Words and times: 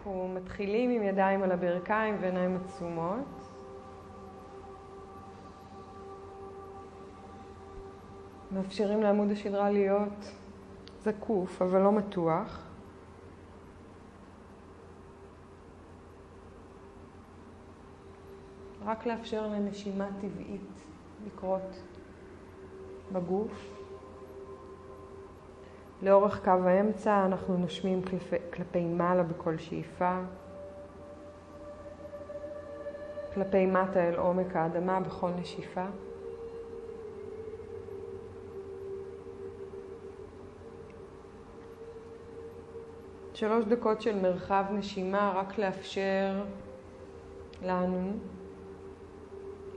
אנחנו 0.00 0.28
מתחילים 0.34 0.90
עם 0.90 1.02
ידיים 1.02 1.42
על 1.42 1.52
הברכיים 1.52 2.16
ועיניים 2.20 2.56
עצומות. 2.56 3.42
מאפשרים 8.52 9.02
לעמוד 9.02 9.30
השדרה 9.30 9.70
להיות 9.70 10.32
זקוף, 11.00 11.62
אבל 11.62 11.80
לא 11.80 11.92
מתוח. 11.92 12.66
רק 18.84 19.06
לאפשר 19.06 19.46
לנשימה 19.46 20.08
טבעית 20.20 20.86
לקרות 21.26 21.82
בגוף. 23.12 23.79
לאורך 26.02 26.44
קו 26.44 26.50
האמצע 26.50 27.26
אנחנו 27.26 27.56
נושמים 27.56 28.02
כלפי, 28.02 28.36
כלפי 28.52 28.84
מעלה 28.84 29.22
בכל 29.22 29.58
שאיפה, 29.58 30.20
כלפי 33.34 33.66
מטה 33.66 34.08
אל 34.08 34.14
עומק 34.14 34.56
האדמה 34.56 35.00
בכל 35.00 35.30
נשיפה. 35.30 35.84
שלוש 43.34 43.64
דקות 43.64 44.00
של 44.00 44.20
מרחב 44.22 44.64
נשימה 44.72 45.32
רק 45.36 45.58
לאפשר 45.58 46.42
לנו 47.62 48.12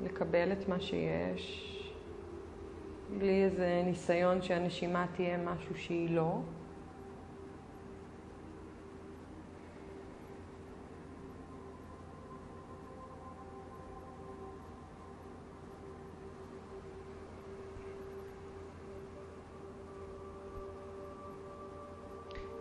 לקבל 0.02 0.52
את 0.52 0.70
מה 0.70 0.80
שיש. 0.80 1.73
בלי 3.10 3.44
איזה 3.44 3.82
ניסיון 3.86 4.42
שהנשימה 4.42 5.06
תהיה 5.16 5.38
משהו 5.38 5.76
שהיא 5.76 6.16
לא. 6.16 6.40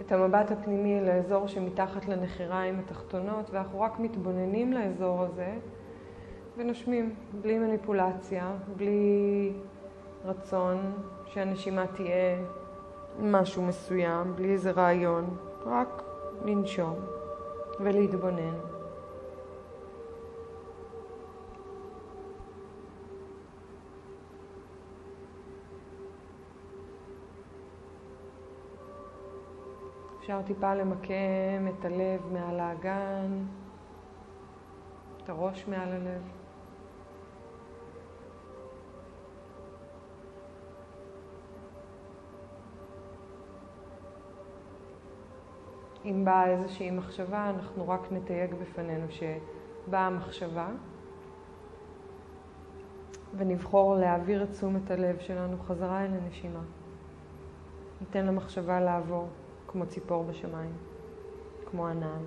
את 0.07 0.13
המבט 0.13 0.51
הפנימי 0.51 1.01
לאזור 1.01 1.47
שמתחת 1.47 2.09
לנחיריים 2.09 2.79
התחתונות 2.79 3.51
ואנחנו 3.51 3.81
רק 3.81 3.99
מתבוננים 4.01 4.73
לאזור 4.73 5.23
הזה 5.23 5.55
ונושמים 6.57 7.15
בלי 7.41 7.59
מניפולציה, 7.59 8.53
בלי 8.77 9.53
רצון 10.25 10.93
שהנשימה 11.27 11.87
תהיה 11.87 12.39
משהו 13.21 13.63
מסוים, 13.63 14.37
בלי 14.37 14.53
איזה 14.53 14.71
רעיון, 14.71 15.37
רק 15.67 16.03
לנשום 16.45 16.95
ולהתבונן. 17.81 18.55
אפשר 30.21 30.43
טיפה 30.43 30.75
למקם 30.75 31.69
את 31.69 31.85
הלב 31.85 32.33
מעל 32.33 32.61
האגן, 32.61 33.45
את 35.25 35.29
הראש 35.29 35.69
מעל 35.69 35.89
הלב. 35.89 36.42
אם 46.05 46.25
באה 46.25 46.51
איזושהי 46.51 46.91
מחשבה, 46.91 47.51
אנחנו 47.51 47.89
רק 47.89 48.13
נתייג 48.13 48.55
בפנינו 48.55 49.07
שבאה 49.11 50.11
מחשבה, 50.11 50.69
ונבחור 53.37 53.97
להעביר 53.97 54.43
את 54.43 54.51
תשומת 54.51 54.91
הלב 54.91 55.19
שלנו 55.19 55.57
חזרה 55.59 56.05
אל 56.05 56.11
הנשימה. 56.15 56.63
ניתן 58.01 58.27
למחשבה 58.27 58.81
לעבור 58.81 59.29
כמו 59.69 59.87
ציפור 59.87 60.25
בשמיים, 60.25 60.73
כמו 61.71 61.87
ענן. 61.87 62.23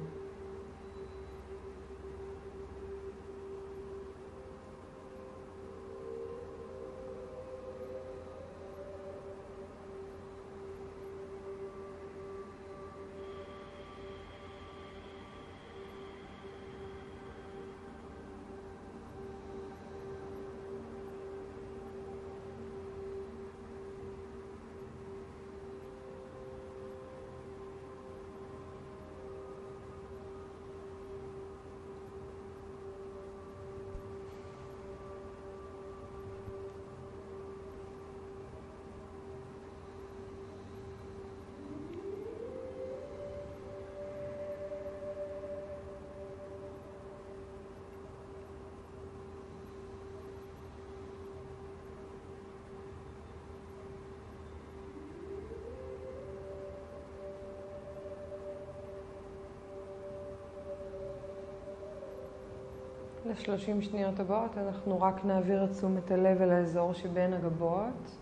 לשלושים 63.26 63.82
שניות 63.82 64.20
הבאות 64.20 64.58
אנחנו 64.58 65.02
רק 65.02 65.26
נעביר 65.26 65.64
את 65.64 65.72
תשומת 65.72 66.12
הלב 66.12 66.42
אל 66.42 66.52
האזור 66.52 66.94
שבין 66.94 67.34
הגבות 67.34 68.18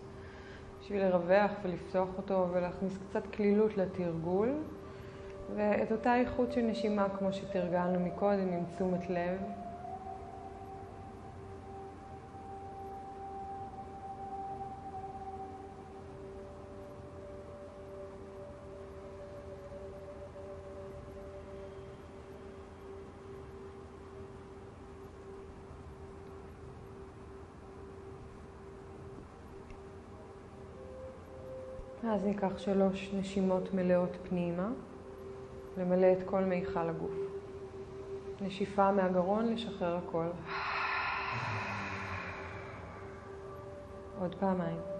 בשביל 0.80 1.02
לרווח 1.04 1.50
ולפתוח 1.62 2.08
אותו 2.16 2.48
ולהכניס 2.52 2.98
קצת 3.08 3.26
כלילות 3.26 3.76
לתרגול 3.76 4.54
ואת 5.54 5.92
אותה 5.92 6.16
איכות 6.16 6.52
של 6.52 6.60
נשימה 6.60 7.06
כמו 7.18 7.32
שתרגלנו 7.32 8.00
מקודם 8.00 8.48
עם 8.48 8.64
תשומת 8.74 9.10
לב 9.10 9.38
ניקח 32.24 32.58
שלוש 32.58 33.14
נשימות 33.14 33.74
מלאות 33.74 34.16
פנימה, 34.28 34.68
למלא 35.78 36.12
את 36.12 36.18
כל 36.26 36.44
מיכל 36.44 36.88
הגוף. 36.88 37.14
נשיפה 38.40 38.92
מהגרון, 38.92 39.52
לשחרר 39.52 39.96
הכל. 39.96 40.26
עוד 44.20 44.34
פעמיים. 44.34 44.93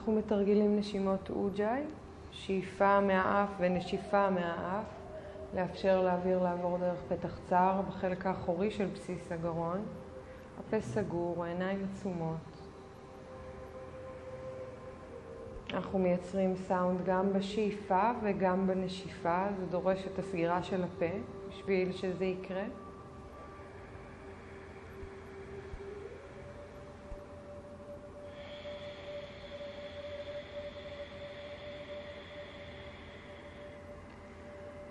אנחנו 0.00 0.12
מתרגלים 0.12 0.78
נשימות 0.78 1.30
אוג'אי, 1.30 1.82
שאיפה 2.30 3.00
מהאף 3.00 3.48
ונשיפה 3.58 4.30
מהאף, 4.30 4.84
לאפשר 5.54 6.02
לאוויר 6.02 6.42
לעבור 6.42 6.78
דרך 6.78 6.98
פתח 7.08 7.38
צר 7.48 7.80
בחלק 7.88 8.26
האחורי 8.26 8.70
של 8.70 8.86
בסיס 8.86 9.32
הגרון, 9.32 9.78
הפה 10.58 10.80
סגור, 10.80 11.44
העיניים 11.44 11.86
עצומות. 11.92 12.66
אנחנו 15.72 15.98
מייצרים 15.98 16.56
סאונד 16.56 17.04
גם 17.04 17.32
בשאיפה 17.32 18.10
וגם 18.22 18.66
בנשיפה, 18.66 19.46
זה 19.58 19.66
דורש 19.66 20.06
את 20.06 20.18
הסגירה 20.18 20.62
של 20.62 20.84
הפה 20.84 21.16
בשביל 21.48 21.92
שזה 21.92 22.24
יקרה. 22.24 22.64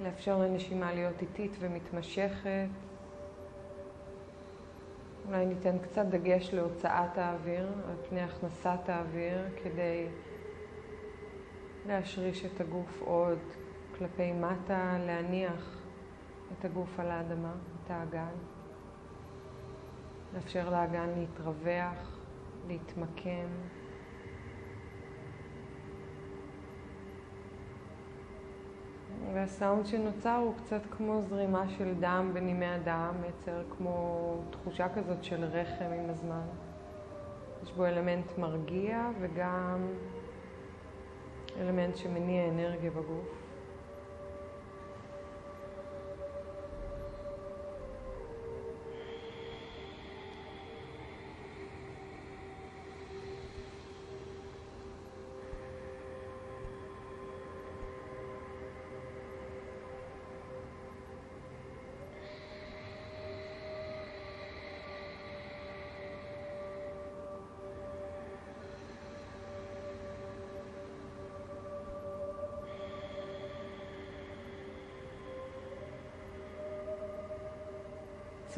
לאפשר 0.03 0.37
לנשימה 0.37 0.93
להיות 0.93 1.21
איטית 1.21 1.57
ומתמשכת. 1.59 2.67
אולי 5.27 5.45
ניתן 5.45 5.79
קצת 5.79 6.05
דגש 6.05 6.53
להוצאת 6.53 7.17
האוויר 7.17 7.67
על 7.89 7.95
פני 8.09 8.21
הכנסת 8.21 8.89
האוויר 8.89 9.45
כדי 9.63 10.07
להשריש 11.87 12.45
את 12.45 12.61
הגוף 12.61 13.01
עוד 13.01 13.39
כלפי 13.97 14.33
מטה, 14.33 14.97
להניח 15.05 15.77
את 16.53 16.65
הגוף 16.65 16.99
על 16.99 17.11
האדמה, 17.11 17.53
את 17.85 17.91
האגן. 17.91 18.35
לאפשר 20.33 20.69
לאגן 20.69 21.09
להתרווח, 21.17 22.19
להתמקם. 22.67 23.47
והסאונד 29.33 29.85
שנוצר 29.85 30.35
הוא 30.35 30.53
קצת 30.57 30.81
כמו 30.91 31.21
זרימה 31.29 31.69
של 31.69 31.93
דם 31.99 32.31
בנימי 32.33 32.65
הדם, 32.65 33.13
מייצר 33.21 33.63
כמו 33.77 34.35
תחושה 34.49 34.89
כזאת 34.89 35.23
של 35.23 35.43
רחם 35.43 35.91
עם 36.03 36.09
הזמן. 36.09 36.45
יש 37.63 37.71
בו 37.71 37.85
אלמנט 37.85 38.37
מרגיע 38.37 39.09
וגם 39.19 39.87
אלמנט 41.59 41.95
שמניע 41.95 42.49
אנרגיה 42.49 42.91
בגוף. 42.91 43.38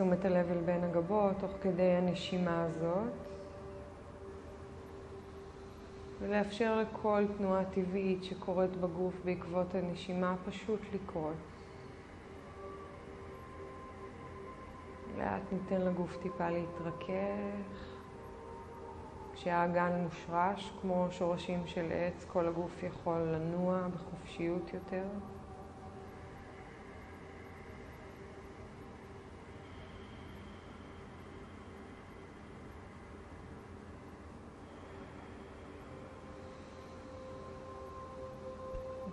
תשומת 0.01 0.25
הלב 0.25 0.51
אל 0.51 0.61
בין 0.65 0.83
הגבות 0.83 1.35
תוך 1.39 1.51
כדי 1.61 1.91
הנשימה 1.91 2.63
הזאת 2.63 3.13
ולאפשר 6.19 6.81
לכל 6.81 7.23
תנועה 7.37 7.65
טבעית 7.65 8.23
שקורית 8.23 8.75
בגוף 8.75 9.13
בעקבות 9.25 9.75
הנשימה 9.75 10.35
פשוט 10.45 10.79
לקרות. 10.93 11.35
לאט 15.17 15.41
ניתן 15.51 15.81
לגוף 15.81 16.17
טיפה 16.21 16.49
להתרכך. 16.49 17.97
כשהאגן 19.33 19.91
מושרש, 20.03 20.73
כמו 20.81 21.07
שורשים 21.11 21.67
של 21.67 21.91
עץ, 21.91 22.25
כל 22.27 22.47
הגוף 22.47 22.83
יכול 22.83 23.19
לנוע 23.19 23.87
בחופשיות 23.87 24.73
יותר. 24.73 25.05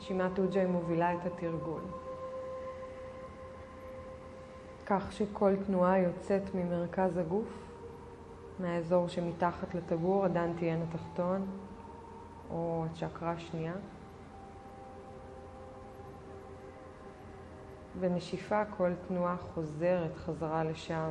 נשימת 0.09 0.39
אוג'י 0.39 0.65
מובילה 0.65 1.15
את 1.15 1.27
התרגול. 1.27 1.81
כך 4.87 5.13
שכל 5.13 5.53
תנועה 5.67 5.99
יוצאת 5.99 6.43
ממרכז 6.55 7.17
הגוף, 7.17 7.49
מהאזור 8.59 9.09
שמתחת 9.09 9.75
לטבור, 9.75 10.25
הדנטיין 10.25 10.83
התחתון, 10.83 11.47
או 12.51 12.85
הצ'קרה 12.91 13.31
השנייה. 13.31 13.73
ונשיפה, 18.01 18.65
כל 18.65 18.91
תנועה 19.09 19.37
חוזרת 19.37 20.17
חזרה 20.17 20.65
לשם, 20.65 21.11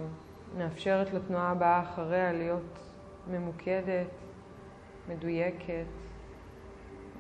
מאפשרת 0.58 1.14
לתנועה 1.14 1.52
הבאה 1.52 1.82
אחריה 1.82 2.34
להיות 2.34 2.80
ממוקדת, 3.32 4.12
מדויקת, 5.10 5.86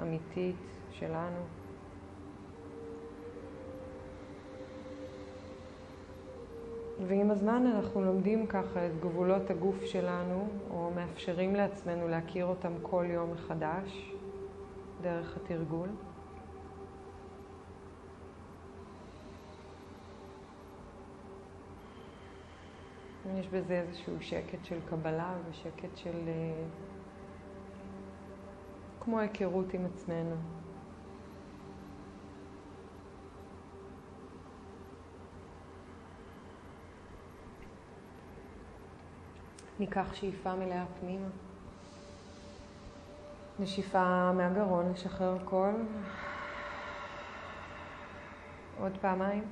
אמיתית 0.01 0.55
שלנו. 0.91 1.66
ועם 7.05 7.31
הזמן 7.31 7.65
אנחנו 7.75 8.01
לומדים 8.01 8.47
ככה 8.47 8.87
את 8.87 8.99
גבולות 8.99 9.49
הגוף 9.49 9.85
שלנו, 9.85 10.47
או 10.69 10.91
מאפשרים 10.95 11.55
לעצמנו 11.55 12.07
להכיר 12.07 12.45
אותם 12.45 12.73
כל 12.81 13.05
יום 13.09 13.31
מחדש, 13.31 14.13
דרך 15.01 15.37
התרגול. 15.37 15.89
יש 23.39 23.47
בזה 23.47 23.81
איזשהו 23.81 24.13
שקט 24.21 24.65
של 24.65 24.79
קבלה 24.89 25.33
ושקט 25.49 25.97
של... 25.97 26.17
אה, 26.27 26.63
כמו 28.99 29.19
היכרות 29.19 29.73
עם 29.73 29.85
עצמנו. 29.85 30.35
ניקח 39.79 40.13
שאיפה 40.13 40.55
מלאה 40.55 40.85
פנימה. 40.99 41.27
נשיפה 43.59 44.31
מהגרון, 44.31 44.91
נשחרר 44.91 45.37
קול. 45.45 45.75
עוד 48.79 48.91
פעמיים. 49.01 49.43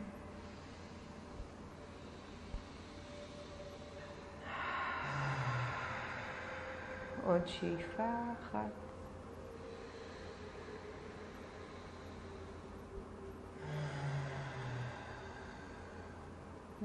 עוד 7.26 7.48
שאיפה 7.48 8.10
אחת. 8.34 8.85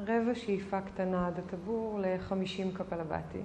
רבע 0.07 0.35
שאיפה 0.35 0.81
קטנה 0.81 1.27
עד 1.27 1.39
הטבור 1.39 2.01
ל-50 2.01 2.79
קפלבטים. 2.79 3.45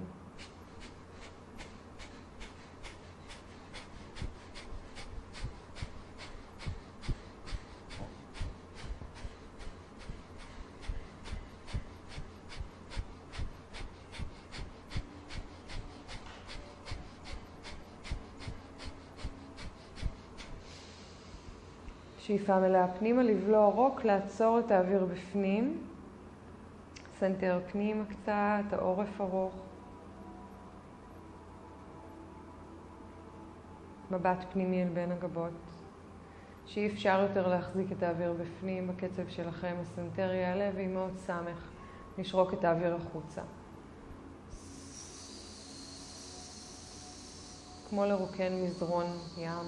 שאיפה 22.18 22.60
מלאה 22.60 22.88
פנימה, 22.88 23.22
לבלוע 23.22 23.66
רוק, 23.66 24.04
לעצור 24.04 24.58
את 24.58 24.70
האוויר 24.70 25.04
בפנים. 25.04 25.85
סנטר 27.20 27.60
פנימה 27.72 28.04
קצת, 28.04 28.72
העורף 28.72 29.20
ארוך. 29.20 29.54
מבט 34.10 34.44
פנימי 34.52 34.82
אל 34.82 34.88
בין 34.88 35.12
הגבות. 35.12 35.52
שאי 36.66 36.86
אפשר 36.86 37.26
יותר 37.28 37.48
להחזיק 37.48 37.92
את 37.92 38.02
האוויר 38.02 38.32
בפנים 38.32 38.88
בקצב 38.88 39.28
שלכם, 39.28 39.76
הסנטר 39.80 40.32
יעלה 40.32 40.70
ועם 40.74 40.94
מאוד 40.94 41.16
סמך 41.16 41.68
נשרוק 42.18 42.54
את 42.54 42.64
האוויר 42.64 42.94
החוצה. 42.94 43.42
כמו 47.88 48.04
לרוקן 48.04 48.52
מזרון 48.64 49.06
ים, 49.38 49.66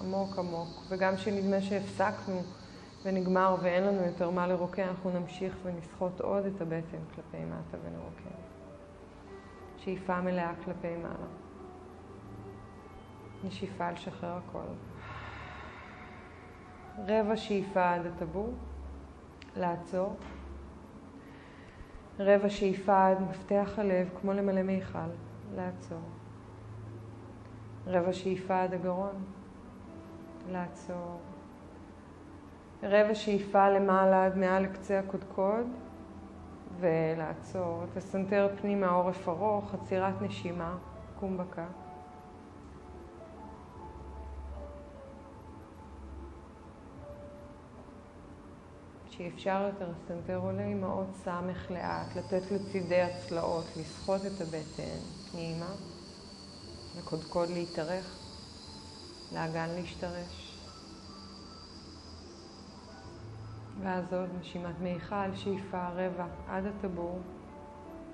עמוק 0.00 0.38
עמוק, 0.38 0.82
וגם 0.88 1.16
כשנדמה 1.16 1.60
שהפסקנו 1.60 2.42
ונגמר 3.08 3.56
ואין 3.62 3.84
לנו 3.84 4.04
יותר 4.06 4.30
מה 4.30 4.46
לרוקן, 4.46 4.82
אנחנו 4.82 5.10
נמשיך 5.10 5.56
ונסחוט 5.62 6.20
עוד 6.20 6.44
את 6.44 6.60
הבטן 6.60 6.98
כלפי 7.14 7.44
מטה 7.44 7.78
ונרוקן. 7.84 8.36
שאיפה 9.76 10.20
מלאה 10.20 10.52
כלפי 10.64 10.96
מעלה. 10.96 11.28
נשיפה 13.44 13.90
לשחרר 13.90 14.38
הכל. 14.48 14.68
רבע 16.98 17.36
שאיפה 17.36 17.94
עד 17.94 18.06
הטבור, 18.06 18.54
לעצור. 19.56 20.16
רבע 22.18 22.48
שאיפה 22.50 23.08
עד 23.08 23.20
מפתח 23.20 23.72
הלב, 23.76 24.08
כמו 24.20 24.32
למלא 24.32 24.62
מיכל, 24.62 24.98
לעצור. 25.54 26.02
רבע 27.86 28.12
שאיפה 28.12 28.62
עד 28.62 28.74
הגרון, 28.74 29.24
לעצור. 30.50 31.20
רבע 32.82 33.14
שאיפה 33.14 33.70
למעלה 33.70 34.26
עד 34.26 34.36
מעל 34.36 34.62
לקצה 34.62 34.98
הקודקוד, 34.98 35.66
ולעצור. 36.80 37.82
תסנתר 37.94 38.48
פנימה 38.60 38.88
עורף 38.88 39.28
ארוך, 39.28 39.74
עצירת 39.74 40.22
נשימה, 40.22 40.76
קומבקה. 41.20 41.66
שאפשר 49.10 49.70
יותר 49.72 49.90
לסנטר 49.90 50.36
עולה 50.36 50.64
אימהות 50.64 51.06
סמך 51.24 51.70
לאט, 51.70 52.16
לתת 52.16 52.50
לצידי 52.50 53.00
הצלעות, 53.00 53.64
לסחוט 53.76 54.20
את 54.26 54.40
הבטן 54.40 54.98
פנימה, 55.30 55.70
לקודקוד 56.98 57.48
להתארך, 57.50 58.18
לאגן 59.32 59.68
להשתרש. 59.68 60.47
ואז 63.82 64.14
עוד 64.14 64.28
נשימת 64.40 64.80
מיכל, 64.80 65.34
שאיפה 65.34 65.88
רבע 65.88 66.26
עד 66.48 66.64
הטבור, 66.66 67.18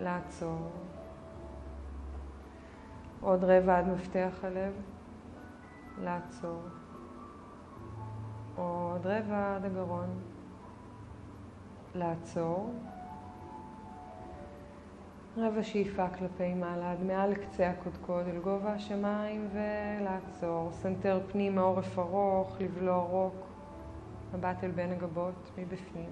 לעצור. 0.01 0.71
עוד 3.21 3.45
רבע 3.45 3.79
עד 3.79 3.89
מפתח 3.89 4.31
הלב, 4.43 4.73
לעצור. 5.99 6.63
עוד 8.57 9.07
רבע 9.07 9.57
עד 9.57 9.65
הגרון. 9.65 10.21
לעצור. 11.95 12.75
רבע 15.37 15.63
שאיפה 15.63 16.09
כלפי 16.09 16.55
מעלה, 16.55 16.93
עד 16.93 17.03
מעל 17.03 17.35
קצה 17.35 17.71
הקודקוד 17.71 18.27
אל 18.27 18.39
גובה 18.39 18.73
השמיים 18.73 19.49
ולעצור. 19.53 20.69
סנטר 20.73 21.21
פנימה, 21.33 21.61
עורף 21.61 21.99
ארוך, 21.99 22.57
לבלוע 22.61 23.03
רוק, 23.03 23.54
מבט 24.35 24.65
אל 24.65 24.71
בין 24.71 24.93
הגבות 24.93 25.51
מבפנים. 25.59 26.11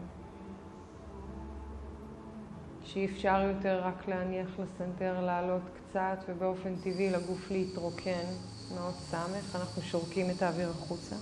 שאי 2.85 3.07
אפשר 3.07 3.41
יותר 3.41 3.85
רק 3.85 4.09
להניח 4.09 4.49
לסנטר 4.59 5.21
לעלות 5.21 5.63
קצת 5.75 6.19
ובאופן 6.29 6.77
טבעי 6.77 7.11
לגוף 7.11 7.51
להתרוקן 7.51 8.25
מאוד 8.75 8.95
סמך, 8.99 9.57
אנחנו 9.57 9.83
שורקים 9.83 10.31
את 10.31 10.43
האוויר 10.43 10.71
החוצה. 10.71 11.17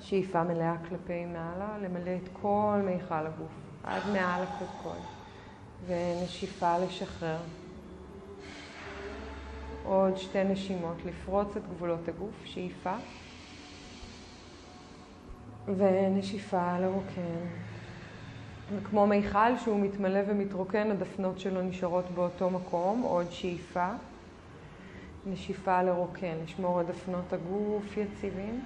שאיפה 0.00 0.44
מלאה 0.44 0.76
כלפי 0.88 1.26
מעלה, 1.26 1.78
למלא 1.78 2.16
את 2.24 2.28
כל 2.32 2.80
מיכל 2.84 3.26
הגוף, 3.26 3.52
עד 3.84 4.02
מעל 4.12 4.42
הקודקוד, 4.42 5.02
ונשיפה 5.86 6.78
לשחרר. 6.78 7.38
עוד 9.84 10.16
שתי 10.16 10.44
נשימות, 10.44 10.96
לפרוץ 11.04 11.56
את 11.56 11.62
גבולות 11.68 12.08
הגוף, 12.08 12.44
שאיפה, 12.44 12.94
ונשיפה 15.66 16.78
לרוקן. 16.78 17.46
וכמו 18.76 19.06
מיכל 19.06 19.58
שהוא 19.64 19.80
מתמלא 19.80 20.20
ומתרוקן, 20.26 20.90
הדפנות 20.90 21.38
שלו 21.38 21.62
נשארות 21.62 22.04
באותו 22.14 22.50
מקום, 22.50 23.02
עוד 23.02 23.26
שאיפה, 23.30 23.88
נשיפה 25.26 25.82
לרוקן, 25.82 26.34
לשמור 26.44 26.80
את 26.80 26.86
דפנות 26.86 27.32
הגוף 27.32 27.96
יציבים. 27.96 28.64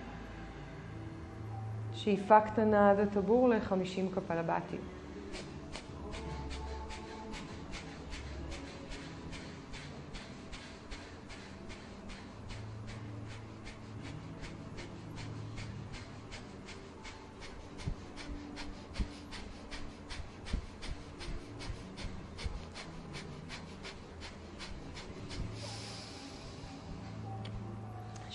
שאיפה 1.94 2.40
קטנה 2.40 2.90
עד 2.90 2.98
הטבור 2.98 3.48
ל-50 3.48 4.14
קפלבטים. 4.14 4.93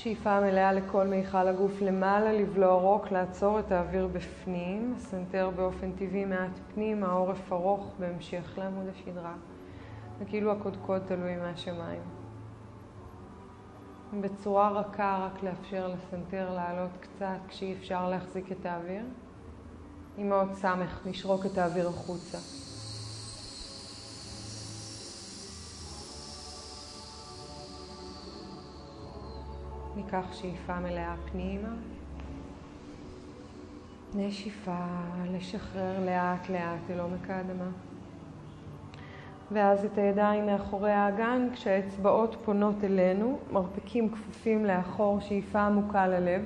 שאיפה 0.04 0.40
מלאה 0.40 0.74
לכל 0.74 1.08
מיכל 1.08 1.48
הגוף 1.48 1.82
למעלה, 1.82 2.34
לבלוע 2.34 2.74
רוק, 2.74 3.12
לעצור 3.12 3.60
את 3.60 3.72
האוויר 3.72 4.08
בפנים, 4.08 4.94
סנטר 4.98 5.50
באופן 5.56 5.92
טבעי 5.92 6.26
מעט 6.26 6.60
פנים, 6.74 7.04
העורף 7.04 7.54
ארוך 7.54 7.92
בהמשך 8.00 8.58
לעמוד 8.58 8.86
השדרה, 8.88 9.34
וכאילו 10.20 10.52
הקודקוד 10.52 11.02
תלוי 11.08 11.36
מהשמיים. 11.36 12.02
בצורה 14.22 14.70
רכה 14.70 15.28
רק 15.28 15.44
לאפשר 15.44 15.88
לסנטר 15.88 16.54
לעלות 16.54 16.92
קצת 17.00 17.40
כשאי 17.48 17.74
אפשר 17.80 18.10
להחזיק 18.10 18.52
את 18.52 18.66
האוויר. 18.66 19.04
עם 20.18 20.30
מאוד 20.30 20.54
סמך, 20.54 21.00
נשרוק 21.06 21.46
את 21.46 21.58
האוויר 21.58 21.88
החוצה. 21.88 22.38
ניקח 30.04 30.34
שאיפה 30.34 30.80
מלאה 30.80 31.16
פנימה. 31.32 31.70
נשיפה, 34.16 34.86
לשחרר 35.32 36.06
לאט 36.06 36.50
לאט 36.50 36.90
אל 36.90 37.00
עומק 37.00 37.30
האדמה. 37.30 37.70
ואז 39.52 39.86
את 39.86 39.98
הידיים 39.98 40.46
מאחורי 40.46 40.92
האגן, 40.92 41.48
כשהאצבעות 41.54 42.36
פונות 42.46 42.84
אלינו, 42.84 43.40
מרפקים 43.52 44.10
כפופים 44.10 44.66
לאחור, 44.66 45.20
שאיפה 45.20 45.62
עמוקה 45.62 46.08
ללב. 46.08 46.42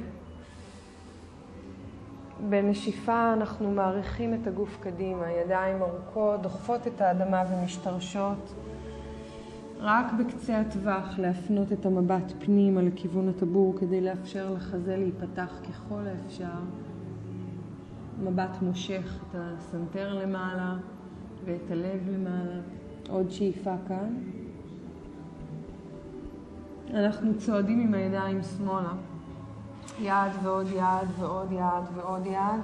בנשיפה 2.50 3.33
אנחנו 3.33 3.72
מעריכים 3.72 4.33
את 4.33 4.48
הגוף 4.48 4.77
קדימה, 4.81 5.31
ידיים 5.31 5.81
ארוכות, 5.81 6.41
דוחפות 6.41 6.88
את 6.88 7.01
האדמה 7.01 7.43
ומשתרשות. 7.50 8.53
רק 9.85 10.05
בקצה 10.19 10.59
הטווח 10.59 11.19
להפנות 11.19 11.71
את 11.71 11.85
המבט 11.85 12.33
פנימה 12.39 12.81
לכיוון 12.81 13.29
הטבור 13.29 13.75
כדי 13.79 14.01
לאפשר 14.01 14.53
לחזה 14.53 14.97
להיפתח 14.97 15.59
ככל 15.69 16.01
האפשר. 16.07 16.59
מבט 18.23 18.61
מושך 18.61 19.19
את 19.21 19.35
הסנטר 19.35 20.13
למעלה 20.13 20.75
ואת 21.45 21.71
הלב 21.71 22.09
למעלה. 22.09 22.61
עוד 23.09 23.31
שאיפה 23.31 23.75
כאן. 23.87 24.15
אנחנו 26.93 27.37
צועדים 27.37 27.79
עם 27.79 27.93
הידיים 27.93 28.39
שמאלה. 28.43 28.93
יד 30.01 30.31
ועוד 30.43 30.67
יד 30.67 31.07
ועוד 31.19 31.51
יד 31.51 31.95
ועוד 31.95 32.25
יד. 32.25 32.61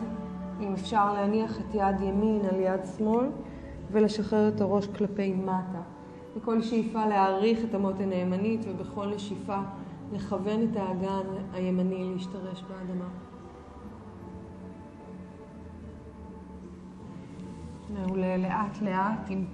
אם 0.62 0.74
אפשר 0.74 1.14
להניח 1.14 1.60
את 1.60 1.76
יד 1.76 2.02
ימין 2.02 2.42
על 2.52 2.60
יד 2.60 2.82
שמאל 2.98 3.26
ולשחרר 3.92 4.48
את 4.48 4.62
הראש 4.62 4.88
כלפי 4.88 5.34
מטה. 5.34 5.99
בכל 6.36 6.62
שאיפה 6.62 7.06
להעריך 7.06 7.60
את 7.70 7.74
המותן 7.74 8.12
הימנית 8.12 8.60
ובכל 8.68 9.08
נשיפה 9.16 9.58
לכוון 10.14 10.64
את 10.64 10.76
האגן 10.76 11.28
הימני 11.54 12.14
להשתרש 12.14 12.64
באדמה. 12.64 13.06
מעולה, 17.94 18.38
לאט 18.38 18.82
לאט 18.82 19.30
עם 19.30 19.46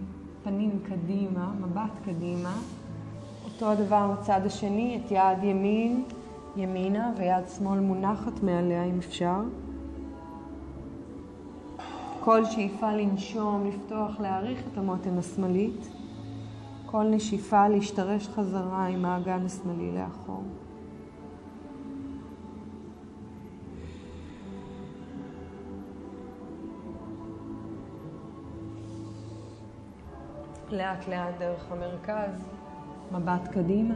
פנים 0.44 0.79
קדימה, 0.84 1.51
מבט 1.62 1.91
קדימה. 2.05 2.53
אותו 3.46 3.72
הדבר 3.72 4.12
בצד 4.12 4.41
השני, 4.46 5.01
את 5.05 5.12
יד 5.12 5.44
ימין 5.44 6.03
ימינה 6.55 7.12
ויד 7.17 7.48
שמאל 7.58 7.79
מונחת 7.79 8.44
מעליה 8.44 8.84
אם 8.84 8.98
אפשר. 8.98 9.41
כל 12.20 12.46
שאיפה 12.46 12.91
לנשום, 12.91 13.67
לפתוח, 13.67 14.20
להעריך 14.20 14.63
את 14.72 14.77
המותן 14.77 15.17
השמאלית. 15.17 15.95
כל 16.96 17.08
נשיפה 17.10 17.68
להשתרש 17.68 18.28
חזרה 18.28 18.86
עם 18.86 19.06
האגן 19.06 19.46
השמאלי 19.46 19.92
לאחור. 19.92 20.44
לאט 30.70 31.08
לאט 31.08 31.34
דרך 31.40 31.72
המרכז, 31.72 32.50
מבט 33.12 33.48
קדימה. 33.52 33.96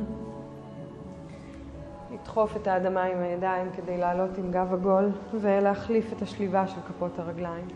לדחוף 2.12 2.56
את 2.56 2.68
האדמה 2.68 3.04
עם 3.04 3.18
הידיים 3.18 3.72
כדי 3.76 3.98
לעלות 3.98 4.38
עם 4.38 4.52
גב 4.52 4.74
עגול 4.74 5.12
ולהחליף 5.42 6.14
את 6.14 6.22
השליבה 6.22 6.68
של 6.68 6.82
כפות 6.82 7.20
הרגליים. 7.20 7.68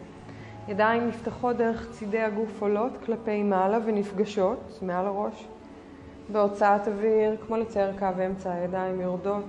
ידיים 0.67 1.07
נפתחות 1.07 1.57
דרך 1.57 1.91
צידי 1.91 2.21
הגוף 2.21 2.61
עולות 2.61 2.91
כלפי 3.05 3.43
מעלה 3.43 3.77
ונפגשות 3.85 4.79
מעל 4.81 5.05
הראש. 5.05 5.47
בהוצאת 6.31 6.87
אוויר, 6.87 7.37
כמו 7.47 7.57
לצייר 7.57 7.99
קו 7.99 8.07
אמצע, 8.25 8.53
הידיים 8.53 9.01
יורדות, 9.01 9.45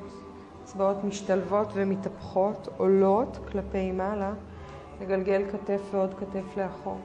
אצבעות 0.65 1.05
משתלבות 1.05 1.69
ומתהפכות, 1.75 2.69
עולות 2.77 3.39
כלפי 3.53 3.93
מעלה, 3.93 4.33
לגלגל 5.01 5.43
כתף 5.53 5.81
ועוד 5.91 6.15
כתף 6.15 6.57
לאחור. 6.57 6.99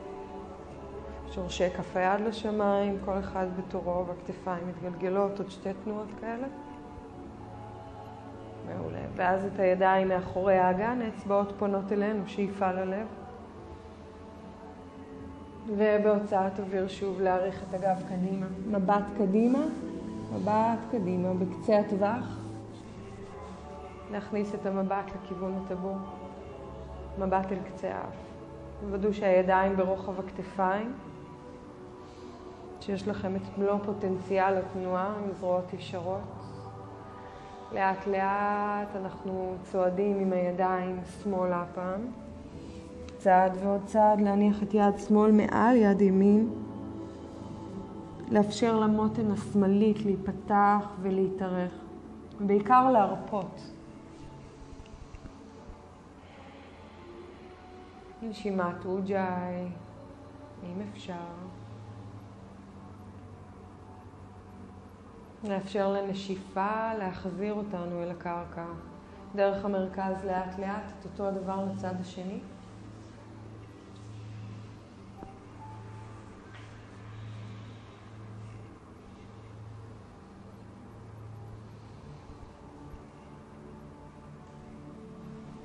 שורשי 1.31 1.69
כף 1.69 1.97
היד 1.97 2.21
לשמיים, 2.21 2.97
כל 3.05 3.19
אחד 3.19 3.45
בתורו, 3.57 4.05
והכתפיים 4.07 4.67
מתגלגלות, 4.67 5.39
עוד 5.39 5.51
שתי 5.51 5.69
תנועות 5.83 6.07
כאלה. 6.21 6.47
ואז 9.15 9.45
את 9.45 9.59
הידיים 9.59 10.07
מאחורי 10.07 10.57
האגן, 10.57 11.01
האצבעות 11.01 11.53
פונות 11.57 11.91
אלינו, 11.91 12.23
שאיפה 12.27 12.71
ללב. 12.71 13.07
ובהוצאת 15.67 16.59
אוויר 16.59 16.87
שוב 16.87 17.21
להאריך 17.21 17.63
את 17.69 17.73
הגב 17.73 18.03
קדימה. 18.09 18.45
מבט 18.71 19.03
קדימה, 19.17 19.59
מבט 20.33 20.79
קדימה, 20.91 21.29
בקצה 21.33 21.79
הטווח. 21.79 22.39
להכניס 24.11 24.55
את 24.55 24.65
המבט 24.65 25.05
לכיוון 25.15 25.53
הטבור. 25.65 25.97
מבט 27.19 27.51
אל 27.51 27.57
קצה 27.65 27.87
האף. 27.87 28.15
תוודאו 28.81 29.13
שהידיים 29.13 29.75
ברוחב 29.75 30.19
הכתפיים, 30.19 30.93
שיש 32.81 33.07
לכם 33.07 33.35
את 33.35 33.57
מלוא 33.57 33.77
פוטנציאל 33.85 34.57
התנועה 34.57 35.13
עם 35.23 35.33
זרועות 35.39 35.73
ישרות. 35.73 36.21
לאט 37.73 38.07
לאט 38.07 38.95
אנחנו 38.95 39.55
צועדים 39.63 40.19
עם 40.19 40.33
הידיים 40.33 40.99
שמאלה 41.23 41.61
הפעם. 41.61 42.01
צעד 43.19 43.57
ועוד 43.63 43.81
צעד, 43.85 44.21
להניח 44.21 44.63
את 44.63 44.73
יד 44.73 44.97
שמאל 45.07 45.31
מעל 45.31 45.75
יד 45.75 46.01
ימין. 46.01 46.49
לאפשר 48.31 48.79
למותן 48.79 49.31
השמאלית 49.31 50.05
להיפתח 50.05 50.89
ולהתארך. 51.01 51.71
בעיקר 52.39 52.91
להרפות. 52.91 53.71
נשימת 58.21 58.85
אוג'אי, 58.85 59.67
אם 60.63 60.81
אפשר. 60.91 61.13
לאפשר 65.43 65.93
לנשיפה 65.93 66.93
להחזיר 66.99 67.53
אותנו 67.53 68.03
אל 68.03 68.11
הקרקע. 68.11 68.65
דרך 69.35 69.65
המרכז 69.65 70.25
לאט 70.25 70.59
לאט, 70.59 70.91
את 70.99 71.05
אותו 71.05 71.27
הדבר 71.27 71.65
לצד 71.65 71.93
השני. 72.01 72.39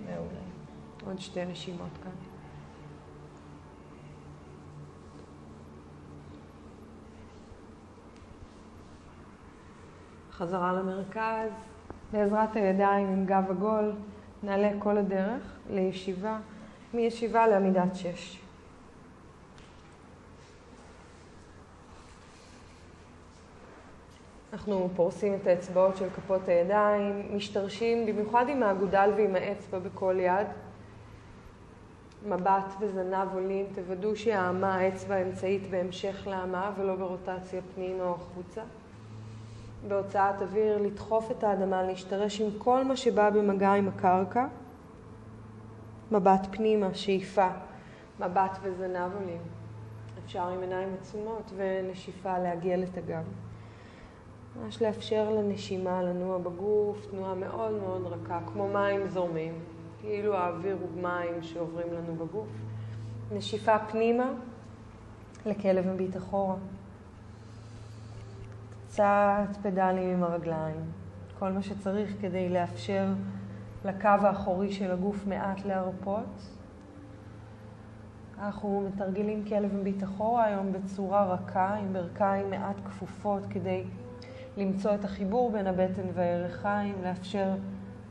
מעולה. 0.07 0.41
עוד 1.07 1.21
שתי 1.21 1.45
נשימות 1.45 1.91
כאן. 2.03 2.13
חזרה 10.33 10.73
למרכז, 10.73 11.51
בעזרת 12.13 12.57
הידיים 12.57 13.07
עם 13.07 13.27
גב 13.27 13.45
עגול, 13.51 13.93
נעלה 14.43 14.71
כל 14.79 14.99
הדרך 14.99 15.43
לישיבה, 15.71 16.39
מישיבה 16.95 17.47
לעמידת 17.47 17.97
שש. 17.97 18.44
אנחנו 24.55 24.89
פורסים 24.97 25.35
את 25.35 25.47
האצבעות 25.47 25.97
של 25.97 26.09
כפות 26.11 26.49
הידיים, 26.49 27.37
משתרשים 27.37 28.07
במיוחד 28.07 28.49
עם 28.49 28.63
האגודל 28.63 29.11
ועם 29.17 29.37
האצבע 29.37 29.79
בכל 29.79 30.17
יד. 30.19 30.47
מבט 32.27 32.75
וזנב 32.81 33.29
עולים, 33.33 33.67
תוודאו 33.75 34.17
שהאמה, 34.17 34.75
האצבע 34.75 35.15
האמצעית 35.15 35.71
בהמשך 35.71 36.27
לאמה 36.27 36.71
ולא 36.79 36.97
ברוטציה 36.97 37.61
פנימה 37.75 38.05
או 38.05 38.15
החוצה. 38.15 38.61
בהוצאת 39.89 40.43
אוויר, 40.43 40.79
לדחוף 40.83 41.31
את 41.31 41.45
האדמה, 41.45 41.83
להשתרש 41.83 42.41
עם 42.41 42.49
כל 42.59 42.85
מה 42.85 42.97
שבא 42.97 43.31
במגע 43.31 43.73
עם 43.73 43.89
הקרקע. 43.89 44.47
מבט 46.13 46.47
פנימה, 46.51 46.95
שאיפה, 46.95 47.49
מבט 48.21 48.59
וזנב 48.63 49.11
עולים. 49.21 49.43
אפשר 50.25 50.49
עם 50.49 50.61
עיניים 50.61 50.89
עצומות 51.01 51.53
ונשיפה 51.57 52.39
להגיע 52.39 52.77
לתגב. 52.77 53.25
ממש 54.57 54.83
לאפשר 54.83 55.31
לנשימה 55.31 56.03
לנוע 56.03 56.39
בגוף, 56.39 57.07
תנועה 57.11 57.35
מאוד 57.35 57.73
מאוד 57.73 58.07
רכה, 58.07 58.41
כמו 58.47 58.69
מים 58.69 59.09
זורמים, 59.09 59.55
כאילו 60.01 60.37
האוויר 60.37 60.77
הוא 60.81 61.03
מים 61.03 61.43
שעוברים 61.43 61.93
לנו 61.93 62.15
בגוף. 62.15 62.49
נשיפה 63.33 63.79
פנימה, 63.79 64.31
לכלב 65.47 65.87
מביט 65.87 66.17
אחורה. 66.17 66.57
קצת 68.89 69.57
פדלים 69.63 70.11
עם 70.11 70.23
הרגליים, 70.23 70.81
כל 71.39 71.53
מה 71.53 71.63
שצריך 71.63 72.15
כדי 72.21 72.49
לאפשר 72.49 73.07
לקו 73.85 74.09
האחורי 74.09 74.73
של 74.73 74.91
הגוף 74.91 75.27
מעט 75.27 75.65
להרפות. 75.65 76.43
אנחנו 78.39 78.89
מתרגלים 78.89 79.45
כלב 79.45 79.75
מביט 79.75 80.03
אחורה 80.03 80.45
היום 80.45 80.73
בצורה 80.73 81.25
רכה, 81.35 81.75
עם 81.75 81.93
ברכיים 81.93 82.51
מעט 82.51 82.77
כפופות, 82.85 83.43
כדי 83.51 83.85
למצוא 84.57 84.95
את 84.95 85.05
החיבור 85.05 85.51
בין 85.53 85.67
הבטן 85.67 86.07
והירכיים, 86.15 86.95
לאפשר 87.05 87.55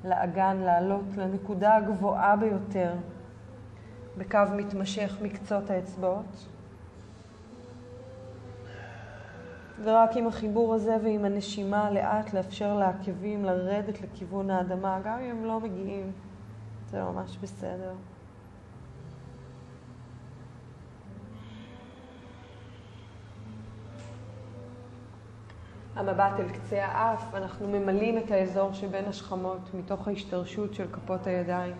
לאגן 0.05 0.57
לעלות 0.57 1.17
לנקודה 1.17 1.75
הגבוהה 1.75 2.35
ביותר 2.35 2.93
בקו 4.17 4.39
מתמשך 4.55 5.17
מקצות 5.21 5.69
האצבעות. 5.69 6.47
ורק 9.83 10.17
עם 10.17 10.27
החיבור 10.27 10.73
הזה 10.73 10.97
ועם 11.03 11.25
הנשימה 11.25 11.91
לאט 11.91 12.33
לאפשר 12.33 12.77
לעקבים 12.77 13.45
לרדת 13.45 14.01
לכיוון 14.01 14.49
האדמה, 14.49 14.99
גם 15.03 15.19
אם 15.19 15.29
הם 15.31 15.45
לא 15.45 15.59
מגיעים, 15.59 16.11
זה 16.89 17.03
ממש 17.03 17.37
בסדר. 17.37 17.93
המבט 25.95 26.39
אל 26.39 26.49
קצה 26.49 26.85
האף, 26.85 27.35
אנחנו 27.35 27.67
ממלאים 27.67 28.17
את 28.17 28.31
האזור 28.31 28.73
שבין 28.73 29.05
השכמות 29.05 29.73
מתוך 29.73 30.07
ההשתרשות 30.07 30.73
של 30.73 30.87
כפות 30.91 31.27
הידיים. 31.27 31.75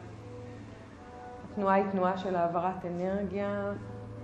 התנועה 1.51 1.75
היא 1.75 1.85
תנועה 1.91 2.17
של 2.17 2.35
העברת 2.35 2.85
אנרגיה 2.85 3.71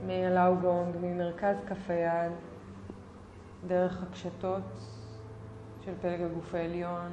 מהלאוגונג, 0.07 0.95
ממרכז 1.01 1.55
כף 1.67 1.89
היד, 1.89 2.31
דרך 3.67 4.03
הקשתות 4.03 4.79
של 5.85 5.93
פלג 6.01 6.21
הגוף 6.21 6.55
העליון, 6.55 7.11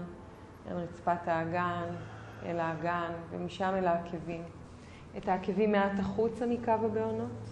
אל 0.70 0.76
רצפת 0.76 1.28
האגן, 1.28 1.88
אל 2.46 2.60
האגן, 2.60 3.12
ומשם 3.30 3.72
אל 3.78 3.86
העקבים. 3.86 4.42
את 5.16 5.28
העקבים 5.28 5.72
מעט 5.72 5.98
החוצה 5.98 6.46
מקו 6.46 6.70
הבעונות. 6.70 7.48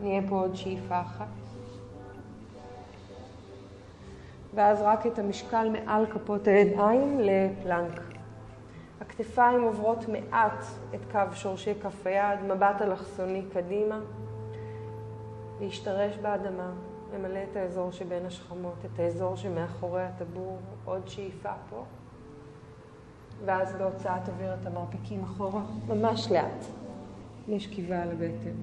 נהיה 0.00 0.22
פה 0.28 0.40
עוד 0.40 0.56
שאיפה 0.56 1.00
אחת. 1.00 1.41
ואז 4.54 4.82
רק 4.82 5.06
את 5.06 5.18
המשקל 5.18 5.68
מעל 5.68 6.06
כפות 6.06 6.48
הידיים 6.48 7.20
לפלנק. 7.20 8.00
הכתפיים 9.00 9.62
עוברות 9.62 10.08
מעט 10.08 10.64
את 10.94 11.00
קו 11.12 11.34
שורשי 11.34 11.74
כף 11.82 12.06
היד, 12.06 12.40
מבט 12.48 12.82
אלכסוני 12.82 13.42
קדימה. 13.52 14.00
להשתרש 15.60 16.16
באדמה, 16.16 16.72
למלא 17.14 17.38
את 17.50 17.56
האזור 17.56 17.90
שבין 17.90 18.26
השכמות, 18.26 18.74
את 18.84 18.98
האזור 18.98 19.36
שמאחורי 19.36 20.02
הטבור, 20.02 20.58
עוד 20.84 21.08
שאיפה 21.08 21.52
פה. 21.70 21.84
ואז 23.44 23.74
בהוצאת 23.74 24.28
אוויר 24.28 24.54
את 24.54 24.66
המרפיקים 24.66 25.22
אחורה, 25.22 25.62
ממש 25.88 26.32
לאט. 26.32 26.64
יש 27.48 27.80
על 27.92 28.10
הבטן. 28.10 28.56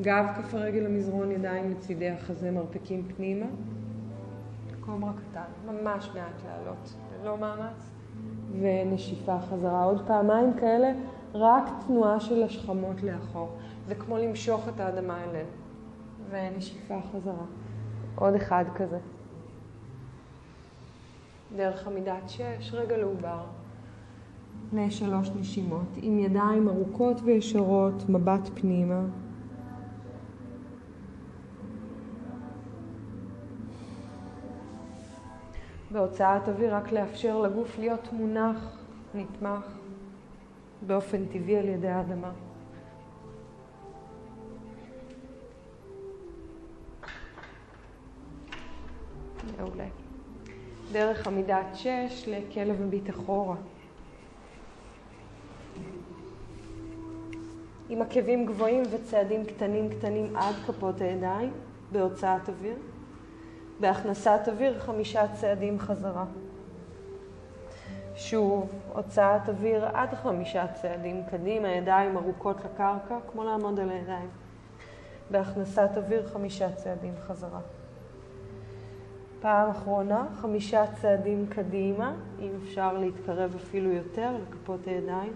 גב 0.00 0.24
כף 0.36 0.54
הרגל 0.54 0.80
למזרון, 0.80 1.30
ידיים 1.32 1.70
לצידי 1.70 2.08
החזה, 2.08 2.50
מרפקים 2.50 3.08
פנימה. 3.16 3.46
קומרה 4.90 5.12
קטן, 5.12 5.72
ממש 5.72 6.10
מעט 6.14 6.42
לעלות, 6.46 6.94
ללא 7.22 7.38
מאמץ. 7.38 7.90
ונשיפה 8.60 9.40
חזרה. 9.40 9.84
עוד 9.84 10.06
פעמיים 10.06 10.54
כאלה, 10.60 10.92
רק 11.34 11.64
תנועה 11.86 12.20
של 12.20 12.42
השכמות 12.42 13.02
לאחור. 13.02 13.48
זה 13.86 13.94
כמו 13.94 14.18
למשוך 14.18 14.68
את 14.68 14.80
האדמה 14.80 15.24
אלינו. 15.24 15.48
ונשיפה 16.30 16.98
חזרה. 17.12 17.44
עוד 18.14 18.34
אחד 18.34 18.64
כזה. 18.74 18.98
דרך 21.56 21.86
עמידת 21.86 22.28
שש, 22.28 22.74
רגע 22.74 22.96
לעובר. 22.96 23.40
לשלוש 24.72 25.30
נשימות, 25.40 25.88
עם 25.96 26.18
ידיים 26.18 26.68
ארוכות 26.68 27.20
וישרות, 27.24 28.08
מבט 28.08 28.48
פנימה. 28.54 29.00
בהוצאת 35.90 36.48
אוויר 36.48 36.74
רק 36.74 36.92
לאפשר 36.92 37.38
לגוף 37.38 37.78
להיות 37.78 38.12
מונח, 38.12 38.78
נתמך, 39.14 39.66
באופן 40.86 41.26
טבעי 41.26 41.56
על 41.56 41.68
ידי 41.68 41.88
האדמה. 41.88 42.32
מעולה. 49.58 49.86
דרך 50.92 51.26
עמידת 51.26 51.66
שש 51.74 52.28
לכלב 52.28 52.82
מביט 52.82 53.10
אחורה. 53.10 53.56
עם 57.88 58.02
עקבים 58.02 58.46
גבוהים 58.46 58.82
וצעדים 58.90 59.44
קטנים 59.44 59.88
קטנים 59.88 60.36
עד 60.36 60.54
כפות 60.66 61.00
הידיים 61.00 61.52
בהוצאת 61.92 62.48
אוויר. 62.48 62.76
בהכנסת 63.80 64.40
אוויר 64.48 64.80
חמישה 64.80 65.22
צעדים 65.34 65.78
חזרה. 65.78 66.24
שוב, 68.14 68.72
הוצאת 68.92 69.48
אוויר 69.48 69.86
עד 69.92 70.14
חמישה 70.14 70.66
צעדים 70.66 71.22
קדימה, 71.30 71.68
ידיים 71.68 72.16
ארוכות 72.16 72.56
לקרקע, 72.64 73.18
כמו 73.32 73.44
לעמוד 73.44 73.80
על 73.80 73.90
הידיים. 73.90 74.28
בהכנסת 75.30 75.90
אוויר 75.96 76.26
חמישה 76.26 76.72
צעדים 76.72 77.14
חזרה. 77.26 77.60
פעם 79.40 79.70
אחרונה, 79.70 80.26
חמישה 80.40 80.84
צעדים 81.00 81.46
קדימה, 81.48 82.14
אם 82.38 82.50
אפשר 82.62 82.92
להתקרב 82.92 83.54
אפילו 83.56 83.92
יותר 83.92 84.30
לכפות 84.42 84.86
הידיים. 84.86 85.32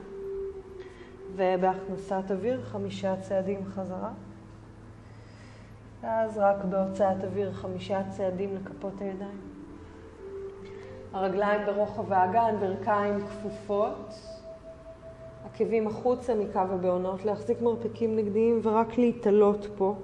ובהכנסת 1.37 2.31
אוויר 2.31 2.63
חמישה 2.63 3.15
צעדים 3.21 3.65
חזרה. 3.65 4.11
ואז 6.05 6.39
רק 6.39 6.65
בהוצאת 6.65 7.25
אוויר 7.25 7.53
חמישה 7.53 8.01
צעדים 8.11 8.57
לכפות 8.57 9.01
הידיים. 9.01 9.41
הרגליים 11.13 11.67
ברוחב 11.67 12.13
האגן, 12.13 12.57
ברכיים 12.61 13.27
כפופות, 13.27 14.15
עקבים 15.45 15.87
החוצה 15.87 16.35
מקו 16.35 16.59
הבעונות, 16.59 17.25
להחזיק 17.25 17.61
מרפקים 17.63 18.17
נגדיים 18.17 18.61
ורק 18.63 18.99
להתעלות 18.99 19.67
פה. 19.77 19.95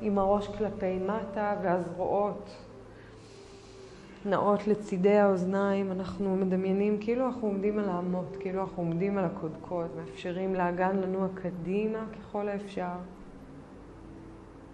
עם 0.00 0.18
הראש 0.18 0.48
כלפי 0.48 0.98
מטה 0.98 1.56
והזרועות 1.62 2.50
נעות 4.26 4.66
לצידי 4.66 5.18
האוזניים, 5.18 5.92
אנחנו 5.92 6.36
מדמיינים 6.36 6.98
כאילו 7.00 7.26
אנחנו 7.26 7.48
עומדים 7.48 7.78
על 7.78 7.88
האמות, 7.88 8.36
כאילו 8.40 8.60
אנחנו 8.60 8.82
עומדים 8.82 9.18
על 9.18 9.24
הקודקוד, 9.24 9.86
מאפשרים 9.96 10.54
לאגן 10.54 10.96
לנוע 10.96 11.28
קדימה 11.34 11.98
ככל 12.12 12.48
האפשר. 12.48 12.94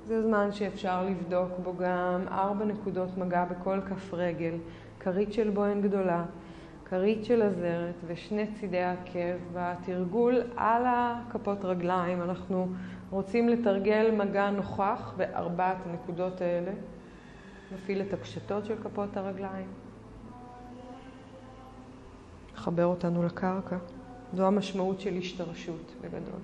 זה 0.04 0.22
זמן 0.22 0.52
שאפשר 0.52 1.04
לבדוק 1.04 1.48
בו 1.62 1.74
גם 1.76 2.20
ארבע 2.28 2.64
נקודות 2.64 3.18
מגע 3.18 3.44
בכל 3.44 3.80
כף 3.80 4.14
רגל, 4.14 4.54
כרית 5.00 5.32
של 5.32 5.50
בוהן 5.50 5.80
גדולה, 5.80 6.24
כרית 6.84 7.24
של 7.24 7.42
הזרת 7.42 7.94
ושני 8.06 8.46
צידי 8.54 8.80
העקב. 8.80 9.36
בתרגול 9.54 10.40
על 10.56 10.82
הכפות 10.86 11.64
רגליים 11.64 12.22
אנחנו 12.22 12.68
רוצים 13.10 13.48
לתרגל 13.48 14.10
מגע 14.16 14.50
נוכח 14.50 15.14
בארבעת 15.16 15.76
הנקודות 15.86 16.40
האלה. 16.40 16.72
נפעיל 17.74 18.02
את 18.02 18.12
הקשתות 18.12 18.64
של 18.64 18.74
כפות 18.82 19.16
הרגליים. 19.16 19.66
לחבר 22.54 22.86
אותנו 22.86 23.22
לקרקע. 23.22 23.76
זו 24.34 24.46
המשמעות 24.46 25.00
של 25.00 25.14
השתרשות 25.18 25.94
בגדול. 26.00 26.40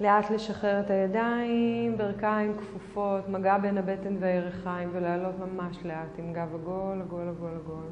לאט 0.00 0.30
לשחרר 0.30 0.80
את 0.80 0.90
הידיים, 0.90 1.98
ברכיים 1.98 2.56
כפופות, 2.58 3.28
מגע 3.28 3.58
בין 3.58 3.78
הבטן 3.78 4.16
והירכיים 4.20 4.88
ולעלות 4.92 5.34
ממש 5.38 5.76
לאט 5.84 6.18
עם 6.18 6.32
גב 6.32 6.54
עגול, 6.54 7.02
עגול, 7.02 7.28
עגול, 7.28 7.50
עגול. 7.64 7.84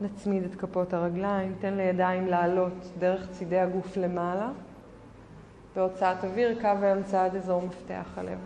נצמיד 0.00 0.44
את 0.44 0.54
כפות 0.54 0.94
הרגליים, 0.94 1.54
תן 1.60 1.74
לידיים 1.74 2.26
לעלות 2.26 2.92
דרך 2.98 3.30
צידי 3.30 3.58
הגוף 3.58 3.96
למעלה. 3.96 4.50
בהוצאת 5.76 6.24
אוויר, 6.24 6.60
קו 6.60 6.66
האמצע 6.66 7.24
עד 7.24 7.36
אזור 7.36 7.62
מפתח 7.62 8.06
הלב. 8.16 8.38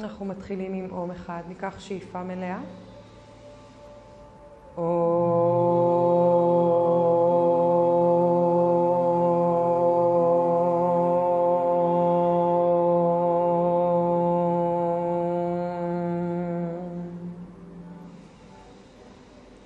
אנחנו 0.00 0.24
מתחילים 0.24 0.74
עם 0.74 0.90
אום 0.90 1.10
אחד, 1.10 1.42
ניקח 1.48 1.80
שאיפה 1.80 2.22
מלאה. 2.22 2.60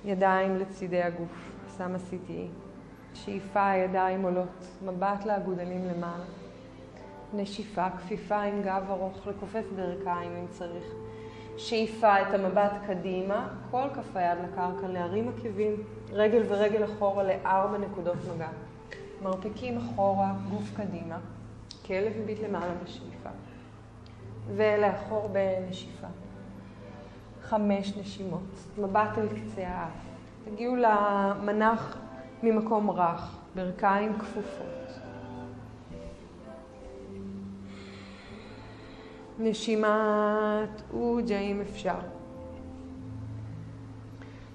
ידיים 0.05 0.55
לצידי 0.55 1.03
הגוף. 1.03 1.54
שם 1.77 1.95
עשיתי 1.95 2.47
שאיפה, 3.13 3.75
ידיים 3.75 4.23
עולות, 4.23 4.65
מבט 4.85 5.25
לאגודלים 5.25 5.85
למעלה. 5.85 6.23
נשיפה, 7.33 7.89
כפיפה 7.89 8.41
עם 8.41 8.61
גב 8.61 8.83
ארוך, 8.89 9.27
לכופף 9.27 9.63
ברכיים 9.75 10.31
אם 10.31 10.45
צריך. 10.49 10.85
שאיפה 11.57 12.21
את 12.21 12.33
המבט 12.33 12.71
קדימה, 12.87 13.47
כל 13.71 13.87
כף 13.95 14.15
היד 14.15 14.37
לקרקע, 14.43 14.87
להרים 14.87 15.29
עקבים, 15.29 15.75
רגל 16.11 16.43
ורגל 16.47 16.85
אחורה 16.85 17.23
לארבע 17.23 17.77
נקודות 17.77 18.17
מגע. 18.35 18.49
מרפקים 19.21 19.77
אחורה, 19.77 20.33
גוף 20.49 20.71
קדימה, 20.75 21.19
כלב 21.85 22.13
מביט 22.23 22.39
למעלה 22.43 22.73
בשאיפה. 22.83 23.29
ולאחור 24.55 25.29
בנשיפה. 25.31 26.07
חמש 27.41 27.97
נשימות, 27.97 28.41
מבט 28.77 29.17
אל 29.17 29.27
קצה 29.27 29.67
האף. 29.67 30.04
תגיעו 30.45 30.75
למנח 30.75 31.97
ממקום 32.43 32.91
רך, 32.91 33.37
ברכיים 33.55 34.13
כפופות. 34.19 34.99
נשימת 39.39 40.81
אוג'ה 40.93 41.39
אם 41.39 41.61
אפשר. 41.61 41.95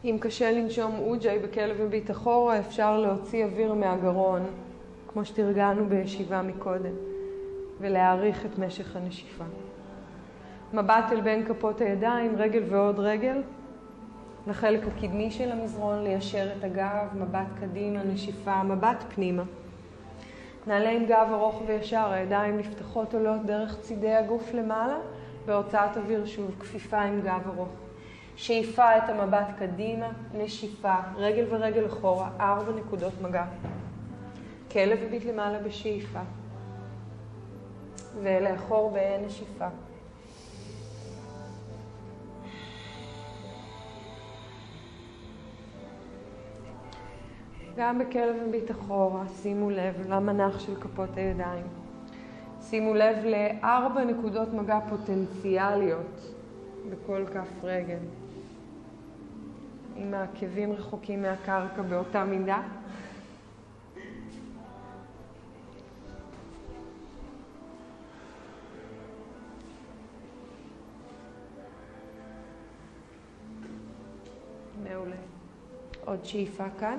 אם 0.05 0.17
קשה 0.21 0.53
לנשום 0.53 0.99
אוג'י 0.99 1.39
בכלב 1.39 1.83
מביט 1.83 2.11
אחורה, 2.11 2.59
אפשר 2.59 2.99
להוציא 2.99 3.45
אוויר 3.45 3.75
מהגרון, 3.75 4.43
כמו 5.09 5.25
שתרגלנו 5.25 5.87
בישיבה 5.89 6.43
מקודם, 6.43 6.95
ולהאריך 7.81 8.47
את 8.47 8.59
משך 8.59 8.97
הנשיפה. 8.97 9.45
מבט 10.73 11.05
אל 11.13 11.21
בין 11.21 11.47
כפות 11.47 11.81
הידיים, 11.81 12.37
רגל 12.37 12.63
ועוד 12.69 12.99
רגל, 12.99 13.43
לחלק 14.47 14.81
הקדמי 14.87 15.31
של 15.31 15.53
המזרון, 15.53 16.05
ליישר 16.05 16.49
את 16.59 16.65
הגב, 16.65 17.07
מבט 17.15 17.47
קדימה, 17.61 18.03
נשיפה, 18.03 18.63
מבט 18.63 19.05
פנימה. 19.15 19.43
נעלה 20.67 20.91
עם 20.91 21.07
גב 21.07 21.29
ארוך 21.33 21.63
וישר, 21.67 22.11
הידיים 22.11 22.59
נפתחות 22.59 23.15
עולות 23.15 23.47
דרך 23.47 23.81
צידי 23.81 24.15
הגוף 24.15 24.55
למעלה, 24.55 24.99
בהוצאת 25.47 25.97
אוויר 25.97 26.27
שוב, 26.27 26.51
כפיפה 26.61 27.01
עם 27.01 27.21
גב 27.21 27.41
ארוך. 27.47 27.69
שאיפה 28.37 28.97
את 28.97 29.09
המבט 29.09 29.47
קדימה, 29.59 30.09
נשיפה, 30.35 30.95
רגל 31.17 31.45
ורגל 31.49 31.87
אחורה, 31.87 32.31
ארבע 32.41 32.73
נקודות 32.73 33.13
מגע. 33.23 33.45
כלב 34.73 34.99
הביט 35.07 35.25
למעלה 35.25 35.59
בשאיפה, 35.59 36.21
ולאחור 38.23 38.91
בנשיפה. 38.95 39.69
גם 47.77 47.99
בכלב 47.99 48.37
מביט 48.49 48.71
אחורה, 48.71 49.29
שימו 49.29 49.71
לב 49.71 49.95
למנח 50.09 50.61
של 50.61 50.81
כפות 50.81 51.17
הידיים. 51.17 51.67
שימו 52.61 52.95
לב 52.95 53.17
לארבע 53.25 54.05
נקודות 54.05 54.49
מגע 54.55 54.79
פוטנציאליות 54.89 56.35
בכל 56.91 57.25
כף 57.33 57.49
רגל. 57.63 57.99
עם 59.97 60.15
העקבים 60.15 60.73
רחוקים 60.73 61.23
מהקרקע 61.23 61.83
באותה 61.83 62.25
מידה. 62.25 62.63
מעולה. 74.85 75.17
עוד 76.05 76.25
שאיפה 76.25 76.65
כאן. 76.81 76.99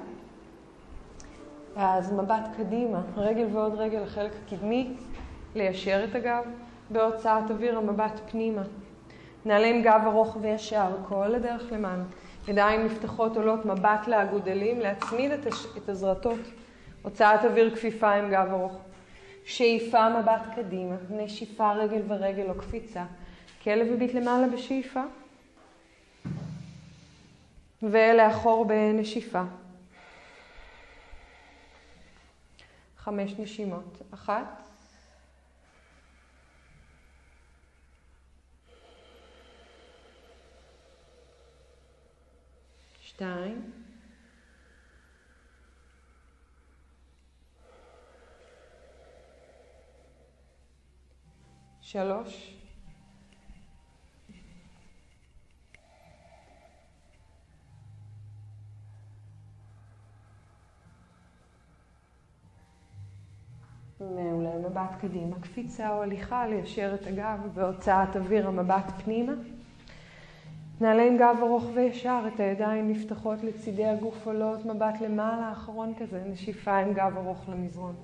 אז 1.75 2.13
מבט 2.13 2.47
קדימה, 2.57 3.01
רגל 3.17 3.47
ועוד 3.53 3.73
רגל 3.73 4.03
החלק 4.03 4.31
הקדמי, 4.45 4.93
ליישר 5.55 6.03
את 6.03 6.15
הגב. 6.15 6.43
בהוצאת 6.89 7.51
אוויר 7.51 7.77
המבט 7.77 8.19
פנימה. 8.31 8.61
נעלה 9.45 9.67
עם 9.67 9.81
גב 9.81 10.01
ארוך 10.05 10.37
וישר, 10.41 10.87
כל 11.07 11.35
הדרך 11.35 11.71
למעלה. 11.71 12.03
ידיים 12.47 12.85
נפתחות 12.85 13.37
עולות 13.37 13.65
מבט 13.65 14.07
לאגודלים, 14.07 14.79
להצמיד 14.79 15.31
את, 15.31 15.45
הש... 15.45 15.65
את 15.77 15.89
הזרטות. 15.89 16.39
הוצאת 17.01 17.45
אוויר 17.45 17.75
כפיפה 17.75 18.11
עם 18.11 18.29
גב 18.31 18.47
ארוך. 18.51 18.77
שאיפה 19.45 20.09
מבט 20.09 20.41
קדימה, 20.55 20.95
נשיפה 21.09 21.73
רגל 21.73 22.01
ורגל 22.07 22.49
או 22.49 22.55
קפיצה. 22.55 23.03
כלב 23.63 23.87
הביט 23.93 24.13
למעלה 24.13 24.47
בשאיפה. 24.47 25.01
ולאחור 27.83 28.65
בנשיפה. 28.65 29.41
חמש 33.03 33.33
נשימות. 33.39 34.01
אחת. 34.13 34.63
שתיים. 43.01 43.71
שלוש. 51.81 52.60
מעולה, 64.01 64.49
מבט 64.69 64.95
קדימה, 65.01 65.35
קפיצה 65.41 65.89
או 65.89 66.03
הליכה, 66.03 66.47
ליישר 66.47 66.93
את 66.93 67.07
הגב 67.07 67.39
בהוצאת 67.53 68.15
אוויר 68.15 68.47
המבט 68.47 68.91
פנימה. 69.03 69.33
נעלה 70.81 71.03
עם 71.03 71.17
גב 71.17 71.37
ארוך 71.41 71.65
וישר, 71.73 72.19
את 72.33 72.39
הידיים 72.39 72.91
נפתחות 72.91 73.43
לצידי 73.43 73.85
הגוף 73.85 74.27
עולות, 74.27 74.65
מבט 74.65 75.01
למעלה, 75.01 75.51
אחרון 75.51 75.93
כזה, 75.99 76.23
נשיפה 76.25 76.77
עם 76.77 76.93
גב 76.93 77.17
ארוך 77.17 77.49
למזרון. 77.49 77.95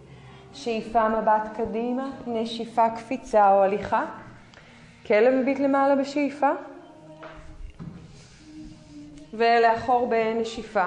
שאיפה 0.53 1.09
מבט 1.09 1.57
קדימה, 1.57 2.09
נשיפה 2.27 2.89
קפיצה 2.89 3.53
או 3.53 3.63
הליכה. 3.63 4.05
כלב 5.07 5.33
מביט 5.33 5.59
למעלה 5.59 5.95
בשאיפה. 5.95 6.51
ולאחור 9.33 10.09
בנשיפה. 10.09 10.85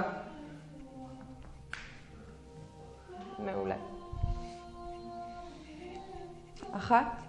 מעולה. 3.44 3.89
אחת. 6.72 7.22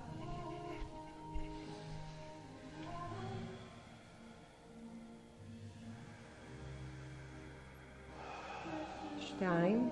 שתיים. 9.19 9.89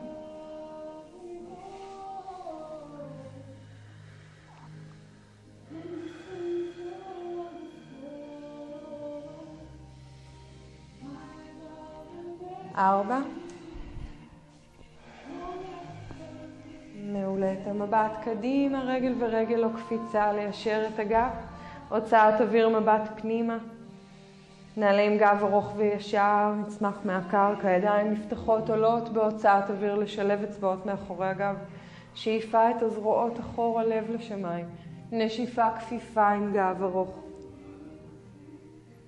ארבע. 12.75 13.38
מעולה. 17.13 17.53
את 17.53 17.67
המבט 17.67 18.11
קדימה, 18.23 18.83
רגל 18.83 19.13
ורגל 19.19 19.63
או 19.63 19.69
קפיצה, 19.73 20.33
ליישר 20.33 20.87
את 20.93 20.99
הגב. 20.99 21.29
הוצאת 21.89 22.41
אוויר 22.41 22.79
מבט 22.79 23.09
פנימה. 23.21 23.57
נעלה 24.77 25.01
עם 25.01 25.17
גב 25.17 25.37
ארוך 25.41 25.73
וישר, 25.75 26.53
נצמח 26.61 26.99
מהקרקע, 27.05 27.71
ידיים 27.71 28.11
נפתחות 28.11 28.69
עולות 28.69 29.09
בהוצאת 29.09 29.69
אוויר 29.69 29.95
לשלב 29.95 30.43
אצבעות 30.43 30.85
מאחורי 30.85 31.27
הגב. 31.27 31.55
שאיפה 32.13 32.71
את 32.71 32.81
הזרועות 32.81 33.39
אחורה, 33.39 33.83
לב 33.83 34.11
לשמיים. 34.11 34.65
נשיפה 35.11 35.71
כפיפה 35.71 36.27
עם 36.27 36.53
גב 36.53 36.83
ארוך. 36.83 37.19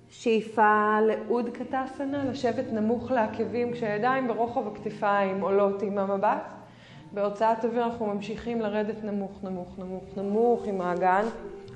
שאיפה 0.08 0.98
לאוד 1.00 1.48
קטסנה, 1.48 2.24
לשבת 2.24 2.72
נמוך 2.72 3.10
לעקבים 3.10 3.72
כשהידיים 3.72 4.28
ברוחב 4.28 4.66
הכתפיים 4.66 5.40
עולות 5.40 5.82
עם 5.82 5.98
המבט. 5.98 6.61
בהוצאת 7.14 7.64
אוויר 7.64 7.84
אנחנו 7.84 8.06
ממשיכים 8.06 8.60
לרדת 8.60 9.04
נמוך, 9.04 9.44
נמוך, 9.44 9.78
נמוך, 9.78 10.04
נמוך 10.16 10.66
עם 10.66 10.80
האגן 10.80 11.24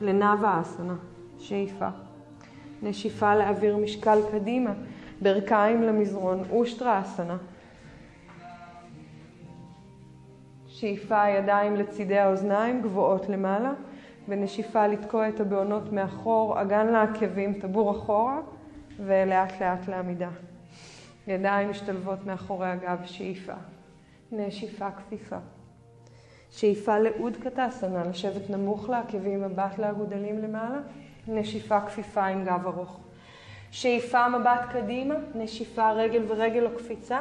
לנאווה 0.01 0.61
אסנה, 0.61 0.95
שאיפה. 1.39 1.89
נשיפה 2.83 3.35
לאוויר 3.37 3.77
משקל 3.77 4.19
קדימה, 4.33 4.73
ברכיים 5.23 5.83
למזרון, 5.83 6.43
אושטרה 6.51 7.01
אסנה. 7.01 7.37
שאיפה 10.67 11.29
ידיים 11.29 11.77
לצידי 11.77 12.19
האוזניים, 12.19 12.83
גבוהות 12.83 13.29
למעלה. 13.29 13.73
ונשיפה 14.29 14.87
לתקוע 14.87 15.29
את 15.29 15.41
הבעונות 15.41 15.93
מאחור, 15.93 16.63
אגן 16.63 16.87
לעקבים, 16.87 17.61
טבור 17.61 17.91
אחורה, 17.91 18.41
ולאט 18.97 19.61
לאט 19.61 19.89
לעמידה. 19.89 20.31
ידיים 21.27 21.71
משתלבות 21.71 22.27
מאחורי 22.27 22.69
הגב, 22.69 22.99
שאיפה. 23.05 23.53
נשיפה 24.33 24.91
כפיפה. 24.91 25.37
שאיפה 26.51 26.99
לאוד 26.99 27.37
קטסנה, 27.37 28.05
לשבת 28.05 28.51
נמוך 28.51 28.89
לעקבים, 28.89 29.43
מבט 29.43 29.79
לאגודלים 29.79 30.39
למעלה. 30.39 30.79
נשיפה 31.29 31.81
כפיפה 31.81 32.25
עם 32.25 32.45
גב 32.45 32.67
ארוך. 32.67 33.01
שאיפה 33.71 34.29
מבט 34.29 34.61
קדימה, 34.73 35.15
נשיפה 35.35 35.93
רגל 35.93 36.23
ורגל 36.29 36.67
או 36.67 36.79
קפיצה. 36.79 37.21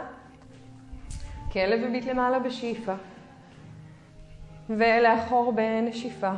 כלב 1.54 1.84
הביט 1.84 2.06
למעלה 2.06 2.40
בשאיפה. 2.40 2.94
ולאחור 4.70 5.54
בנשיפה. 5.54 6.32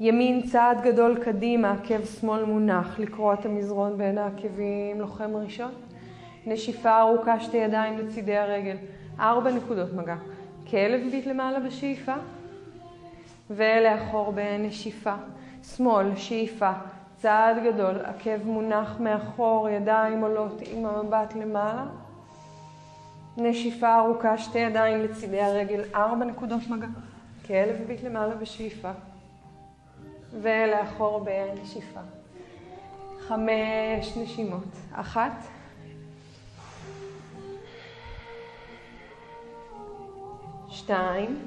ימין 0.00 0.42
צעד 0.42 0.80
גדול 0.82 1.18
קדימה, 1.24 1.72
עקב 1.72 2.04
שמאל 2.04 2.44
מונח, 2.44 2.98
לקרוע 2.98 3.34
את 3.34 3.46
המזרון 3.46 3.98
בין 3.98 4.18
העקבים, 4.18 5.00
לוחם 5.00 5.36
ראשון. 5.36 5.72
נשיפה 6.46 7.00
ארוכה, 7.00 7.40
שתי 7.40 7.56
ידיים 7.56 7.98
לצידי 7.98 8.36
הרגל, 8.36 8.76
ארבע 9.20 9.50
נקודות 9.50 9.92
מגע. 9.92 10.16
כלב 10.70 11.00
ביט 11.10 11.26
למעלה 11.26 11.60
בשאיפה, 11.60 12.14
ולאחור 13.50 14.32
בנשיפה. 14.32 15.14
שמאל, 15.62 16.16
שאיפה, 16.16 16.70
צעד 17.16 17.56
גדול, 17.64 17.96
עקב 18.04 18.44
מונח 18.44 19.00
מאחור, 19.00 19.68
ידיים 19.68 20.22
עולות 20.22 20.60
עם 20.72 20.86
המבט 20.86 21.34
למעלה. 21.34 21.84
נשיפה 23.36 23.98
ארוכה, 23.98 24.38
שתי 24.38 24.58
ידיים 24.58 25.00
לצידי 25.00 25.40
הרגל, 25.40 25.80
ארבע 25.94 26.24
נקודות 26.24 26.62
מגע. 26.68 26.86
כלב 27.46 27.76
ביט 27.86 28.02
למעלה 28.02 28.34
בשאיפה. 28.34 28.90
ולאחור 30.40 31.24
בנשיפה. 31.24 32.00
חמש 33.18 34.16
נשימות. 34.16 34.76
אחת. 34.92 35.55
שתיים. 40.76 41.38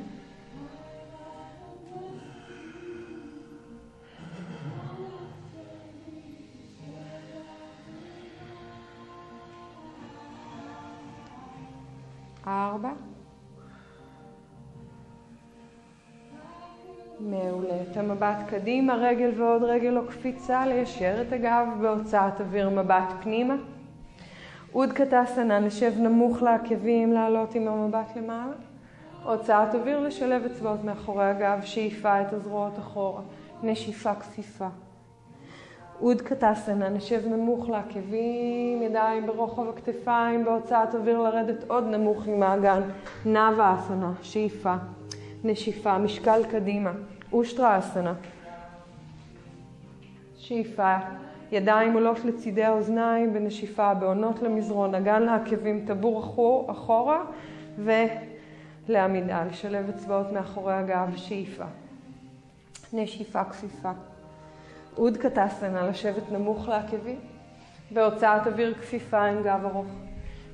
ארבע. 12.48 12.90
מעולה. 17.20 17.82
את 17.92 17.98
המבט 17.98 18.38
קדימה, 18.50 18.96
רגל 18.96 19.32
ועוד 19.38 19.64
רגל 19.64 19.98
או 19.98 20.08
קפיצה, 20.08 20.66
ליישר 20.66 21.22
את 21.22 21.34
הגב 21.34 21.68
בהוצאת 21.82 22.42
אוויר 22.42 22.70
מבט 22.70 23.14
פנימה. 23.22 23.56
אוד 24.74 24.94
קטסנה, 24.94 25.60
נשב 25.60 25.94
נמוך 26.00 26.42
לעקבים, 26.42 27.14
לעלות 27.14 27.56
עם 27.56 27.68
המבט 27.68 28.16
למעלה. 28.16 28.69
הוצאת 29.30 29.76
אוויר, 29.76 30.00
לשלב 30.00 30.46
אצבעות 30.46 30.84
מאחורי 30.84 31.26
הגב, 31.26 31.60
שאיפה 31.62 32.22
את 32.22 32.34
הזרועות 32.34 32.80
אחורה. 32.80 33.22
נשיפה 33.64 34.16
כפיפה. 34.16 34.68
אוד 36.02 36.22
קטסנה, 36.22 36.90
נשב 36.90 37.28
נמוך 37.28 37.70
לעקבים, 37.70 38.82
ידיים 38.82 39.26
ברוחב 39.26 39.70
הכתפיים, 39.70 40.46
בהוצאת 40.46 40.96
אוויר 40.96 41.20
לרדת 41.22 41.64
עוד 41.68 41.84
נמוך 41.88 42.28
עם 42.28 42.44
האגן. 42.44 42.82
נאווה 43.26 43.76
אסנה, 43.80 44.12
שאיפה. 44.22 44.74
נשיפה, 45.44 45.98
משקל 45.98 46.42
קדימה, 46.52 46.92
אושטרה 47.34 47.80
אסנה. 47.80 48.14
שאיפה, 50.38 50.96
ידיים 51.52 51.94
עולות 51.94 52.26
לצידי 52.26 52.64
האוזניים 52.64 53.34
בנשיפה, 53.34 53.94
בעונות 53.94 54.42
למזרון, 54.42 54.96
אגן 54.96 55.24
לעקבים, 55.24 55.86
טבור 55.88 56.20
אחור, 56.20 56.72
אחורה 56.72 57.24
ולעמידה, 58.90 59.44
לשלב 59.44 59.90
אצבעות 59.90 60.32
מאחורי 60.32 60.74
הגב, 60.74 61.16
שאיפה. 61.16 61.64
נשיפה 62.94 63.44
כפיפה. 63.44 63.92
אוד 64.98 65.18
קטסנה, 65.18 65.88
לשבת 65.88 66.32
נמוך 66.32 66.68
לעקבים, 66.68 67.20
בהוצאת 67.92 68.48
אוויר 68.48 68.74
כפיפה 68.74 69.22
עם 69.26 69.44
גב 69.44 69.66
ארוך. 69.66 69.88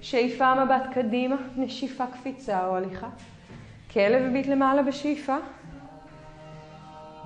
שאיפה 0.02 0.66
מבט 0.66 0.84
קדימה, 0.94 1.36
נשיפה 1.58 2.04
קפיצה 2.14 2.68
או 2.68 2.76
הליכה. 2.76 3.08
כלב 3.94 4.26
הביט 4.26 4.48
למעלה 4.48 4.84
בשאיפה, 4.84 5.36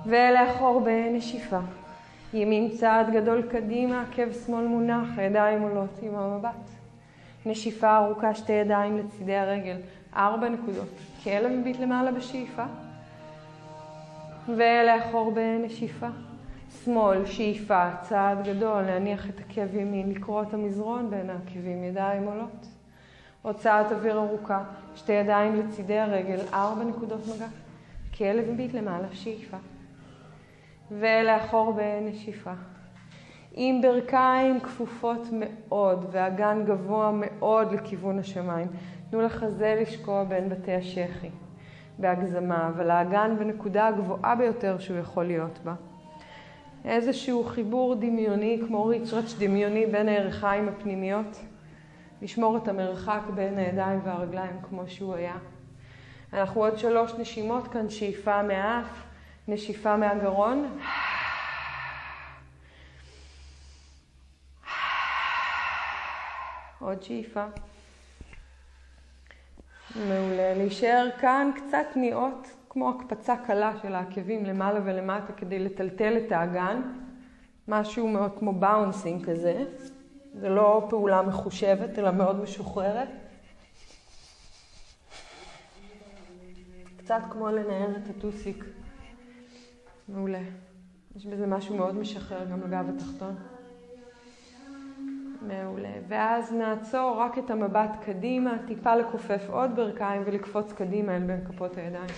ולאחור 0.06 0.80
בנשיפה. 0.80 1.60
ימין 2.34 2.70
צעד 2.76 3.10
גדול 3.12 3.42
קדימה, 3.42 4.02
עקב 4.02 4.32
שמאל 4.46 4.66
מונח, 4.66 5.08
הידיים 5.16 5.62
עולות 5.62 5.98
עם 6.02 6.14
המבט. 6.14 6.70
נשיפה 7.46 7.96
ארוכה, 7.96 8.34
שתי 8.34 8.52
ידיים 8.52 8.98
לצידי 8.98 9.36
הרגל, 9.36 9.76
ארבע 10.16 10.48
נקודות. 10.48 10.88
כלב 11.24 11.52
מביט 11.52 11.80
למעלה 11.80 12.12
בשאיפה. 12.12 12.64
ולאחור 14.48 15.32
בנשיפה. 15.32 16.08
שמאל, 16.84 17.26
שאיפה, 17.26 17.90
צעד 18.02 18.48
גדול, 18.48 18.82
להניח 18.82 19.28
את 19.28 19.40
עקב 19.40 19.74
ימין, 19.74 20.10
לקרוא 20.10 20.42
את 20.42 20.54
המזרון 20.54 21.10
בין 21.10 21.30
העקבים, 21.30 21.84
ידיים 21.84 22.24
עולות. 22.24 22.66
הוצאת 23.42 23.92
אוויר 23.92 24.18
ארוכה, 24.18 24.64
שתי 24.96 25.12
ידיים 25.12 25.56
לצידי 25.56 25.98
הרגל, 25.98 26.38
ארבע 26.52 26.84
נקודות 26.84 27.20
מגע. 27.36 27.46
כלב 28.18 28.50
מביט 28.50 28.74
למעלה, 28.74 29.06
שאיפה. 29.12 29.56
ולאחור 30.90 31.72
בנשיפה. 31.72 32.52
עם 33.52 33.82
ברכיים 33.82 34.60
כפופות 34.60 35.28
מאוד 35.32 36.06
ואגן 36.12 36.64
גבוה 36.66 37.10
מאוד 37.14 37.72
לכיוון 37.72 38.18
השמיים. 38.18 38.68
תנו 39.10 39.22
לחזה 39.22 39.78
לשקוע 39.80 40.24
בין 40.24 40.48
בתי 40.48 40.74
השחי 40.74 41.30
בהגזמה, 41.98 42.68
אבל 42.68 42.90
האגן 42.90 43.36
בנקודה 43.38 43.86
הגבוהה 43.88 44.34
ביותר 44.34 44.78
שהוא 44.78 44.98
יכול 44.98 45.24
להיות 45.24 45.58
בה. 45.64 45.74
איזשהו 46.84 47.44
חיבור 47.44 47.94
דמיוני, 47.94 48.60
כמו 48.66 48.86
ריצ'רץ' 48.86 49.34
דמיוני 49.38 49.86
בין 49.86 50.08
הירכיים 50.08 50.68
הפנימיות. 50.68 51.40
לשמור 52.22 52.56
את 52.56 52.68
המרחק 52.68 53.20
בין 53.34 53.58
הידיים 53.58 54.00
והרגליים 54.04 54.56
כמו 54.62 54.82
שהוא 54.88 55.14
היה. 55.14 55.36
אנחנו 56.32 56.60
עוד 56.60 56.78
שלוש 56.78 57.12
נשימות 57.18 57.68
כאן, 57.68 57.90
שאיפה 57.90 58.42
מהאף, 58.42 59.02
נשיפה 59.48 59.96
מהגרון. 59.96 60.78
עוד 66.80 67.02
שאיפה. 67.02 67.44
מעולה. 69.96 70.54
להישאר 70.54 71.08
כאן 71.20 71.50
קצת 71.56 71.86
תניעות, 71.92 72.50
כמו 72.68 72.90
הקפצה 72.90 73.36
קלה 73.36 73.72
של 73.82 73.94
העקבים 73.94 74.44
למעלה 74.44 74.80
ולמטה 74.84 75.32
כדי 75.32 75.58
לטלטל 75.58 76.16
את 76.16 76.32
האגן. 76.32 76.82
משהו 77.68 78.08
מאוד 78.08 78.38
כמו 78.38 78.52
באונסינג 78.52 79.26
כזה. 79.26 79.64
זה 80.34 80.48
לא 80.48 80.86
פעולה 80.90 81.22
מחושבת, 81.22 81.98
אלא 81.98 82.10
מאוד 82.10 82.42
משוחררת. 82.42 83.08
קצת 86.96 87.20
כמו 87.30 87.48
לנער 87.48 87.96
את 87.96 88.16
הטוסיק. 88.16 88.64
מעולה. 90.08 90.42
יש 91.16 91.26
בזה 91.26 91.46
משהו 91.46 91.76
מאוד 91.76 91.94
משחרר 91.94 92.44
גם 92.44 92.60
לגב 92.60 92.84
התחתון. 92.88 93.34
מעולה. 95.42 95.92
ואז 96.08 96.52
נעצור 96.52 97.16
רק 97.18 97.38
את 97.38 97.50
המבט 97.50 97.90
קדימה, 98.04 98.56
טיפה 98.66 98.96
לכופף 98.96 99.46
עוד 99.50 99.76
ברכיים 99.76 100.22
ולקפוץ 100.26 100.72
קדימה 100.72 101.16
אל 101.16 101.22
בין 101.22 101.44
כפות 101.44 101.76
הידיים. 101.76 102.10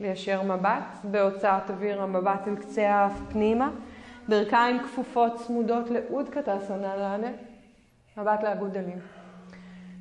ליישר 0.00 0.42
מבט, 0.42 0.84
בהוצאת 1.04 1.70
אוויר 1.70 2.02
המבט 2.02 2.48
אל 2.48 2.56
קצה 2.56 2.90
האף 2.90 3.20
פנימה, 3.32 3.70
ברכיים 4.28 4.78
כפופות 4.78 5.34
צמודות 5.36 5.90
לאוד 5.90 6.28
קטסונה 6.28 6.96
לאנה, 6.96 7.30
מבט 8.16 8.42
לאגודלים. 8.42 8.98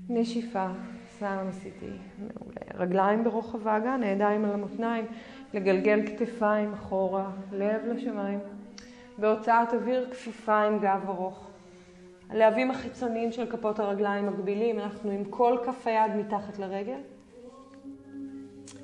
נשיפה, 0.10 0.68
סלאם 1.10 1.48
עשיתי, 1.48 1.92
מעולה. 2.20 2.86
רגליים 2.86 3.24
ברוחב 3.24 3.68
האגן, 3.68 4.04
הידיים 4.04 4.46
על 4.46 4.52
המותניים, 4.52 5.06
לגלגל 5.54 6.02
כתפיים 6.08 6.74
אחורה, 6.74 7.30
לב 7.52 7.82
לשמיים. 7.86 8.40
בהוצאת 9.18 9.74
אוויר 9.74 10.08
כפיפה 10.12 10.62
עם 10.62 10.80
גב 10.80 11.06
ארוך. 11.08 11.49
הלהבים 12.30 12.72
החיצוניים 12.72 13.32
של 13.32 13.52
כפות 13.52 13.80
הרגליים 13.80 14.28
מגבילים, 14.28 14.80
אנחנו 14.80 15.12
עם 15.12 15.24
כל 15.26 15.58
כף 15.66 15.88
היד 15.88 16.16
מתחת 16.16 16.60
לרגל. 16.60 17.00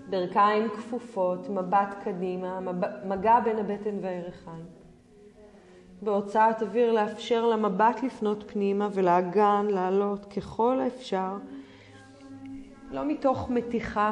ברכיים 0.09 0.69
כפופות, 0.69 1.49
מבט 1.49 1.95
קדימה, 2.03 2.59
מגע 3.05 3.39
בין 3.39 3.57
הבטן 3.57 3.97
והירכיים. 4.01 4.65
בהוצאת 6.01 6.61
אוויר 6.61 6.91
לאפשר 6.91 7.47
למבט 7.47 8.03
לפנות 8.03 8.43
פנימה 8.47 8.89
ולאגן 8.93 9.65
לעלות 9.69 10.25
ככל 10.25 10.79
האפשר, 10.79 11.37
לא 12.91 13.05
מתוך 13.05 13.49
מתיחה 13.49 14.11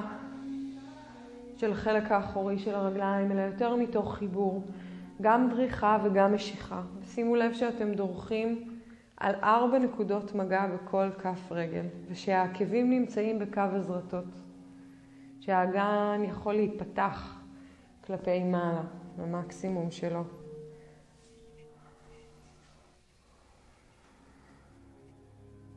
של 1.57 1.71
החלק 1.71 2.11
האחורי 2.11 2.59
של 2.59 2.75
הרגליים, 2.75 3.31
אלא 3.31 3.41
יותר 3.41 3.75
מתוך 3.75 4.15
חיבור, 4.15 4.63
גם 5.21 5.49
דריכה 5.49 5.97
וגם 6.03 6.33
משיכה. 6.33 6.81
שימו 7.05 7.35
לב 7.35 7.53
שאתם 7.53 7.91
דורכים 7.93 8.72
על 9.23 9.35
ארבע 9.43 9.79
נקודות 9.79 10.35
מגע 10.35 10.67
בכל 10.67 11.09
כף 11.19 11.51
רגל, 11.51 11.85
ושהעקבים 12.09 12.89
נמצאים 12.89 13.39
בקו 13.39 13.61
הזרטות, 13.61 14.25
שהאגן 15.39 16.21
יכול 16.23 16.53
להיפתח 16.53 17.41
כלפי 18.05 18.43
מעלה, 18.43 18.83
במקסימום 19.17 19.91
שלו. 19.91 20.23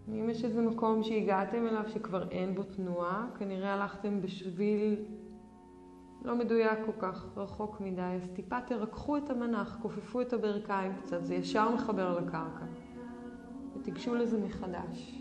אם 0.08 0.30
יש 0.30 0.44
איזה 0.44 0.62
מקום 0.62 1.02
שהגעתם 1.02 1.66
אליו 1.66 1.88
שכבר 1.88 2.28
אין 2.30 2.54
בו 2.54 2.62
תנועה, 2.62 3.26
כנראה 3.38 3.74
הלכתם 3.74 4.20
בשביל 4.20 5.04
לא 6.22 6.36
מדויק 6.36 6.78
כל 6.86 6.92
כך, 6.98 7.24
רחוק 7.36 7.80
מדי, 7.80 8.02
אז 8.02 8.28
טיפה 8.34 8.60
תרככו 8.60 9.16
את 9.16 9.30
המנח, 9.30 9.78
כופפו 9.82 10.20
את 10.20 10.32
הברכיים 10.32 10.92
קצת, 11.02 11.24
זה 11.24 11.34
ישר 11.34 11.74
מחבר 11.74 12.18
לקרקע. 12.20 12.85
ותיגשו 13.86 14.14
לזה 14.14 14.38
מחדש. 14.38 15.20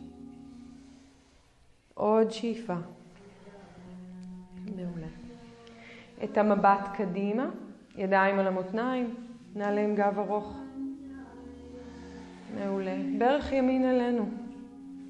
עוד 1.93 2.31
שאיפה. 2.31 2.73
מעולה. 4.75 5.07
את 6.23 6.37
המבט 6.37 6.89
קדימה, 6.97 7.49
ידיים 7.95 8.39
על 8.39 8.47
המותניים, 8.47 9.15
נעלה 9.55 9.81
עם 9.81 9.95
גב 9.95 10.19
ארוך. 10.19 10.59
מעולה. 12.55 12.95
ברך 13.17 13.51
ימין 13.51 13.85
אלינו. 13.85 14.29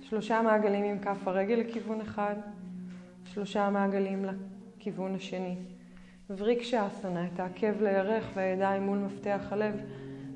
שלושה 0.01 0.41
מעגלים 0.41 0.83
עם 0.83 0.99
כף 0.99 1.27
הרגל 1.27 1.55
לכיוון 1.55 2.01
אחד, 2.01 2.35
שלושה 3.25 3.69
מעגלים 3.69 4.25
לכיוון 4.25 5.15
השני. 5.15 5.55
וריקשה 6.29 6.87
אסנה, 6.87 7.27
את 7.33 7.39
העקב 7.39 7.81
לירך 7.81 8.25
והידיים 8.33 8.83
מול 8.83 8.97
מפתח 8.97 9.47
הלב. 9.51 9.75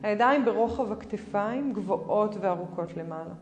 הידיים 0.03 0.45
ברוחב 0.45 0.91
הכתפיים 0.91 1.73
גבוהות 1.73 2.35
וארוכות 2.41 2.97
למעלה. 2.97 3.33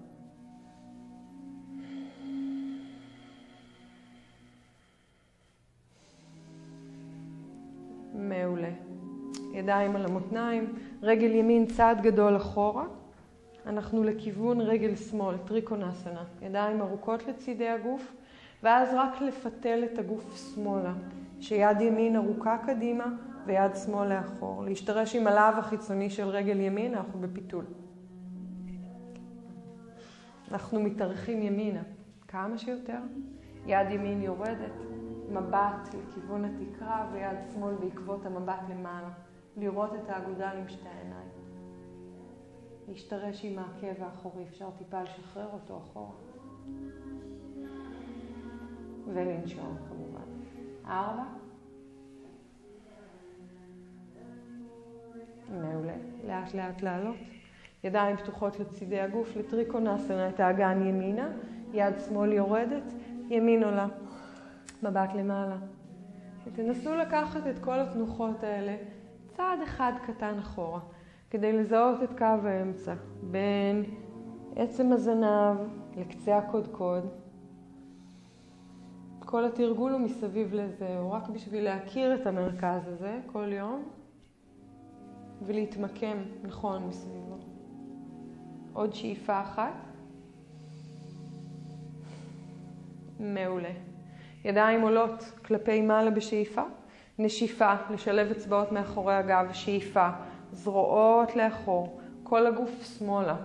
מעולה. 8.14 8.70
ידיים 9.54 9.96
על 9.96 10.06
המותניים, 10.06 10.74
רגל 11.02 11.32
ימין 11.32 11.66
צעד 11.66 12.02
גדול 12.02 12.38
אחורה. 12.38 12.86
אנחנו 13.66 14.04
לכיוון 14.04 14.62
רגל 14.62 14.96
שמאל, 14.96 15.38
טריקונסנה. 15.38 16.24
ידיים 16.42 16.82
ארוכות 16.82 17.28
לצידי 17.28 17.70
הגוף, 17.70 18.16
ואז 18.64 18.90
רק 18.94 19.22
לפתל 19.22 19.84
את 19.84 20.00
הגוף 20.00 20.54
שמאלה. 20.54 20.94
שיד 21.40 21.82
ימין 21.82 22.16
ארוכה 22.16 22.58
קדימה 22.66 23.06
ויד 23.48 23.76
שמאל 23.86 24.14
לאחור. 24.14 24.64
להשתרש 24.64 25.16
עם 25.16 25.28
הלאו 25.28 25.60
החיצוני 25.60 26.10
של 26.10 26.28
רגל 26.28 26.60
ימין, 26.60 26.96
אנחנו 26.96 27.20
בפיתול. 27.20 27.66
אנחנו 30.52 30.80
מתארחים 30.80 31.42
ימינה, 31.42 31.84
כמה 32.28 32.58
שיותר. 32.58 33.00
יד 33.66 33.92
ימין 33.92 34.22
יורדת, 34.22 34.72
מבט 35.30 35.94
לכיוון 35.94 36.46
התקרה 36.46 37.10
ויד 37.14 37.38
שמאל 37.54 37.76
בעקבות 37.76 38.26
המבט 38.26 38.60
למעלה. 38.70 39.10
לראות 39.58 39.94
את 39.96 40.10
האגודל 40.10 40.58
עם 40.58 40.68
שתי 40.68 40.88
העיניים. 40.88 41.30
להשתרש 42.88 43.46
עם 43.46 43.60
העקב 43.60 44.04
האחורי, 44.04 44.44
אפשר 44.44 44.70
טיפה 44.78 45.04
לשחרר 45.04 45.48
אותו 45.54 45.78
אחורה. 45.78 46.12
ולנשום 49.14 49.78
כמובן. 49.90 50.22
ארבע. 50.86 51.47
לאט 56.28 56.54
לאט 56.54 56.82
לעלות. 56.82 57.16
ידיים 57.84 58.18
פתוחות 58.18 58.60
לצידי 58.60 59.00
הגוף, 59.00 59.36
לטריקונסנה, 59.36 60.30
את 60.30 60.40
האגן 60.40 60.88
ימינה, 60.88 61.30
יד 61.74 61.94
שמאל 62.08 62.34
יורדת, 62.34 62.94
ימין 63.30 63.64
עולה. 63.64 63.88
מבט 64.84 65.14
למעלה. 65.16 65.58
ותנסו 66.46 66.96
לקחת 66.96 67.48
את 67.48 67.60
כל 67.60 67.80
התנוחות 67.80 68.44
האלה 68.44 68.76
צעד 69.28 69.60
אחד 69.64 69.92
קטן 70.06 70.40
אחורה, 70.40 70.80
כדי 71.30 71.54
לזהות 71.54 72.04
את 72.04 72.18
קו 72.18 72.48
האמצע 72.48 72.94
בין 73.24 73.84
עצם 74.56 74.92
הזנב 74.92 75.58
לקצה 75.98 76.38
הקודקוד. 76.38 77.10
כל 79.20 79.46
התרגול 79.46 79.92
הוא 79.92 80.02
מסביב 80.02 80.54
לזה, 80.54 81.00
הוא 81.00 81.12
רק 81.12 81.30
בשביל 81.30 81.64
להכיר 81.64 82.16
את 82.16 82.28
המרכז 82.28 82.88
הזה 82.88 83.20
כל 83.26 83.54
יום 83.54 83.84
ולהתמקם 85.46 86.18
נכון 86.44 86.88
מסביבו. 86.88 87.38
עוד 88.74 88.94
שאיפה 88.94 89.42
אחת. 89.42 89.74
מעולה. 93.20 93.72
ידיים 94.46 94.82
עולות 94.82 95.24
כלפי 95.46 95.82
מעלה 95.82 96.12
בשאיפה. 96.12 96.62
נשיפה, 97.20 97.74
לשלב 97.90 98.32
אצבעות 98.32 98.72
מאחורי 98.72 99.14
הגב, 99.14 99.50
שאיפה. 99.54 100.10
זרועות 100.52 101.36
לאחור, 101.36 102.00
כל 102.24 102.48
הגוף 102.48 102.98
שמאלה. 102.98 103.36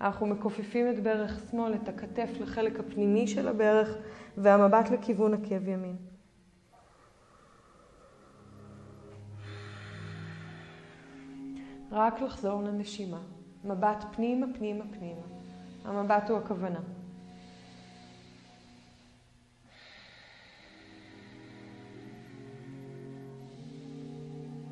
אנחנו 0.00 0.26
מכופפים 0.26 0.90
את 0.90 1.02
ברך 1.02 1.40
שמאל, 1.50 1.74
את 1.74 1.88
הכתף 1.88 2.30
לחלק 2.40 2.80
הפנימי 2.80 3.26
של 3.26 3.48
הברך 3.48 3.96
והמבט 4.36 4.90
לכיוון 4.90 5.34
עקב 5.34 5.68
ימין. 5.68 6.11
רק 11.92 12.20
לחזור 12.20 12.62
לנשימה. 12.62 13.20
מבט 13.64 14.04
פנימה, 14.12 14.46
פנימה, 14.58 14.84
פנימה. 14.98 15.20
המבט 15.84 16.30
הוא 16.30 16.38
הכוונה. 16.38 16.80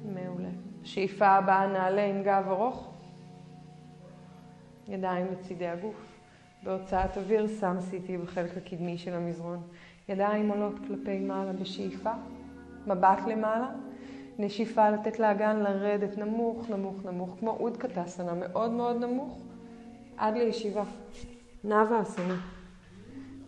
מעולה. 0.04 0.48
שאיפה 0.84 1.26
הבאה 1.26 1.66
נעלה 1.66 2.06
עם 2.06 2.22
גב 2.22 2.44
ארוך. 2.48 2.94
ידיים 4.88 5.26
לצידי 5.32 5.66
הגוף. 5.66 6.18
בהוצאת 6.62 7.16
אוויר 7.16 7.46
שם 7.60 7.76
סיטי 7.80 8.18
בחלק 8.18 8.56
הקדמי 8.56 8.98
של 8.98 9.14
המזרון. 9.14 9.62
ידיים 10.08 10.50
עולות 10.50 10.78
כלפי 10.86 11.18
מעלה 11.18 11.52
בשאיפה. 11.52 12.12
מבט 12.86 13.18
למעלה. 13.26 13.70
נשיפה 14.41 14.91
לתת 14.91 15.18
לאגן 15.18 15.57
לרדת 15.57 16.18
נמוך, 16.18 16.70
נמוך, 16.70 17.05
נמוך, 17.05 17.36
כמו 17.41 17.51
אוד 17.51 17.76
קטסנה, 17.76 18.34
מאוד 18.34 18.70
מאוד 18.70 19.05
נמוך, 19.05 19.38
עד 20.16 20.36
לישיבה. 20.36 20.84
נאווה 21.64 22.03
אסנה. 22.03 22.36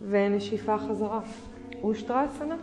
ונשיפה 0.01 0.77
חזרה. 0.77 1.19
אושטרה 1.83 2.25
אסנה. 2.25 2.55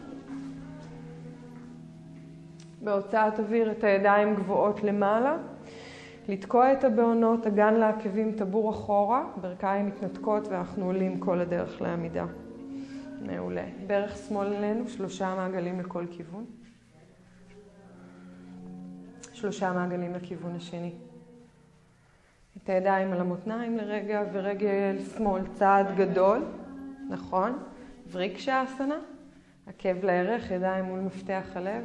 בהוצאת 2.83 3.41
אוויר 3.41 3.72
את 3.72 3.85
הידיים 3.85 4.35
גבוהות 4.35 4.83
למעלה. 4.83 5.37
לתקוע 6.28 6.72
את 6.72 6.85
הבעונות, 6.85 7.47
אגן 7.47 7.74
לעקבים, 7.74 8.33
טבור 8.33 8.70
אחורה, 8.70 9.24
ברכיים 9.41 9.87
מתנתקות 9.87 10.49
ואנחנו 10.49 10.85
עולים 10.85 11.20
כל 11.20 11.41
הדרך 11.41 11.83
לעמידה. 11.83 12.26
מעולה. 13.26 13.64
ברך 13.87 14.16
שמאל 14.16 14.47
אלינו, 14.47 14.89
שלושה 14.89 15.35
מעגלים 15.35 15.81
לכל 15.81 16.05
כיוון. 16.11 16.45
שלושה 19.41 19.72
מעגלים 19.72 20.14
לכיוון 20.14 20.57
השני. 20.57 20.93
את 22.57 22.68
הידיים 22.68 23.12
על 23.12 23.20
המותניים 23.20 23.76
לרגע 23.76 24.22
ורגל 24.32 24.97
שמאל 25.16 25.43
צעד 25.53 25.86
גדול, 25.97 26.45
נכון? 27.11 27.59
וריקשה 28.11 28.64
אסנה, 28.64 28.99
עקב 29.66 30.05
לירך, 30.05 30.51
ידיים 30.51 30.84
מול 30.84 31.01
מפתח 31.01 31.45
הלב, 31.55 31.84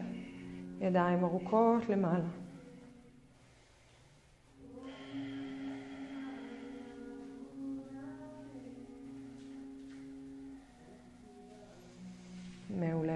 ידיים 0.81 1.23
ארוכות 1.23 1.89
למעלה. 1.89 2.44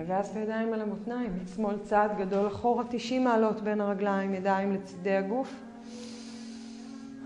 ואז 0.07 0.33
בידיים 0.33 0.73
על 0.73 0.81
המותניים, 0.81 1.31
שמאל 1.55 1.77
צעד 1.77 2.17
גדול 2.17 2.47
אחורה, 2.47 2.83
90 2.89 3.23
מעלות 3.23 3.61
בין 3.61 3.81
הרגליים, 3.81 4.33
ידיים 4.33 4.73
לצידי 4.73 5.15
הגוף. 5.15 5.63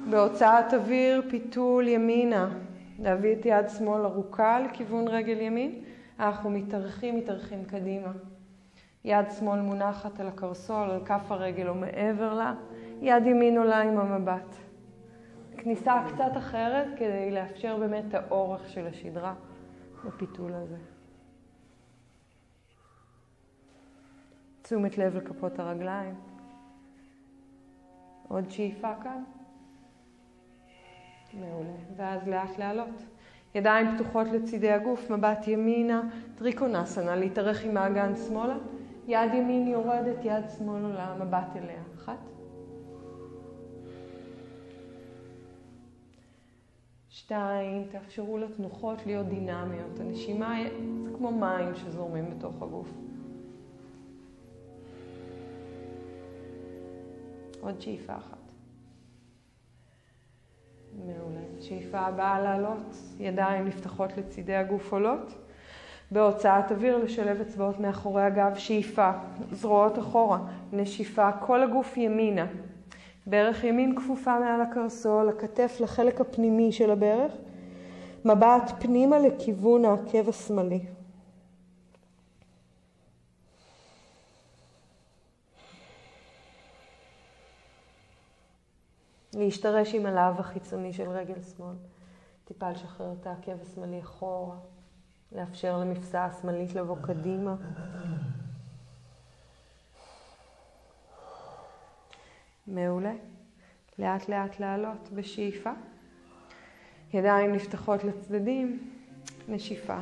בהוצאת 0.10 0.74
אוויר, 0.74 1.22
פיתול 1.30 1.88
ימינה. 1.88 2.50
להביא 3.00 3.36
את 3.36 3.46
יד 3.46 3.70
שמאל 3.78 4.06
ארוכה 4.06 4.60
לכיוון 4.60 5.08
רגל 5.08 5.42
ימין. 5.42 5.82
אנחנו 6.20 6.50
מתארחים, 6.50 7.18
מתארחים 7.18 7.66
קדימה. 7.66 8.12
יד 9.06 9.26
שמאל 9.40 9.60
מונחת 9.60 10.20
על 10.20 10.28
הקרסול, 10.28 10.90
על 10.90 11.06
כף 11.06 11.32
הרגל 11.32 11.68
או 11.68 11.76
מעבר 11.76 12.34
לה. 12.34 12.54
יד 13.02 13.26
ימין 13.26 13.58
עולה 13.58 13.82
עם 13.82 13.98
המבט. 13.98 14.56
כניסה 15.58 16.04
קצת 16.14 16.38
אחרת 16.38 16.88
כדי 16.98 17.32
לאפשר 17.32 17.78
באמת 17.78 18.04
את 18.10 18.14
האורך 18.14 18.70
של 18.70 18.88
השדרה 18.88 19.34
בפיתול 20.06 20.54
הזה. 20.54 20.93
תשומת 24.74 24.98
לב 24.98 25.16
לכפות 25.16 25.60
הרגליים. 25.60 26.16
עוד 28.28 28.50
שאיפה 28.52 28.94
כאן. 29.04 29.24
מעולה. 31.34 31.74
ואז 31.96 32.28
לאט 32.28 32.58
לעלות. 32.58 33.04
ידיים 33.56 33.88
פתוחות 33.96 34.28
לצידי 34.28 34.72
הגוף, 34.72 35.12
מבט 35.12 35.48
ימינה, 35.48 36.02
טריקונסנה, 36.36 37.16
להתארך 37.16 37.64
עם 37.66 37.78
האגן 37.78 38.16
שמאלה. 38.16 38.58
יד 39.08 39.34
ימין 39.34 39.68
יורדת, 39.68 40.26
יד 40.26 40.50
שמאל 40.58 40.84
עולה, 40.84 41.16
מבט 41.20 41.56
אליה. 41.56 41.82
אחת. 41.96 42.20
שתיים, 47.10 47.88
תאפשרו 47.92 48.38
לתנוחות 48.38 49.06
להיות 49.06 49.28
דינמיות. 49.28 50.00
הנשימה 50.00 50.56
זה 51.04 51.10
כמו 51.18 51.32
מים 51.32 51.76
שזורמים 51.76 52.30
בתוך 52.30 52.62
הגוף. 52.62 53.13
עוד 57.64 57.82
שאיפה 57.82 58.16
אחת. 58.16 58.38
מעולה. 60.98 61.40
שאיפה 61.60 62.00
הבאה 62.00 62.42
לעלות, 62.42 62.96
ידיים 63.20 63.66
נפתחות 63.66 64.18
לצידי 64.18 64.56
הגוף 64.56 64.94
עולות. 64.94 65.34
בהוצאת 66.12 66.72
אוויר 66.72 66.98
לשלב 66.98 67.42
אצבעות 67.42 67.80
מאחורי 67.80 68.24
הגב, 68.24 68.56
שאיפה, 68.56 69.12
זרועות 69.52 70.00
אחורה, 70.00 70.40
נשיפה, 70.74 71.32
כל 71.32 71.64
הגוף 71.64 71.98
ימינה. 71.98 72.46
ברך 73.28 73.64
ימין 73.64 73.96
כפופה 73.96 74.40
מעל 74.40 74.62
הקרסול, 74.62 75.30
הכתף 75.30 75.78
לחלק 75.80 76.22
הפנימי 76.22 76.72
של 76.72 76.92
הברך, 76.92 77.32
מבט 78.26 78.72
פנימה 78.80 79.20
לכיוון 79.20 79.86
העקב 79.86 80.30
השמאלי. 80.30 80.80
להשתרש 89.36 89.96
עם 89.96 90.06
הלהב 90.06 90.40
החיצוני 90.40 90.94
של 90.94 91.10
רגל 91.10 91.42
שמאל. 91.42 91.76
טיפה 92.46 92.70
לשחרר 92.70 93.14
את 93.22 93.28
העקב 93.28 93.62
השמאלי 93.62 94.00
אחורה, 94.00 94.56
לאפשר 95.32 95.78
למפסעה 95.78 96.26
השמאלית 96.26 96.76
לבוא 96.76 96.98
קדימה. 97.02 97.56
מעולה. 102.68 103.14
לאט 104.00 104.30
לאט 104.30 104.60
לעלות 104.60 105.10
בשאיפה. 105.14 105.72
ידיים 107.14 107.54
נפתחות 107.54 108.04
לצדדים, 108.04 108.94
נשיפה. 109.48 109.98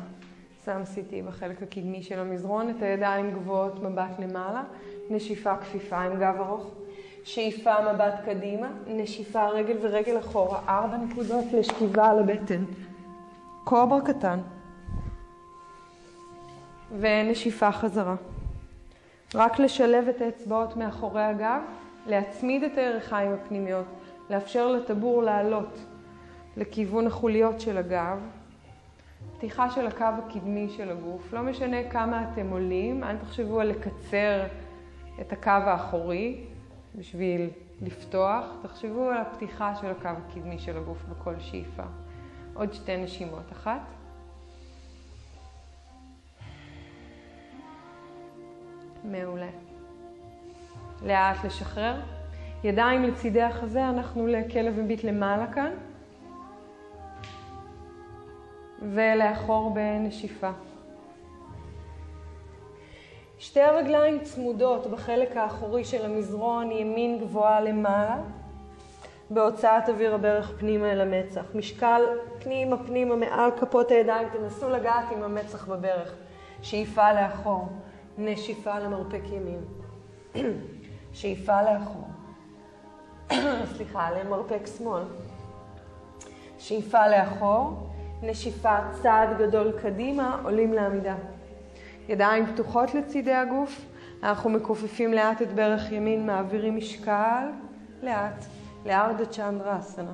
שם 0.64 0.84
סיטי 0.84 1.22
בחלק 1.22 1.62
הקדמי 1.62 2.02
של 2.02 2.18
המזרון, 2.18 2.70
את 2.70 2.82
הידיים 2.82 3.30
גבוהות 3.30 3.82
מבט 3.82 4.18
למעלה, 4.18 4.62
נשיפה 5.10 5.56
כפיפה 5.56 6.00
עם 6.00 6.20
גב 6.20 6.34
ארוך. 6.40 6.81
שאיפה 7.24 7.92
מבט 7.92 8.14
קדימה, 8.24 8.68
נשיפה 8.86 9.48
רגל 9.48 9.76
ורגל 9.80 10.18
אחורה, 10.18 10.60
ארבע 10.68 10.96
נקודות 10.96 11.44
לשכיבה 11.52 12.10
על 12.10 12.18
הבטן. 12.18 12.64
קוברה 13.64 14.00
קטן. 14.00 14.38
ונשיפה 16.98 17.72
חזרה. 17.72 18.14
רק 19.34 19.58
לשלב 19.58 20.08
את 20.08 20.20
האצבעות 20.20 20.76
מאחורי 20.76 21.22
הגב, 21.22 21.60
להצמיד 22.06 22.62
את 22.62 22.78
הירכיים 22.78 23.32
הפנימיות, 23.32 23.86
לאפשר 24.30 24.68
לטבור 24.68 25.22
לעלות 25.22 25.78
לכיוון 26.56 27.06
החוליות 27.06 27.60
של 27.60 27.78
הגב. 27.78 28.18
פתיחה 29.36 29.70
של 29.70 29.86
הקו 29.86 30.04
הקדמי 30.04 30.68
של 30.76 30.90
הגוף, 30.90 31.32
לא 31.32 31.42
משנה 31.42 31.90
כמה 31.90 32.30
אתם 32.32 32.50
עולים, 32.50 33.04
אל 33.04 33.16
תחשבו 33.16 33.60
על 33.60 33.68
לקצר 33.68 34.42
את 35.20 35.32
הקו 35.32 35.50
האחורי, 35.50 36.44
בשביל 36.98 37.50
לפתוח, 37.82 38.44
תחשבו 38.62 39.10
על 39.10 39.16
הפתיחה 39.16 39.76
של 39.76 39.86
הקו 39.86 40.08
הקדמי 40.08 40.58
של 40.58 40.76
הגוף 40.76 41.04
בכל 41.04 41.34
שאיפה. 41.38 41.82
עוד 42.54 42.72
שתי 42.72 42.96
נשימות. 42.96 43.52
אחת. 43.52 43.80
מעולה. 49.04 49.50
לאט 51.02 51.44
לשחרר. 51.44 52.00
ידיים 52.64 53.02
לצידי 53.02 53.42
החזה, 53.42 53.88
אנחנו 53.88 54.26
לכלב 54.26 54.80
מביט 54.80 55.04
למעלה 55.04 55.52
כאן. 55.52 55.70
ולאחור 58.82 59.74
בנשיפה. 59.74 60.50
שתי 63.42 63.60
הרגליים 63.60 64.18
צמודות 64.18 64.86
בחלק 64.86 65.36
האחורי 65.36 65.84
של 65.84 66.04
המזרון, 66.04 66.70
ימין 66.70 67.18
גבוהה 67.18 67.60
למעלה. 67.60 68.16
בהוצאת 69.30 69.88
אוויר 69.88 70.14
הברך 70.14 70.52
פנימה 70.58 70.92
אל 70.92 71.00
המצח. 71.00 71.44
משקל 71.54 72.02
פנימה 72.38 72.76
פנימה 72.86 73.16
מעל 73.16 73.50
כפות 73.60 73.90
הידיים, 73.90 74.28
תנסו 74.28 74.68
לגעת 74.68 75.04
עם 75.12 75.22
המצח 75.22 75.68
בברך. 75.68 76.14
שאיפה 76.62 77.12
לאחור, 77.12 77.68
נשיפה 78.18 78.78
למרפק 78.78 79.22
ימין. 79.32 79.64
שאיפה 81.18 81.62
לאחור. 81.62 82.08
סליחה, 83.76 84.10
למרפק 84.10 84.66
שמאל. 84.78 85.02
שאיפה 86.58 87.08
לאחור, 87.08 87.90
נשיפה 88.22 88.76
צעד 89.02 89.38
גדול 89.38 89.72
קדימה, 89.82 90.40
עולים 90.44 90.72
לעמידה. 90.72 91.14
ידיים 92.08 92.46
פתוחות 92.46 92.94
לצידי 92.94 93.32
הגוף, 93.32 93.86
אנחנו 94.22 94.50
מכופפים 94.50 95.12
לאט 95.12 95.42
את 95.42 95.52
ברך 95.52 95.92
ימין, 95.92 96.26
מעבירים 96.26 96.76
משקל 96.76 97.48
לאט 98.02 98.44
לארדה 98.86 99.26
צ'נדרה 99.26 99.78
אסנה. 99.78 100.12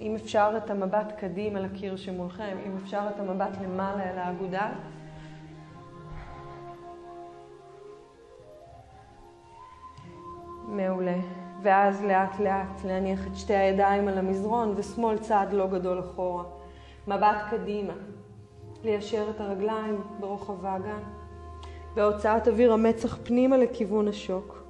אם 0.00 0.14
אפשר 0.14 0.54
את 0.56 0.70
המבט 0.70 1.12
קדימה 1.18 1.60
לקיר 1.60 1.96
שמולכם, 1.96 2.56
אם 2.66 2.76
אפשר 2.82 3.06
את 3.14 3.20
המבט 3.20 3.56
למעלה 3.62 4.10
אל 4.10 4.18
האגודל. 4.18 4.70
מעולה. 10.68 11.16
ואז 11.62 12.04
לאט 12.04 12.40
לאט 12.40 12.84
להניח 12.84 13.26
את 13.26 13.36
שתי 13.36 13.54
הידיים 13.54 14.08
על 14.08 14.18
המזרון 14.18 14.74
ושמאל 14.76 15.18
צעד 15.18 15.52
לא 15.52 15.66
גדול 15.66 16.00
אחורה. 16.00 16.44
מבט 17.06 17.36
קדימה. 17.50 17.92
ליישר 18.84 19.30
את 19.30 19.40
הרגליים 19.40 20.02
ברוחב 20.20 20.64
האגן. 20.64 21.02
בהוצאת 21.94 22.48
אוויר 22.48 22.72
המצח 22.72 23.18
פנימה 23.24 23.56
לכיוון 23.56 24.08
השוק. 24.08 24.62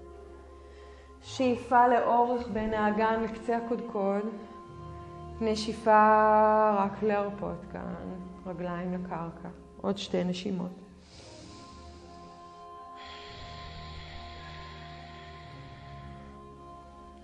שאיפה 1.22 1.88
לאורך 1.88 2.48
בין 2.52 2.74
האגן 2.74 3.22
לקצה 3.22 3.56
הקודקוד. 3.56 4.22
נשיפה 5.40 6.74
רק 6.78 7.02
להרפות 7.02 7.64
כאן, 7.72 7.94
רגליים 8.46 8.94
לקרקע. 8.94 9.48
עוד 9.80 9.98
שתי 9.98 10.24
נשימות. 10.24 10.70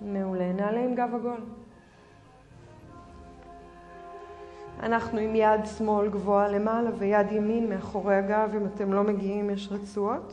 מעולה, 0.01 0.53
נעלה 0.53 0.84
עם 0.84 0.95
גב 0.95 1.14
עגול. 1.14 1.41
אנחנו 4.83 5.18
עם 5.18 5.35
יד 5.35 5.66
שמאל 5.79 6.09
גבוהה 6.09 6.49
למעלה 6.49 6.91
ויד 6.99 7.33
ימין 7.33 7.70
מאחורי 7.70 8.14
הגב, 8.14 8.51
אם 8.57 8.66
אתם 8.66 8.93
לא 8.93 9.03
מגיעים 9.03 9.51
יש 9.51 9.68
רצועות. 9.72 10.33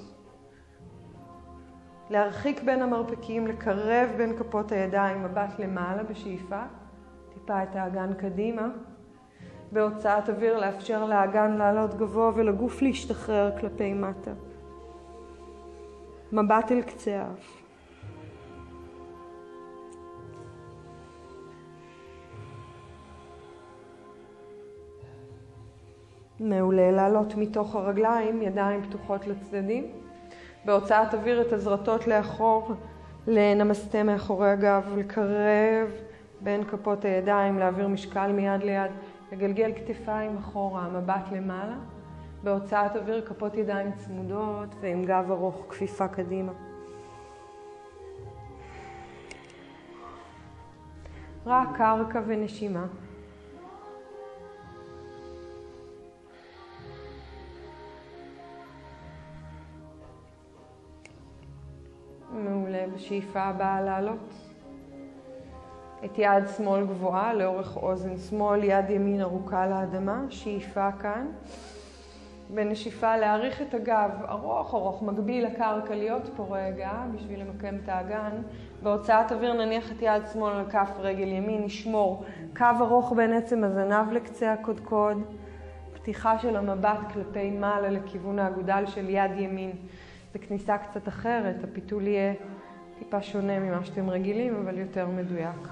להרחיק 2.10 2.64
בין 2.64 2.82
המרפקים, 2.82 3.48
לקרב 3.48 4.10
בין 4.18 4.38
כפות 4.38 4.72
הידיים, 4.72 5.24
מבט 5.24 5.60
למעלה 5.60 6.04
בשאיפה, 6.04 6.62
טיפה 7.34 7.64
את 7.64 7.76
האגן 7.76 8.14
קדימה. 8.14 8.68
בהוצאת 9.72 10.30
אוויר 10.30 10.58
לאפשר 10.58 11.06
לאגן 11.06 11.52
לעלות 11.52 11.94
גבוה 11.94 12.32
ולגוף 12.36 12.82
להשתחרר 12.82 13.60
כלפי 13.60 13.94
מטה. 13.94 14.32
מבט 16.32 16.72
אל 16.72 16.82
קצה 16.82 17.22
האף. 17.22 17.63
מעולה. 26.40 26.92
לעלות 26.92 27.36
מתוך 27.36 27.76
הרגליים, 27.76 28.42
ידיים 28.42 28.84
פתוחות 28.84 29.28
לצדדים. 29.28 29.88
בהוצאת 30.66 31.14
אוויר 31.14 31.42
את 31.42 31.54
הזרטות 31.54 32.08
לאחור, 32.08 32.72
לנמסטה 33.28 34.04
מאחורי 34.04 34.50
הגב, 34.50 34.94
לקרב 34.98 35.92
בין 36.42 36.64
כפות 36.64 37.06
הידיים, 37.06 37.60
להעביר 37.60 37.88
משקל 37.88 38.32
מיד 38.32 38.64
ליד, 38.64 38.92
לגלגל 39.32 39.72
כתפיים 39.76 40.38
אחורה, 40.38 40.88
מבט 40.90 41.32
למעלה. 41.32 41.76
בהוצאת 42.44 42.96
אוויר 42.96 43.26
כפות 43.26 43.56
ידיים 43.56 43.92
צמודות 43.92 44.70
ועם 44.82 45.06
גב 45.06 45.32
ארוך, 45.32 45.66
כפיפה 45.70 46.08
קדימה. 46.08 46.52
רק 51.46 51.68
קרקע 51.78 52.22
ונשימה. 52.26 52.86
מעולה. 62.86 62.98
בשאיפה 62.98 63.42
הבאה 63.42 63.82
לעלות. 63.82 64.34
את 66.06 66.18
יד 66.18 66.48
שמאל 66.58 66.86
גבוהה 66.86 67.34
לאורך 67.34 67.78
אוזן 67.78 68.18
שמאל, 68.18 68.64
יד 68.64 68.90
ימין 68.90 69.22
ארוכה 69.22 69.68
לאדמה, 69.68 70.26
שאיפה 70.30 70.92
כאן. 70.92 71.28
בנשיפה 72.54 73.18
להאריך 73.18 73.62
את 73.62 73.74
הגב 73.74 74.10
ארוך 74.30 74.74
ארוך, 74.74 75.04
מקביל 75.04 75.46
לקרקע, 75.46 75.96
להיות 75.96 76.30
פה 76.36 76.48
רגע 76.50 76.92
בשביל 77.16 77.42
למקם 77.42 77.76
את 77.84 77.90
האגן. 77.90 78.42
בהוצאת 78.84 79.32
אוויר 79.32 79.54
נניח 79.54 79.92
את 79.92 80.02
יד 80.02 80.24
שמאל 80.34 80.54
על 80.54 80.72
כף 80.72 80.90
רגל 81.00 81.28
ימין, 81.28 81.64
נשמור 81.64 82.26
קו 82.58 82.66
ארוך 82.80 83.14
בין 83.16 83.34
עצם 83.34 83.64
הזנב 83.64 84.12
לקצה 84.12 84.54
הקודקוד, 84.54 85.18
פתיחה 85.94 86.40
של 86.40 86.56
המבט 86.56 87.00
כלפי 87.14 87.52
מעלה 87.52 87.90
לכיוון 87.90 88.40
האגודל 88.40 88.84
של 88.86 89.10
יד 89.10 89.32
ימין. 89.38 89.72
בכניסה 90.36 90.78
קצת 90.78 91.08
אחרת, 91.08 91.64
הפיתול 91.64 92.08
יהיה 92.08 92.34
טיפה 93.00 93.22
שונה 93.22 93.60
ממה 93.60 93.86
שאתם 93.86 94.10
רגילים, 94.10 94.56
אבל 94.56 94.78
יותר 94.78 95.08
מדויק. 95.08 95.68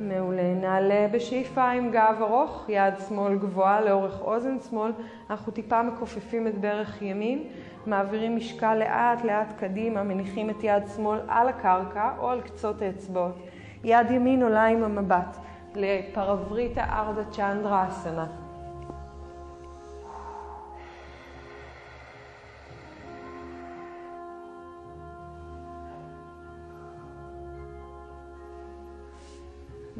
מעולה. 0.00 0.54
נעלה 0.54 1.08
בשאיפה 1.12 1.70
עם 1.70 1.90
גב 1.90 2.16
ארוך, 2.20 2.64
יד 2.68 2.94
שמאל 3.08 3.38
גבוהה 3.38 3.80
לאורך 3.80 4.20
אוזן 4.20 4.60
שמאל. 4.70 4.92
אנחנו 5.30 5.52
טיפה 5.52 5.82
מכופפים 5.82 6.46
את 6.46 6.58
ברך 6.58 7.02
ימין, 7.02 7.44
מעבירים 7.86 8.36
משקל 8.36 8.74
לאט 8.74 9.24
לאט 9.24 9.52
קדימה, 9.58 10.02
מניחים 10.02 10.50
את 10.50 10.56
יד 10.62 10.82
שמאל 10.96 11.20
על 11.28 11.48
הקרקע 11.48 12.10
או 12.18 12.30
על 12.30 12.40
קצות 12.40 12.82
האצבעות. 12.82 13.34
יד 13.84 14.10
ימין 14.10 14.42
עולה 14.42 14.64
עם 14.64 14.82
המבט. 14.82 15.36
לפרבריטה 15.74 16.84
ארדה 16.84 17.24
צ'נדרה 17.30 17.88
אסנה. 17.88 18.41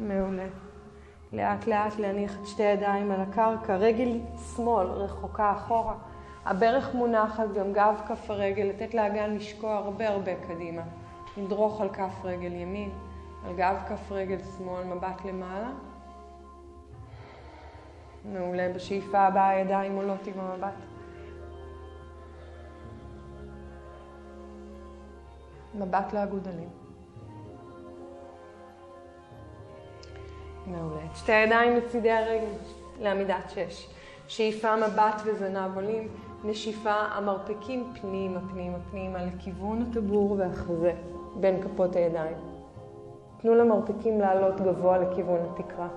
מעולה. 0.03 0.47
לאט 1.33 1.67
לאט 1.67 1.99
להניח 1.99 2.37
את 2.41 2.47
שתי 2.47 2.63
ידיים 2.63 3.11
על 3.11 3.21
הקרקע, 3.21 3.75
רגל 3.75 4.19
שמאל 4.55 4.87
רחוקה 4.87 5.51
אחורה, 5.51 5.95
הברך 6.45 6.95
מונחת, 6.95 7.53
גם 7.55 7.73
גב 7.73 8.01
כף 8.07 8.29
הרגל, 8.29 8.63
לתת 8.63 8.93
לאגן 8.93 9.35
לשקוע 9.35 9.75
הרבה 9.75 10.09
הרבה 10.09 10.31
קדימה. 10.47 10.81
נדרוך 11.37 11.81
על 11.81 11.89
כף 11.89 12.13
רגל 12.23 12.53
ימין. 12.53 12.89
על 13.45 13.55
גב 13.55 13.75
כף 13.89 14.11
רגל 14.11 14.37
שמאל, 14.57 14.83
מבט 14.83 15.25
למעלה. 15.25 15.71
מעולה. 18.25 18.71
בשאיפה 18.75 19.19
הבאה 19.19 19.49
הידיים 19.49 19.95
עולות 19.95 20.27
עם 20.27 20.33
המבט. 20.39 20.73
מבט 25.75 26.13
לאגודלים. 26.13 26.82
מעולה. 30.67 31.01
שתי 31.15 31.31
הידיים 31.31 31.77
לצידי 31.77 32.11
הרגל 32.11 32.53
לעמידת 32.99 33.49
שש. 33.49 33.87
שאיפה 34.27 34.75
מבט 34.75 35.21
וזנב 35.25 35.75
עולים, 35.75 36.07
נשיפה 36.43 36.93
המרפקים 36.93 37.93
פנימה, 38.01 38.39
פנימה, 38.51 38.77
פנימה, 38.91 39.19
לכיוון 39.25 39.81
הטבור 39.81 40.31
והחזה 40.31 40.93
בין 41.35 41.61
כפות 41.61 41.95
הידיים. 41.95 42.37
תנו 43.41 43.55
למרפקים 43.55 44.21
לעלות 44.21 44.61
גבוה 44.61 44.97
לכיוון 44.97 45.39
התקרה. 45.49 45.87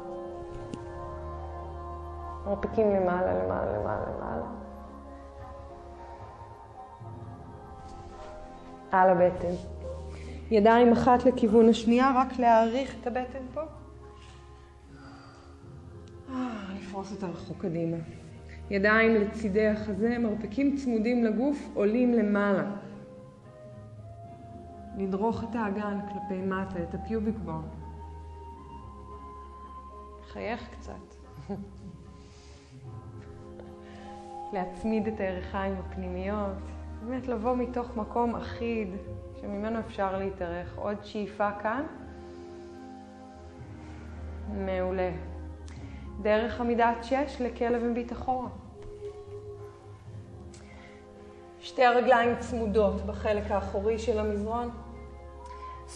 מרפקים 2.46 2.94
למעלה, 2.94 3.44
למעלה, 3.44 3.78
למעלה, 3.78 4.04
למעלה. 4.16 4.46
על 8.92 9.10
הבטן. 9.10 9.54
ידיים 10.50 10.92
אחת 10.92 11.24
לכיוון 11.24 11.68
השנייה, 11.68 12.12
רק 12.16 12.38
להעריך 12.38 12.96
את 13.00 13.06
הבטן 13.06 13.44
פה. 13.54 13.60
אה, 16.30 16.74
לפרוס 16.76 17.12
אותה 17.12 17.26
רחוק 17.26 17.62
קדימה. 17.62 17.96
ידיים 18.70 19.14
לצידי 19.14 19.66
החזה, 19.66 20.18
מרפקים 20.18 20.76
צמודים 20.76 21.24
לגוף, 21.24 21.68
עולים 21.74 22.14
למעלה. 22.14 22.70
לדרוך 24.98 25.44
את 25.44 25.54
האגן 25.54 25.98
כלפי 26.08 26.42
מטה, 26.42 26.82
את 26.82 26.94
הפיוביק 26.94 27.36
בון. 27.44 27.68
חייך 30.32 30.68
קצת. 30.70 30.92
להצמיד 34.52 35.06
את 35.06 35.20
הירכיים 35.20 35.74
הפנימיות, 35.78 36.58
באמת 37.04 37.28
לבוא 37.28 37.56
מתוך 37.56 37.96
מקום 37.96 38.36
אחיד, 38.36 38.88
שממנו 39.40 39.80
אפשר 39.80 40.18
להתארך. 40.18 40.78
עוד 40.78 41.04
שאיפה 41.04 41.50
כאן. 41.62 41.82
מעולה. 44.54 45.35
דרך 46.22 46.60
עמידת 46.60 46.96
שש 47.02 47.40
לכלב 47.40 47.84
מביט 47.84 48.12
אחורה. 48.12 48.48
שתי 51.60 51.84
הרגליים 51.84 52.36
צמודות 52.38 53.06
בחלק 53.06 53.50
האחורי 53.50 53.98
של 53.98 54.18
המזרון. 54.18 54.70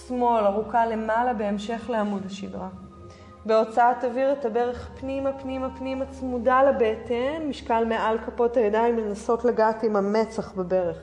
שמאל 0.06 0.44
ארוכה 0.44 0.86
למעלה 0.86 1.34
בהמשך 1.34 1.90
לעמוד 1.90 2.26
השדרה. 2.26 2.68
בהוצאת 3.46 4.04
אוויר 4.04 4.32
את 4.32 4.44
הברך 4.44 4.90
פנימה, 5.00 5.32
פנימה, 5.32 5.76
פנימה, 5.78 6.04
צמודה 6.06 6.62
לבטן, 6.62 7.48
משקל 7.48 7.84
מעל 7.84 8.18
כפות 8.18 8.56
הידיים, 8.56 8.98
לנסות 8.98 9.44
לגעת 9.44 9.82
עם 9.82 9.96
המצח 9.96 10.52
בברך. 10.52 10.98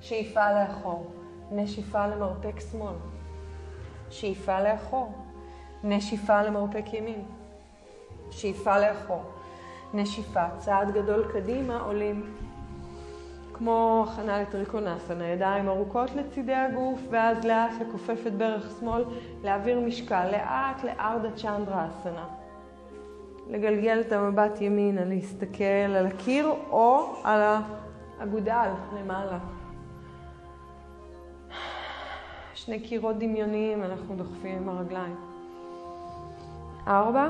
שאיפה 0.00 0.52
לאחור, 0.52 1.10
נשיפה 1.50 2.06
למרפק 2.06 2.60
שמאל. 2.70 2.94
שאיפה 4.10 4.60
לאחור, 4.60 5.12
נשיפה 5.84 6.42
למרפק 6.42 6.92
ימין. 6.92 7.24
שאיפה 8.36 8.78
לאחור, 8.78 9.22
נשיפה, 9.94 10.44
צעד 10.58 10.90
גדול 10.90 11.24
קדימה, 11.32 11.80
עולים. 11.80 12.34
כמו 13.52 14.06
הכנה 14.08 14.42
לטריקונסן, 14.42 15.20
הידיים 15.20 15.68
ארוכות 15.68 16.10
לצידי 16.14 16.54
הגוף, 16.54 17.00
ואז 17.10 17.44
לאט 17.44 17.70
לכופף 17.80 18.26
את 18.26 18.32
ברך 18.32 18.76
שמאל, 18.80 19.04
להעביר 19.42 19.80
משקל 19.80 20.30
לאט 20.30 20.84
לארדה 20.84 21.30
צ'נדרה 21.36 21.88
אסנה. 21.88 22.24
לגלגל 23.50 24.00
את 24.00 24.12
המבט 24.12 24.60
ימינה, 24.60 25.04
להסתכל 25.04 25.64
על 25.64 26.06
הקיר 26.06 26.48
או 26.70 27.14
על 27.24 27.40
האגודל 28.20 28.68
למעלה. 29.00 29.38
שני 32.54 32.80
קירות 32.80 33.18
דמיוניים 33.18 33.82
אנחנו 33.82 34.16
דוחפים 34.16 34.56
עם 34.56 34.68
הרגליים. 34.68 35.16
ארבע. 36.86 37.28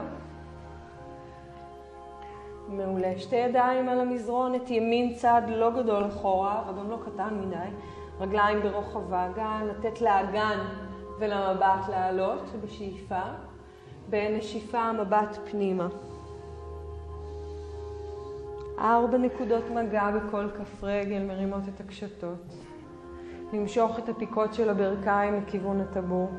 מעולה. 2.69 3.19
שתי 3.19 3.37
ידיים 3.37 3.89
על 3.89 4.01
המזרון, 4.01 4.55
את 4.55 4.71
ימין 4.71 5.15
צד 5.15 5.43
לא 5.49 5.71
גדול 5.71 6.07
אחורה, 6.07 6.63
אבל 6.69 6.79
גם 6.79 6.91
לא 6.91 6.99
קטן 7.05 7.41
מדי. 7.41 7.77
רגליים 8.21 8.63
ברוחב 8.63 9.13
האגן, 9.13 9.67
לתת 9.71 10.01
לאגן 10.01 10.59
ולמבט 11.19 11.89
לעלות 11.89 12.43
בשאיפה. 12.65 13.23
בנשיפה 14.11 14.93
מבט 14.93 15.39
פנימה. 15.51 15.89
ארבע 18.79 19.19
נקודות 19.19 19.65
מגע 19.71 20.11
בכל 20.11 20.49
כף 20.59 20.85
רגל, 20.85 21.23
מרימות 21.23 21.63
את 21.75 21.81
הקשתות. 21.81 22.55
למשוך 23.53 23.99
את 23.99 24.09
הפיקות 24.09 24.55
של 24.55 24.71
הברכיים 24.71 25.41
לכיוון 25.43 25.81
הטבור. 25.81 26.31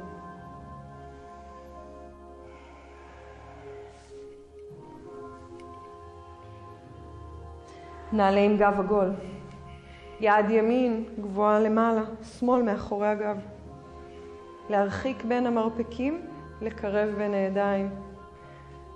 נעלה 8.14 8.40
עם 8.40 8.58
גב 8.58 8.80
עגול. 8.80 9.12
יד 10.20 10.50
ימין 10.50 11.04
גבוהה 11.20 11.60
למעלה, 11.60 12.02
שמאל 12.24 12.62
מאחורי 12.62 13.08
הגב. 13.08 13.38
להרחיק 14.70 15.24
בין 15.24 15.48
המרפקים, 15.48 16.22
לקרב 16.62 17.10
בין 17.18 17.34
הידיים. 17.34 17.90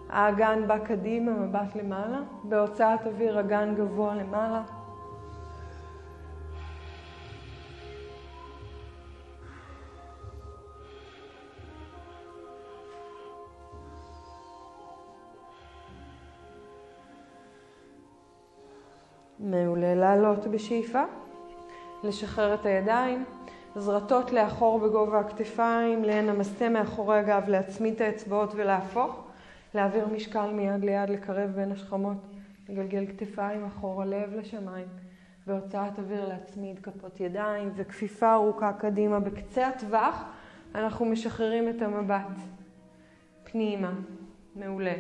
האגן 0.10 0.68
בא 0.68 0.78
קדימה, 0.78 1.32
מבט 1.32 1.76
למעלה. 1.76 2.20
בהוצאת 2.44 3.08
אוויר 3.08 3.40
אגן 3.40 3.76
גבוה 3.78 4.16
למעלה. 4.16 4.62
מעולה. 19.52 19.96
לעלות 19.96 20.48
בשאיפה, 20.48 21.04
לשחרר 22.04 22.54
את 22.54 22.66
הידיים, 22.66 23.26
זרטות 23.76 24.32
לאחור 24.32 24.80
בגובה 24.80 25.20
הכתפיים, 25.20 26.04
המסטה 26.30 26.70
מאחורי 26.70 27.18
הגב, 27.20 27.44
להצמיד 27.48 27.94
את 27.94 28.02
האצבעות 28.02 28.54
ולהפוך, 28.56 29.24
להעביר 29.74 30.08
משקל 30.08 30.52
מיד 30.52 30.86
ליד, 30.86 31.10
לקרב 31.10 31.50
בין 31.56 31.72
השכמות, 31.72 32.18
לגלגל 32.70 33.06
כתפיים 33.08 33.66
אחורה, 33.66 34.06
לב 34.06 34.34
לשמיים, 34.34 34.88
בהוצאת 35.48 36.00
אוויר 36.00 36.28
להצמיד 36.28 36.80
כפות 36.80 37.20
ידיים 37.20 37.72
וכפיפה 37.76 38.34
ארוכה 38.34 38.74
קדימה. 38.74 39.20
בקצה 39.20 39.68
הטווח 39.68 40.24
אנחנו 40.76 41.06
משחררים 41.06 41.70
את 41.70 41.82
המבט 41.82 42.42
פנימה. 43.44 43.92
מעולה. 44.56 44.94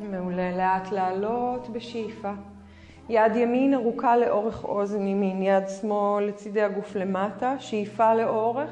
מעולה, 0.00 0.56
לאט 0.56 0.92
לעלות 0.92 1.68
בשאיפה. 1.68 2.32
יד 3.08 3.36
ימין 3.36 3.74
ארוכה 3.74 4.16
לאורך 4.16 4.64
אוזן 4.64 5.06
ימין, 5.06 5.42
יד 5.42 5.68
שמאל 5.80 6.24
לצידי 6.24 6.62
הגוף 6.62 6.96
למטה, 6.96 7.58
שאיפה 7.58 8.14
לאורך. 8.14 8.70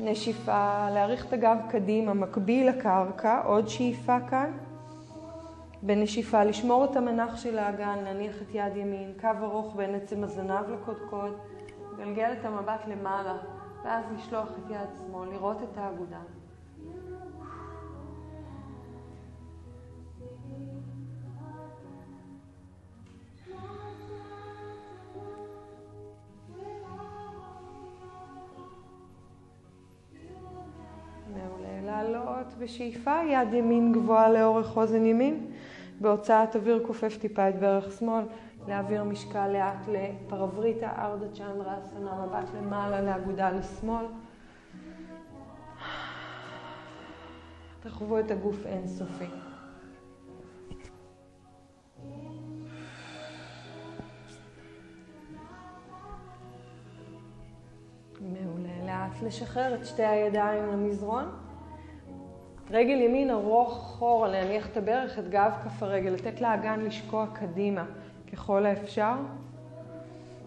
נשיפה, 0.00 0.90
להאריך 0.90 1.26
את 1.26 1.32
הגב 1.32 1.56
קדימה, 1.68 2.14
מקביל 2.14 2.68
לקרקע, 2.68 3.40
עוד 3.44 3.68
שאיפה 3.68 4.20
כאן. 4.20 4.52
בנשיפה, 5.82 6.44
לשמור 6.44 6.84
את 6.84 6.96
המנח 6.96 7.36
של 7.36 7.58
האגן, 7.58 7.98
להניח 8.04 8.42
את 8.42 8.54
יד 8.54 8.76
ימין, 8.76 9.12
קו 9.20 9.28
ארוך 9.42 9.76
בין 9.76 9.94
עצם 9.94 10.24
הזנב 10.24 10.70
לקודקוד, 10.70 11.38
גלגל 11.96 12.32
את 12.40 12.44
המבט 12.44 12.80
למעלה, 12.86 13.36
ואז 13.84 14.04
לשלוח 14.16 14.48
את 14.48 14.70
יד 14.70 14.88
שמאל, 14.98 15.28
לראות 15.28 15.56
את 15.62 15.78
האגודה. 31.42 31.64
לעלות 31.84 32.54
בשאיפה, 32.58 33.14
יד 33.30 33.54
ימין 33.54 33.92
גבוהה 33.92 34.32
לאורך 34.32 34.76
אוזן 34.76 35.04
ימין. 35.04 35.46
בהוצאת 36.00 36.56
אוויר 36.56 36.82
כופף 36.86 37.18
טיפה 37.20 37.48
את 37.48 37.58
ברך 37.58 37.98
שמאל, 37.98 38.24
להעביר 38.68 39.04
משקל 39.04 39.48
לאט 39.48 39.88
לפרבריטה, 39.88 40.90
ארדה 40.98 41.26
צ'נדרה, 41.32 41.78
אסנה, 41.78 42.26
מבט 42.26 42.48
למעלה, 42.58 43.00
לאגודה 43.00 43.50
לשמאל. 43.50 44.04
תחוו 47.80 48.18
את 48.18 48.30
הגוף 48.30 48.66
אינסופי. 48.66 49.53
מעולה. 58.24 58.86
לאט 58.86 59.22
לשחרר 59.22 59.74
את 59.74 59.86
שתי 59.86 60.04
הידיים 60.04 60.66
למזרון. 60.66 61.24
רגל 62.70 63.00
ימין 63.00 63.30
ארוך 63.30 63.76
אחורה, 63.76 64.28
להניח 64.28 64.70
את 64.70 64.76
הברך, 64.76 65.18
את 65.18 65.28
גב 65.28 65.52
כף 65.64 65.82
הרגל, 65.82 66.10
לתת 66.10 66.40
לאגן 66.40 66.80
לשקוע 66.80 67.26
קדימה 67.32 67.84
ככל 68.32 68.66
האפשר. 68.66 69.14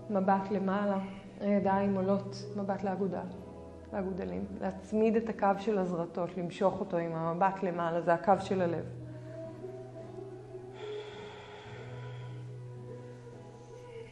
מבט 0.10 0.52
למעלה, 0.52 0.98
הידיים 1.42 1.96
עולות, 1.96 2.36
מבט 2.56 2.84
לאגודה, 2.84 3.22
לאגודלים. 3.94 4.46
להצמיד 4.62 5.16
את 5.16 5.30
הקו 5.30 5.48
של 5.60 5.78
הזרטות, 5.78 6.38
למשוך 6.38 6.80
אותו 6.80 6.98
עם 6.98 7.12
המבט 7.16 7.64
למעלה, 7.64 8.02
זה 8.02 8.14
הקו 8.14 8.34
של 8.40 8.62
הלב. 8.62 8.86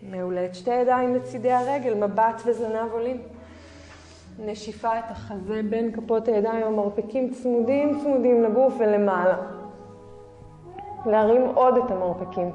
מעולה. 0.02 0.46
את 0.46 0.56
שתי 0.56 0.74
ידיים 0.74 1.16
לצידי 1.16 1.52
הרגל, 1.52 2.08
מבט 2.08 2.42
וזנב 2.46 2.92
עולים. 2.92 3.22
נשיפה 4.40 5.00
את 5.00 5.12
החזה 5.12 5.62
בין 5.70 5.92
כפות 5.92 6.28
הידיים, 6.28 6.64
המרפקים 6.66 7.34
צמודים 7.34 8.00
צמודים 8.00 8.44
לגוף 8.44 8.74
ולמעלה. 8.80 9.38
להרים 11.06 11.42
עוד 11.42 11.78
את 11.78 11.92
המרפקים. 11.92 12.50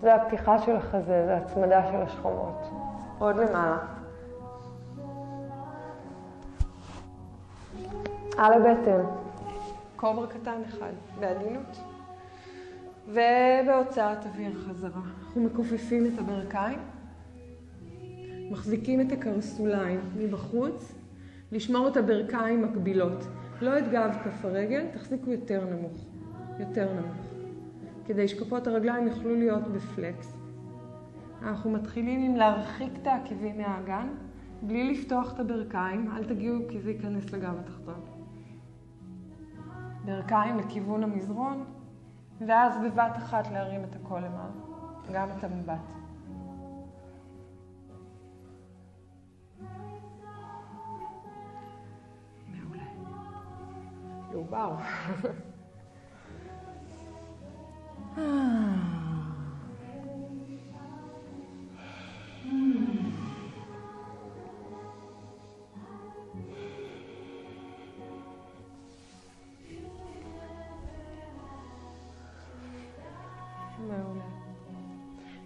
זה 0.00 0.14
הפתיחה 0.14 0.58
של 0.58 0.76
החזה, 0.76 1.26
זה 1.26 1.36
הצמדה 1.36 1.82
של 1.92 1.96
השכמות. 1.96 2.70
עוד 3.18 3.36
למעלה. 3.36 3.78
על 8.38 8.52
הבטן. 8.52 9.00
קוברה 9.96 10.26
קטן 10.26 10.60
אחד, 10.68 10.92
בעדינות. 11.20 11.78
ובהוצאת 13.08 14.26
אוויר 14.26 14.52
חזרה. 14.52 15.00
אנחנו 15.24 15.42
מכופפים 15.42 16.06
את 16.06 16.18
הברכיים. 16.18 16.78
מחזיקים 18.50 19.00
את 19.00 19.12
הקרסוליים 19.12 20.00
מבחוץ, 20.16 20.92
לשמור 21.52 21.88
את 21.88 21.96
הברכיים 21.96 22.62
מקבילות. 22.62 23.26
לא 23.60 23.78
את 23.78 23.88
גב 23.90 24.10
כף 24.24 24.44
הרגל, 24.44 24.86
תחזיקו 24.92 25.30
יותר 25.30 25.64
נמוך, 25.64 26.06
יותר 26.58 26.92
נמוך, 26.92 27.26
כדי 28.04 28.28
שכפות 28.28 28.66
הרגליים 28.66 29.06
יוכלו 29.06 29.34
להיות 29.34 29.68
בפלקס. 29.68 30.36
אנחנו 31.42 31.70
מתחילים 31.70 32.22
עם 32.22 32.36
להרחיק 32.36 32.92
את 33.02 33.06
העקבים 33.06 33.58
מהאגן, 33.58 34.08
בלי 34.62 34.92
לפתוח 34.92 35.34
את 35.34 35.40
הברכיים, 35.40 36.10
אל 36.16 36.24
תגיעו 36.24 36.58
כי 36.68 36.80
זה 36.80 36.90
ייכנס 36.90 37.32
לגב 37.32 37.54
התחתון. 37.58 38.00
ברכיים 40.04 40.58
לכיוון 40.58 41.02
המזרון, 41.02 41.64
ואז 42.46 42.72
בבת 42.84 43.16
אחת 43.16 43.50
להרים 43.52 43.84
את 43.84 43.96
הכל 43.96 44.18
למעלה, 44.18 44.50
גם 45.12 45.28
את 45.38 45.44
המבט. 45.44 45.97
לעובר. 54.32 54.74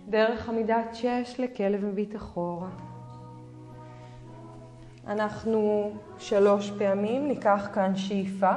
דרך 0.08 0.48
עמידת 0.48 0.94
שש 0.94 1.40
לכלב 1.40 1.84
מביט 1.84 2.16
אחורה. 2.16 2.91
אנחנו 5.06 5.92
שלוש 6.18 6.70
פעמים 6.70 7.28
ניקח 7.28 7.68
כאן 7.74 7.96
שאיפה. 7.96 8.52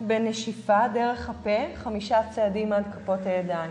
בנשיפה 0.00 0.88
דרך 0.94 1.30
הפה, 1.30 1.74
חמישה 1.74 2.20
צעדים 2.30 2.72
עד 2.72 2.84
כפות 2.92 3.20
הידיים. 3.24 3.70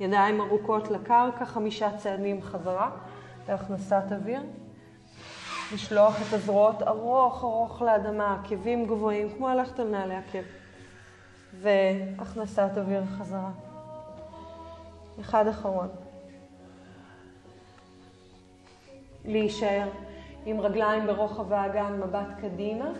ידיים 0.00 0.40
ארוכות 0.40 0.90
לקרקע, 0.90 1.44
חמישה 1.44 1.96
צעדים 1.96 2.42
חזרה 2.42 2.90
להכנסת 3.48 4.02
אוויר. 4.12 4.42
לשלוח 5.74 6.16
את 6.22 6.32
הזרועות 6.32 6.82
ארוך 6.82 7.44
ארוך 7.44 7.82
לאדמה, 7.82 8.36
עקבים 8.44 8.86
גבוהים, 8.86 9.28
כמו 9.36 9.48
ללכת 9.48 9.80
על 9.80 9.88
נעלי 9.88 10.14
עקב. 10.14 10.42
והכנסת 11.60 12.70
אוויר 12.76 13.02
חזרה. 13.18 13.50
אחד 15.20 15.46
אחרון. 15.46 15.88
להישאר 19.26 19.88
עם 20.46 20.60
רגליים 20.60 21.06
ברוחב 21.06 21.52
האגן, 21.52 22.00
מבט 22.00 22.28
קדימה, 22.40 22.92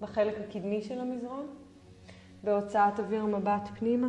בחלק 0.00 0.34
הקדמי 0.38 0.82
של 0.82 1.00
המזרון, 1.00 1.46
בהוצאת 2.44 3.00
אוויר 3.00 3.24
מבט 3.24 3.68
פנימה. 3.78 4.08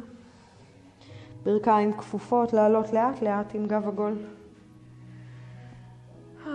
ברכיים 1.43 1.93
כפופות, 1.93 2.53
לעלות 2.53 2.93
לאט 2.93 3.22
לאט 3.22 3.55
עם 3.55 3.65
גב 3.65 3.88
עגול. 3.88 4.17
אה, 6.47 6.51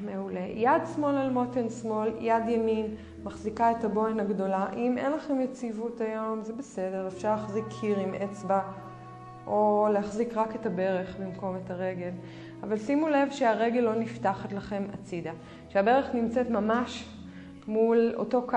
מעולה. 0.00 0.40
יד 0.40 0.82
שמאל 0.94 1.16
על 1.16 1.30
מותן 1.30 1.68
שמאל, 1.68 2.12
יד 2.18 2.48
ימין 2.48 2.94
מחזיקה 3.24 3.70
את 3.70 3.84
הבוהן 3.84 4.20
הגדולה. 4.20 4.66
אם 4.76 4.98
אין 4.98 5.12
לכם 5.12 5.40
יציבות 5.40 6.00
היום, 6.00 6.42
זה 6.42 6.52
בסדר, 6.52 7.08
אפשר 7.08 7.34
להחזיק 7.34 7.64
קיר 7.80 7.98
עם 7.98 8.14
אצבע, 8.14 8.60
או 9.46 9.88
להחזיק 9.92 10.36
רק 10.36 10.54
את 10.54 10.66
הברך 10.66 11.16
במקום 11.20 11.56
את 11.56 11.70
הרגל. 11.70 12.10
אבל 12.62 12.78
שימו 12.78 13.08
לב 13.08 13.30
שהרגל 13.30 13.80
לא 13.80 13.94
נפתחת 13.94 14.52
לכם 14.52 14.84
הצידה. 14.94 15.32
שהברך 15.68 16.14
נמצאת 16.14 16.50
ממש 16.50 17.08
מול 17.66 18.12
אותו 18.16 18.42
קו 18.46 18.56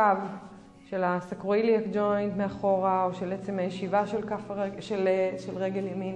של 0.85 1.03
הסקרואיליאק 1.03 1.83
ג'וינט 1.93 2.37
מאחורה, 2.37 3.05
או 3.05 3.13
של 3.13 3.33
עצם 3.33 3.59
הישיבה 3.59 4.07
של, 4.07 4.21
כף 4.27 4.51
הרג... 4.51 4.79
של, 4.79 5.07
של 5.37 5.57
רגל 5.57 5.87
ימין. 5.87 6.15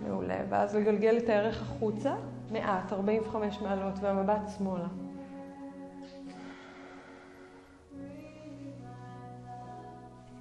מעולה. 0.00 0.38
ואז 0.48 0.76
לגלגל 0.76 1.16
את 1.18 1.28
הערך 1.28 1.62
החוצה, 1.62 2.14
מעט, 2.52 2.92
45 2.92 3.60
מעלות, 3.60 3.94
והמבט 4.00 4.48
שמאלה. 4.58 4.86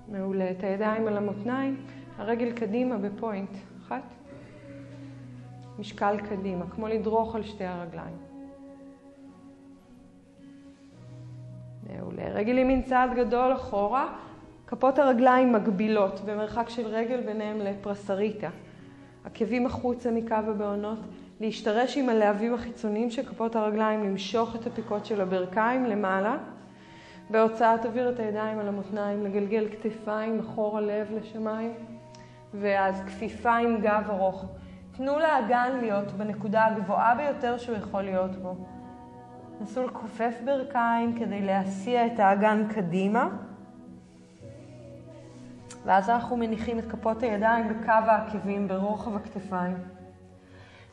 מעולה. 0.08 0.52
את 0.52 0.64
הידיים 0.64 1.08
על 1.08 1.18
המותניים, 1.18 1.86
הרגל 2.18 2.52
קדימה 2.52 2.98
בפוינט. 2.98 3.50
אחת. 3.82 4.23
משקל 5.80 6.18
קדימה, 6.30 6.66
כמו 6.70 6.88
לדרוך 6.88 7.36
על 7.36 7.44
שתי 7.44 7.66
הרגליים. 7.66 8.18
מעולה. 11.90 12.24
רגל 12.30 12.58
ימין 12.58 12.82
צעד 12.82 13.10
גדול 13.16 13.54
אחורה, 13.54 14.14
כפות 14.68 15.00
הרגליים 15.00 15.54
מגבילות, 15.54 16.22
במרחק 16.26 16.70
של 16.70 16.88
רגל 16.88 17.22
ביניהם 17.22 17.60
לפרסריטה. 17.60 18.50
עקבים 19.26 19.66
החוצה 19.66 20.12
מקו 20.12 20.36
הבעונות, 20.36 21.00
להשתרש 21.40 21.98
עם 21.98 22.10
הלהבים 22.10 22.54
החיצוניים 22.54 23.12
של 23.12 23.26
כפות 23.26 23.56
הרגליים, 23.56 24.04
למשוך 24.04 24.56
את 24.56 24.68
הפיקות 24.68 25.06
של 25.06 25.22
הברכיים 25.22 25.86
למעלה. 25.86 26.38
בהוצאת 27.30 27.86
אוויר 27.86 28.10
את 28.10 28.20
הידיים 28.20 28.60
על 28.60 28.68
המותניים, 28.68 29.24
לגלגל 29.24 29.68
כתפיים 29.72 30.40
אחורה 30.40 30.82
לב 30.82 31.08
לשמיים, 31.12 31.74
ואז 32.54 33.02
כפיפה 33.08 33.56
עם 33.56 33.82
גב 33.82 34.04
ארוך. 34.10 34.46
תנו 34.98 35.20
לאגן 35.20 35.78
להיות 35.82 36.12
בנקודה 36.12 36.66
הגבוהה 36.66 37.16
ביותר 37.16 37.58
שהוא 37.58 37.78
יכול 37.78 38.02
להיות 38.02 38.36
בו. 38.36 38.56
נסו 39.62 39.84
לכופף 39.88 40.34
ברכיים 40.46 41.20
כדי 41.20 41.42
להסיע 41.42 42.06
את 42.06 42.20
האגן 42.20 42.68
קדימה. 42.76 43.30
ואז 45.86 46.10
אנחנו 46.10 46.38
מניחים 46.38 46.80
את 46.80 46.92
כפות 46.92 47.24
הידיים 47.24 47.68
בקו 47.70 47.92
העקבים 47.92 48.68
ברוחב 48.68 49.16
הכתפיים. 49.16 49.78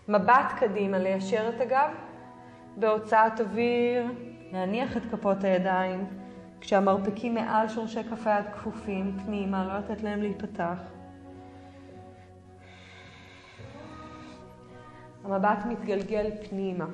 מבט 0.09 0.53
קדימה, 0.59 0.99
ליישר 0.99 1.49
את 1.49 1.61
הגב. 1.61 1.91
בהוצאת 2.77 3.41
אוויר, 3.41 4.07
להניח 4.53 4.97
את 4.97 5.03
כפות 5.11 5.45
הידיים, 5.45 6.07
כשהמרפקים 6.61 7.35
מעל 7.35 7.69
שורשי 7.69 8.03
כף 8.03 8.27
היד 8.27 8.45
כפופים 8.53 9.17
פנימה, 9.25 9.65
לא 9.65 9.79
לתת 9.79 10.03
להם 10.03 10.23
להיפתח. 10.23 11.00
המבט 15.25 15.59
מתגלגל 15.69 16.31
פנימה, 16.49 16.87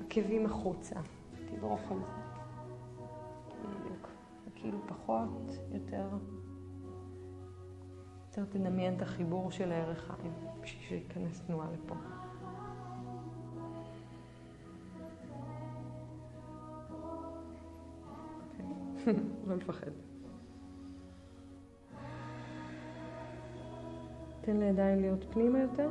עקבים 0.00 0.46
החוצה, 0.46 1.00
תדרוך 1.46 1.80
על 1.90 1.98
זה. 1.98 2.22
בדיוק. 3.58 4.08
כאילו 4.54 4.78
פחות, 4.86 5.50
יותר, 5.72 6.08
יותר 8.26 8.44
תדמיין 8.44 8.96
את 8.96 9.02
החיבור 9.02 9.50
של 9.50 9.72
העין, 9.72 10.32
בשביל 10.60 10.82
שייכנס 10.82 11.40
תנועה 11.46 11.66
לפה. 11.72 11.94
אוקיי. 18.50 19.14
לא 19.46 19.56
לפחד. 19.56 19.90
תן 24.40 24.56
לידיים 24.56 25.00
להיות 25.00 25.24
פנימה 25.30 25.58
יותר. 25.58 25.90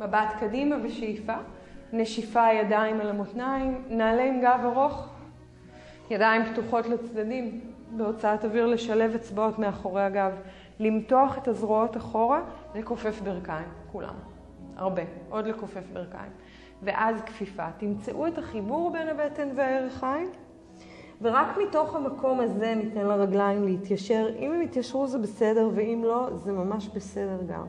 מבט 0.00 0.28
קדימה 0.40 0.78
בשאיפה, 0.78 1.34
נשיפה 1.92 2.52
ידיים 2.52 3.00
על 3.00 3.08
המותניים, 3.08 3.82
נעלה 3.88 4.24
עם 4.24 4.40
גב 4.40 4.60
ארוך, 4.64 5.08
ידיים 6.10 6.42
פתוחות 6.44 6.86
לצדדים, 6.86 7.60
בהוצאת 7.96 8.44
אוויר 8.44 8.66
לשלב 8.66 9.14
אצבעות 9.14 9.58
מאחורי 9.58 10.02
הגב, 10.02 10.32
למתוח 10.80 11.38
את 11.38 11.48
הזרועות 11.48 11.96
אחורה, 11.96 12.40
לכופף 12.74 13.20
ברכיים, 13.20 13.68
כולם, 13.92 14.14
הרבה, 14.76 15.02
עוד 15.30 15.46
לכופף 15.46 15.84
ברכיים, 15.92 16.32
ואז 16.82 17.22
כפיפה. 17.22 17.66
תמצאו 17.78 18.26
את 18.26 18.38
החיבור 18.38 18.90
בין 18.92 19.08
הבטן 19.08 19.48
והערכיים, 19.54 20.28
ורק 21.22 21.58
מתוך 21.68 21.94
המקום 21.96 22.40
הזה 22.40 22.74
ניתן 22.74 23.06
לרגליים 23.06 23.64
להתיישר. 23.64 24.28
אם 24.38 24.52
הם 24.52 24.62
יתיישרו 24.62 25.06
זה 25.06 25.18
בסדר, 25.18 25.70
ואם 25.74 26.02
לא, 26.04 26.28
זה 26.34 26.52
ממש 26.52 26.88
בסדר 26.88 27.38
גם. 27.48 27.66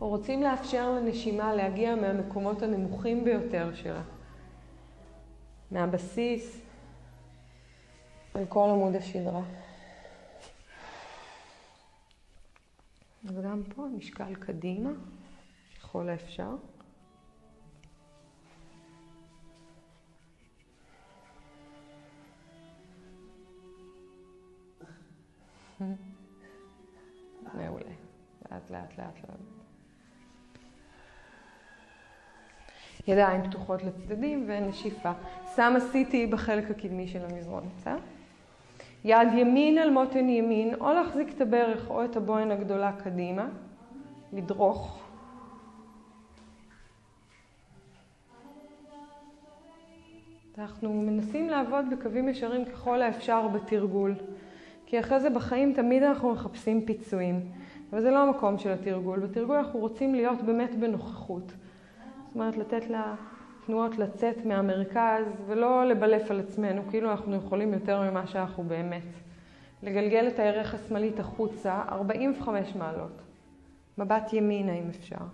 או 0.00 0.08
רוצים 0.08 0.42
לאפשר 0.42 0.90
לנשימה 0.90 1.54
להגיע 1.54 1.94
מהמקומות 1.94 2.62
הנמוכים 2.62 3.24
ביותר 3.24 3.74
שלה, 3.74 4.02
מהבסיס 5.70 6.60
אל 8.36 8.44
כל 8.48 8.68
עמוד 8.70 8.94
השדרה. 8.94 9.42
וגם 13.24 13.62
פה 13.74 13.86
המשקל 13.86 14.34
קדימה, 14.34 14.90
ככל 15.80 16.08
האפשר. 16.08 16.56
מעולה. 27.54 27.92
לאט 28.50 28.70
לאט 28.70 28.98
לאט 28.98 29.18
לאט. 29.28 29.57
ידיים 33.08 33.42
פתוחות 33.42 33.82
לצדדים 33.84 34.44
ונשיפה. 34.48 35.12
שמה 35.56 35.78
CT 35.78 36.14
בחלק 36.30 36.70
הקדמי 36.70 37.08
של 37.08 37.20
המזרון, 37.30 37.62
בסדר? 37.76 37.96
יד 39.04 39.28
ימין 39.34 39.78
על 39.78 39.90
מותן 39.90 40.28
ימין, 40.28 40.74
או 40.74 40.92
להחזיק 40.92 41.28
את 41.36 41.40
הברך 41.40 41.90
או 41.90 42.04
את 42.04 42.16
הבוין 42.16 42.50
הגדולה 42.50 42.92
קדימה, 42.92 43.48
לדרוך. 44.32 45.02
אנחנו 50.58 50.92
מנסים 50.92 51.48
לעבוד 51.48 51.84
בקווים 51.90 52.28
ישרים 52.28 52.64
ככל 52.64 53.02
האפשר 53.02 53.48
בתרגול. 53.48 54.14
כי 54.86 55.00
אחרי 55.00 55.20
זה 55.20 55.30
בחיים 55.30 55.72
תמיד 55.72 56.02
אנחנו 56.02 56.32
מחפשים 56.32 56.86
פיצויים. 56.86 57.40
אבל 57.90 58.00
זה 58.00 58.10
לא 58.10 58.22
המקום 58.22 58.58
של 58.58 58.70
התרגול. 58.72 59.18
בתרגול 59.18 59.56
אנחנו 59.56 59.80
רוצים 59.80 60.14
להיות 60.14 60.42
באמת 60.42 60.74
בנוכחות. 60.74 61.52
זאת 62.28 62.34
אומרת, 62.34 62.56
לתת 62.56 62.82
לתנועות 62.88 63.98
לצאת 63.98 64.44
מהמרכז 64.44 65.24
ולא 65.46 65.84
לבלף 65.84 66.30
על 66.30 66.40
עצמנו, 66.40 66.82
כאילו 66.90 67.10
אנחנו 67.10 67.36
יכולים 67.36 67.72
יותר 67.72 68.10
ממה 68.10 68.26
שאנחנו 68.26 68.62
באמת. 68.62 69.02
לגלגל 69.82 70.28
את 70.28 70.38
הירך 70.38 70.74
השמאלית 70.74 71.20
החוצה, 71.20 71.82
45 71.88 72.76
מעלות. 72.76 73.22
מבט 73.98 74.32
ימינה 74.32 74.72
אם 74.72 74.88
אפשר. 74.88 75.24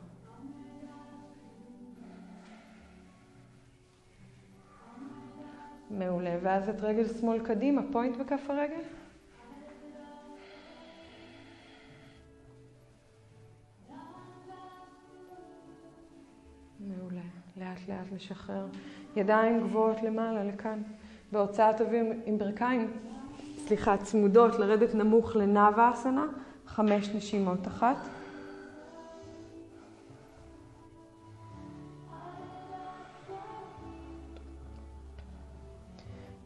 מעולה. 5.90 6.36
ואז 6.42 6.68
את 6.68 6.80
רגל 6.80 7.08
שמאל 7.08 7.38
קדימה, 7.38 7.82
פוינט 7.92 8.16
בכף 8.16 8.50
הרגל. 8.50 8.82
מעולה. 16.88 17.20
לאט 17.56 17.88
לאט 17.88 18.12
לשחרר. 18.12 18.66
ידיים 19.16 19.60
גבוהות 19.60 20.02
למעלה, 20.02 20.44
לכאן. 20.44 20.82
בהוצאת 21.32 21.80
אוויר 21.80 22.04
עם 22.26 22.38
ברכיים, 22.38 22.90
סליחה, 23.56 23.96
צמודות, 23.96 24.58
לרדת 24.58 24.94
נמוך 24.94 25.36
לנאווה 25.36 25.90
אסנה, 25.90 26.24
חמש 26.66 27.08
נשימות. 27.08 27.66
אחת. 27.66 27.96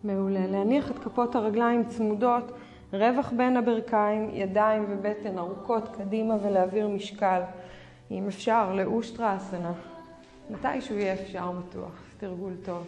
מעולה. 0.05 0.47
להניח 0.47 0.91
את 0.91 0.99
כפות 0.99 1.35
הרגליים 1.35 1.85
צמודות, 1.85 2.53
רווח 2.93 3.33
בין 3.37 3.57
הברכיים, 3.57 4.31
ידיים 4.33 4.85
ובטן 4.89 5.39
ארוכות 5.39 5.89
קדימה 5.97 6.35
ולהעביר 6.43 6.89
משקל. 6.89 7.41
אם 8.11 8.27
אפשר, 8.27 8.73
לאושטרה-אסנה. 8.75 9.73
מתישהו 10.51 10.99
יהיה 10.99 11.15
אפשר 11.15 11.51
בטוח, 11.51 12.03
תרגול 12.19 12.53
טוב. 12.65 12.85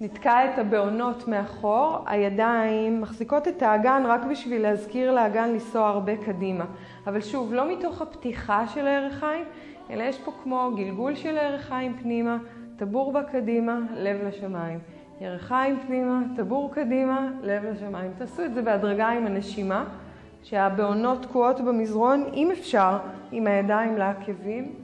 נתקע 0.00 0.44
את 0.44 0.58
הבעונות 0.58 1.28
מאחור, 1.28 1.98
הידיים 2.06 3.00
מחזיקות 3.00 3.48
את 3.48 3.62
האגן 3.62 4.02
רק 4.06 4.20
בשביל 4.30 4.62
להזכיר 4.62 5.12
לאגן 5.12 5.48
לנסוע 5.48 5.88
הרבה 5.88 6.16
קדימה. 6.16 6.64
אבל 7.06 7.20
שוב, 7.20 7.54
לא 7.54 7.72
מתוך 7.72 8.02
הפתיחה 8.02 8.66
של 8.66 8.86
הירכיים, 8.86 9.44
אלא 9.90 10.02
יש 10.02 10.18
פה 10.18 10.32
כמו 10.42 10.70
גלגול 10.76 11.14
של 11.14 11.38
הירכיים 11.38 11.96
פנימה, 12.02 12.38
טבור 12.76 13.12
בה 13.12 13.22
קדימה, 13.22 13.80
לב 13.96 14.16
לשמיים. 14.26 14.78
ירכיים 15.20 15.80
פנימה, 15.86 16.22
טבור 16.36 16.74
קדימה, 16.74 17.28
לב 17.42 17.64
לשמיים. 17.64 18.10
תעשו 18.18 18.44
את 18.44 18.54
זה 18.54 18.62
בהדרגה 18.62 19.08
עם 19.08 19.26
הנשימה, 19.26 19.84
שהבעונות 20.42 21.22
תקועות 21.22 21.60
במזרון, 21.60 22.24
אם 22.34 22.50
אפשר, 22.50 22.98
עם 23.32 23.46
הידיים 23.46 23.96
לעקבים. 23.96 24.81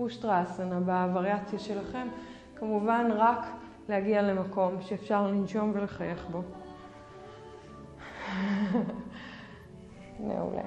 אושטראסנה 0.00 0.80
בווריאציה 0.80 1.58
שלכם, 1.58 2.08
כמובן 2.56 3.10
רק 3.16 3.46
להגיע 3.88 4.22
למקום 4.22 4.74
שאפשר 4.80 5.26
לנשום 5.26 5.72
ולחייך 5.74 6.26
בו. 6.30 6.42
מעולה. 10.26 10.62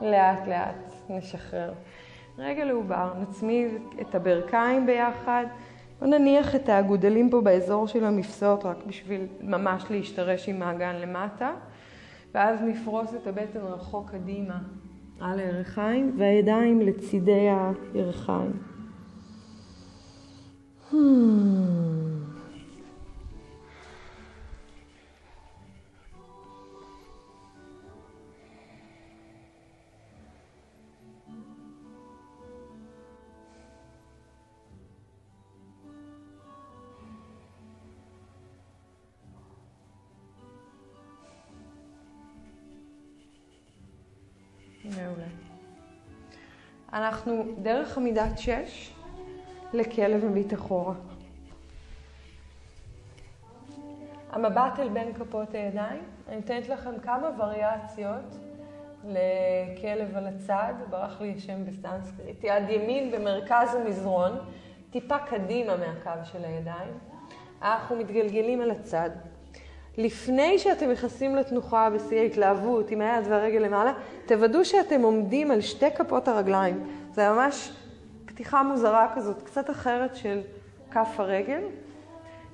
לאט 0.00 0.48
לאט 0.48 0.92
נשחרר. 1.08 1.72
רגע 2.38 2.64
לעובר, 2.64 3.12
נצמיד 3.20 3.72
את 4.00 4.14
הברכיים 4.14 4.86
ביחד, 4.86 5.44
ונניח 6.02 6.54
את 6.54 6.68
האגודלים 6.68 7.30
פה 7.30 7.40
באזור 7.40 7.86
של 7.86 8.04
המפסעות 8.04 8.64
רק 8.64 8.76
בשביל 8.86 9.26
ממש 9.40 9.84
להשתרש 9.90 10.48
עם 10.48 10.62
האגן 10.62 10.94
למטה, 10.94 11.52
ואז 12.34 12.62
נפרוס 12.62 13.14
את 13.14 13.26
הבטן 13.26 13.60
רחוק 13.60 14.10
קדימה 14.10 14.58
על 15.24 15.38
הירכיים 15.38 16.16
והידיים 16.18 16.80
לצידי 16.80 17.48
הירכיים. 17.94 18.52
Hmm. 20.90 20.94
אנחנו 47.04 47.44
דרך 47.62 47.98
עמידת 47.98 48.38
שש 48.38 48.92
לכלב 49.72 50.24
מביט 50.24 50.54
אחורה. 50.54 50.94
המבט 54.30 54.78
אל 54.78 54.88
בין 54.88 55.14
כפות 55.14 55.54
הידיים, 55.54 56.02
אני 56.28 56.36
נותנת 56.36 56.68
לכם 56.68 56.98
כמה 57.02 57.30
וריאציות 57.38 58.38
לכלב 59.04 60.16
על 60.16 60.26
הצד, 60.26 60.74
ברח 60.90 61.20
לי 61.20 61.34
השם 61.36 61.64
בסנסקריט, 61.64 62.44
יד 62.44 62.70
ימין 62.70 63.10
במרכז 63.10 63.74
המזרון, 63.74 64.32
טיפה 64.90 65.18
קדימה 65.18 65.76
מהקו 65.76 66.24
של 66.24 66.44
הידיים. 66.44 66.98
אנחנו 67.62 67.96
מתגלגלים 67.96 68.60
על 68.60 68.70
הצד. 68.70 69.10
לפני 69.98 70.58
שאתם 70.58 70.90
נכנסים 70.90 71.36
לתנוחה 71.36 71.90
בשיא 71.90 72.20
ההתלהבות 72.20 72.90
עם 72.90 73.00
היד 73.00 73.24
והרגל 73.28 73.58
למעלה, 73.58 73.92
תוודאו 74.26 74.64
שאתם 74.64 75.02
עומדים 75.02 75.50
על 75.50 75.60
שתי 75.60 75.90
כפות 75.90 76.28
הרגליים. 76.28 76.86
זה 77.12 77.30
ממש 77.30 77.72
פתיחה 78.24 78.62
מוזרה 78.62 79.12
כזאת, 79.14 79.42
קצת 79.42 79.70
אחרת 79.70 80.16
של 80.16 80.40
כף 80.90 81.14
הרגל. 81.18 81.60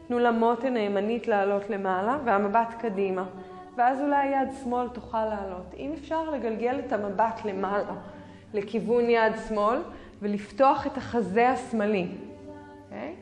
תנו 0.09 0.18
למותן 0.18 0.76
הימנית 0.76 1.28
לעלות 1.28 1.70
למעלה 1.70 2.18
והמבט 2.24 2.74
קדימה. 2.80 3.24
ואז 3.76 4.01
אולי 4.01 4.26
יד 4.26 4.49
שמאל 4.62 4.88
תוכל 4.88 5.24
לעלות. 5.24 5.74
אם 5.76 5.93
אפשר 5.99 6.30
לגלגל 6.30 6.80
את 6.86 6.93
המבט 6.93 7.41
למעלה, 7.45 7.95
לכיוון 8.55 9.11
יד 9.11 9.32
שמאל, 9.49 9.78
ולפתוח 10.22 10.86
את 10.86 10.97
החזה 10.97 11.49
השמאלי. 11.49 12.09
Okay? 12.09 12.30
אוקיי? 12.84 13.14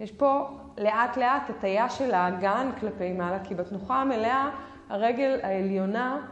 יש 0.00 0.12
פה 0.12 0.48
לאט 0.78 1.16
לאט 1.16 1.50
הטיה 1.50 1.90
של 1.90 2.14
האגן 2.14 2.70
כלפי 2.80 3.12
מעלה, 3.12 3.44
כי 3.44 3.54
בתנוחה 3.54 4.00
המלאה 4.00 4.50
הרגל 4.88 5.38
העליונה 5.42 6.26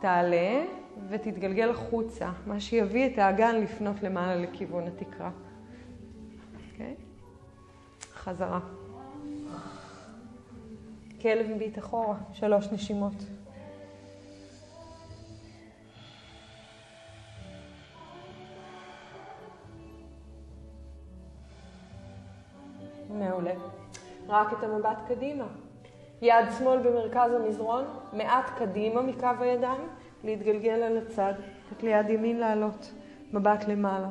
תעלה 0.00 0.64
ותתגלגל 1.08 1.70
החוצה, 1.70 2.30
מה 2.46 2.60
שיביא 2.60 3.06
את 3.06 3.18
האגן 3.18 3.56
לפנות 3.56 4.02
למעלה 4.02 4.36
לכיוון 4.36 4.86
התקרה. 4.86 5.30
Okay? 5.30 6.72
אוקיי? 6.72 6.94
חזרה. 8.14 8.60
כלב 11.22 11.46
מביט 11.54 11.78
אחורה, 11.78 12.16
שלוש 12.32 12.72
נשימות. 12.72 13.39
מעולה. 23.10 23.54
רק 24.28 24.52
את 24.52 24.62
המבט 24.62 24.98
קדימה. 25.08 25.46
יד 26.22 26.44
שמאל 26.58 26.78
במרכז 26.78 27.32
המזרון, 27.32 27.84
מעט 28.12 28.50
קדימה 28.58 29.02
מקו 29.02 29.28
הידיים, 29.40 29.88
להתגלגל 30.24 30.82
על 30.82 30.98
הצד. 30.98 31.34
לתת 31.72 31.82
ליד 31.82 32.10
ימין 32.10 32.40
לעלות, 32.40 32.92
מבט 33.32 33.64
למעלה. 33.68 34.08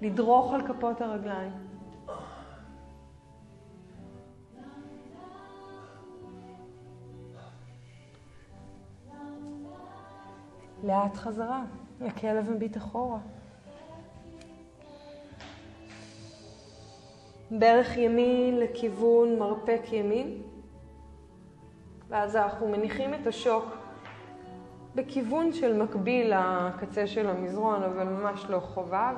לדרוך 0.00 0.52
על 0.52 0.66
כפות 0.66 1.00
הרגליים. 1.00 1.52
לאט 10.84 11.16
חזרה, 11.16 11.64
לכלב 12.00 12.50
מביט 12.50 12.76
אחורה. 12.76 13.18
ברך 17.58 17.96
ימין 17.96 18.58
לכיוון 18.58 19.38
מרפק 19.38 19.82
ימין, 19.92 20.42
ואז 22.08 22.36
אנחנו 22.36 22.68
מניחים 22.68 23.14
את 23.14 23.26
השוק 23.26 23.64
בכיוון 24.94 25.52
של 25.52 25.82
מקביל 25.82 26.32
לקצה 26.34 27.06
של 27.06 27.28
המזרון, 27.28 27.82
אבל 27.82 28.04
ממש 28.04 28.46
לא 28.48 28.60
חובה, 28.60 29.12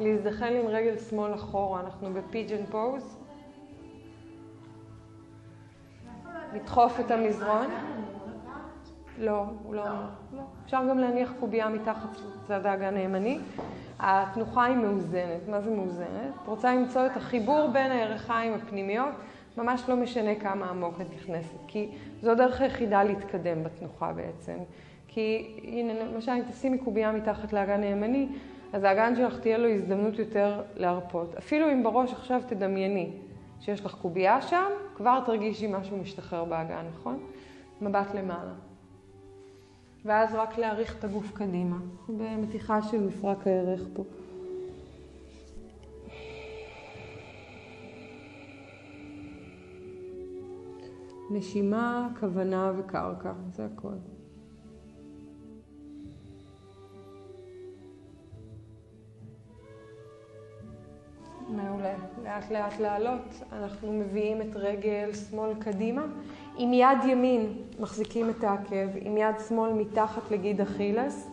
ולהזדחל 0.00 0.56
עם 0.56 0.66
רגל 0.66 0.98
שמאל 0.98 1.34
אחורה, 1.34 1.80
אנחנו 1.80 2.12
בפיג'ן 2.14 2.66
פוז. 2.70 3.18
לדחוף 6.54 7.00
את 7.00 7.10
המזרון. 7.10 7.66
לא, 9.18 9.44
הוא 9.62 9.74
לא, 9.74 9.84
לא. 10.32 10.42
אפשר 10.64 10.80
גם 10.90 10.98
להניח 10.98 11.32
קובייה 11.40 11.68
מתחת 11.68 12.08
לצד 12.44 12.66
האגן 12.66 12.96
הימני. 12.96 13.38
התנוחה 13.98 14.64
היא 14.64 14.76
מאוזנת. 14.76 15.48
מה 15.48 15.60
זה 15.60 15.70
מאוזנת? 15.70 16.32
את 16.42 16.48
רוצה 16.48 16.74
למצוא 16.74 17.06
את 17.06 17.16
החיבור 17.16 17.70
בין 17.72 17.90
הירכיים 17.90 18.54
הפנימיות, 18.54 19.14
ממש 19.56 19.88
לא 19.88 19.96
משנה 19.96 20.34
כמה 20.34 20.70
עמוק 20.70 21.00
את 21.00 21.06
נכנסת, 21.16 21.58
כי 21.66 21.88
זו 22.22 22.30
הדרך 22.30 22.60
היחידה 22.60 23.04
להתקדם 23.04 23.64
בתנוחה 23.64 24.12
בעצם. 24.12 24.56
כי 25.08 25.56
הנה, 25.62 25.92
למשל, 26.04 26.32
אם 26.32 26.42
תשימי 26.50 26.78
קובייה 26.78 27.12
מתחת 27.12 27.52
לאגן 27.52 27.82
הימני, 27.82 28.28
אז 28.72 28.84
האגן 28.84 29.16
שלך 29.16 29.40
תהיה 29.40 29.58
לו 29.58 29.68
הזדמנות 29.68 30.18
יותר 30.18 30.62
להרפות. 30.76 31.34
אפילו 31.38 31.72
אם 31.72 31.82
בראש 31.82 32.12
עכשיו 32.12 32.40
תדמייני 32.46 33.10
שיש 33.60 33.84
לך 33.84 33.94
קובייה 33.94 34.42
שם, 34.42 34.70
כבר 34.96 35.20
תרגישי 35.26 35.66
משהו 35.66 35.96
משתחרר 35.96 36.44
באגן, 36.44 36.84
נכון? 36.94 37.18
מבט 37.80 38.14
למעלה. 38.14 38.71
ואז 40.04 40.34
רק 40.34 40.58
להריך 40.58 40.98
את 40.98 41.04
הגוף 41.04 41.32
קדימה, 41.32 41.78
במתיחה 42.08 42.82
של 42.82 43.06
מפרק 43.06 43.46
הירך 43.46 43.88
פה. 43.94 44.04
נשימה, 51.30 52.08
כוונה 52.20 52.72
וקרקע, 52.78 53.32
זה 53.52 53.64
הכל. 53.64 53.94
מעולה. 61.48 61.94
לאט 62.24 62.50
לאט 62.50 62.80
לעלות. 62.80 63.42
אנחנו 63.52 63.92
מביאים 63.92 64.42
את 64.42 64.56
רגל 64.56 65.10
שמאל 65.14 65.54
קדימה. 65.60 66.06
עם 66.56 66.72
יד 66.72 67.04
ימין 67.04 67.52
מחזיקים 67.80 68.30
את 68.30 68.44
העקב, 68.44 68.88
עם 69.00 69.16
יד 69.16 69.34
שמאל 69.48 69.72
מתחת 69.72 70.30
לגיד 70.30 70.60
אכילס, 70.60 71.30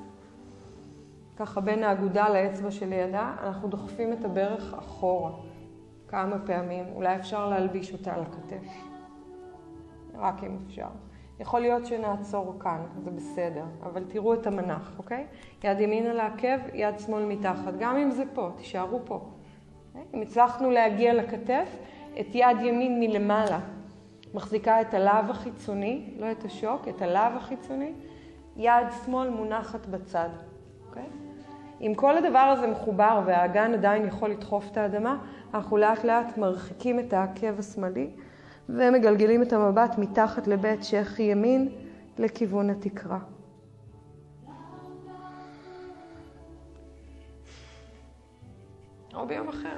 ככה 1.38 1.62
בין 1.62 1.84
האגודה 1.84 2.30
לאצבע 2.30 2.72
שלידה, 2.72 3.34
אנחנו 3.44 3.68
דוחפים 3.68 4.14
את 4.14 4.26
הברך 4.26 4.74
אחורה 4.74 5.32
כמה 6.08 6.36
פעמים. 6.46 6.86
אולי 6.96 7.16
אפשר 7.16 7.50
להלביש 7.50 7.94
אותה 7.94 8.14
על 8.14 8.22
הכתף. 8.22 8.68
רק 10.16 10.44
אם 10.44 10.58
אפשר. 10.68 10.88
יכול 11.40 11.60
להיות 11.60 11.86
שנעצור 11.86 12.56
כאן, 12.60 12.82
זה 13.04 13.12
בסדר, 13.12 13.66
אבל 13.84 14.04
תראו 14.08 14.34
את 14.34 14.48
המנח, 14.48 14.96
אוקיי? 14.98 15.26
יד 15.64 15.80
ימין 15.80 16.08
על 16.08 16.20
העקב, 16.20 16.58
יד 16.74 17.00
שמאל 17.00 17.26
מתחת. 17.26 17.74
גם 17.80 17.98
אם 17.98 18.12
זה 18.12 18.24
פה, 18.34 18.50
תישארו 18.56 19.00
פה. 19.06 19.30
אם 20.14 20.22
הצלחנו 20.22 20.72
להגיע 20.72 21.14
לכתף, 21.14 21.78
את 22.20 22.28
יד 22.34 22.62
ימין 22.62 23.00
מלמעלה 23.00 23.60
מחזיקה 24.34 24.82
את 24.82 24.94
הלאו 24.94 25.30
החיצוני, 25.30 26.14
לא 26.20 26.32
את 26.32 26.46
השוק, 26.46 26.88
את 26.88 27.02
הלאו 27.02 27.38
החיצוני, 27.38 27.94
יד 28.58 28.88
שמאל 29.06 29.30
מונחת 29.30 29.86
בצד, 29.86 30.30
אוקיי? 30.88 31.06
אם 31.82 31.94
כל 31.96 32.18
הדבר 32.18 32.40
הזה 32.40 32.68
מחובר 32.68 33.22
והאגן 33.26 33.74
עדיין 33.74 34.08
יכול 34.08 34.30
לדחוף 34.30 34.72
את 34.72 34.78
האדמה, 34.78 35.18
אנחנו 35.54 35.78
לאט 35.78 36.04
לאט 36.04 36.38
מרחיקים 36.38 37.00
את 37.00 37.14
העקב 37.14 37.60
השמאלי 37.60 38.10
ומגלגלים 38.70 39.42
את 39.42 39.54
המבט 39.54 39.98
מתחת 39.98 40.48
לבית 40.48 40.84
שכי 40.84 41.24
ימין 41.24 41.70
לכיוון 42.18 42.70
התקרה. 42.70 43.20
או 49.14 49.28
ביום 49.28 49.50
אחר. 49.50 49.78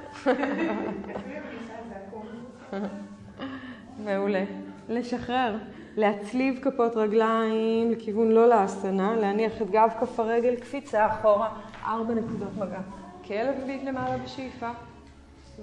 מעולה. 3.98 4.44
לשחרר, 4.88 5.56
להצליב 5.96 6.58
כפות 6.62 6.96
רגליים 6.96 7.90
לכיוון 7.90 8.32
לא 8.32 8.48
לאסנה, 8.48 9.16
להניח 9.16 9.62
את 9.62 9.70
גב 9.70 9.90
כף 10.00 10.20
הרגל, 10.20 10.54
קפיצה 10.56 11.06
אחורה, 11.06 11.48
ארבע 11.84 12.14
נקודות 12.14 12.56
מגע. 12.58 12.80
כלב 13.26 13.54
ביט 13.66 13.84
למעלה 13.84 14.18
בשאיפה, 14.18 14.70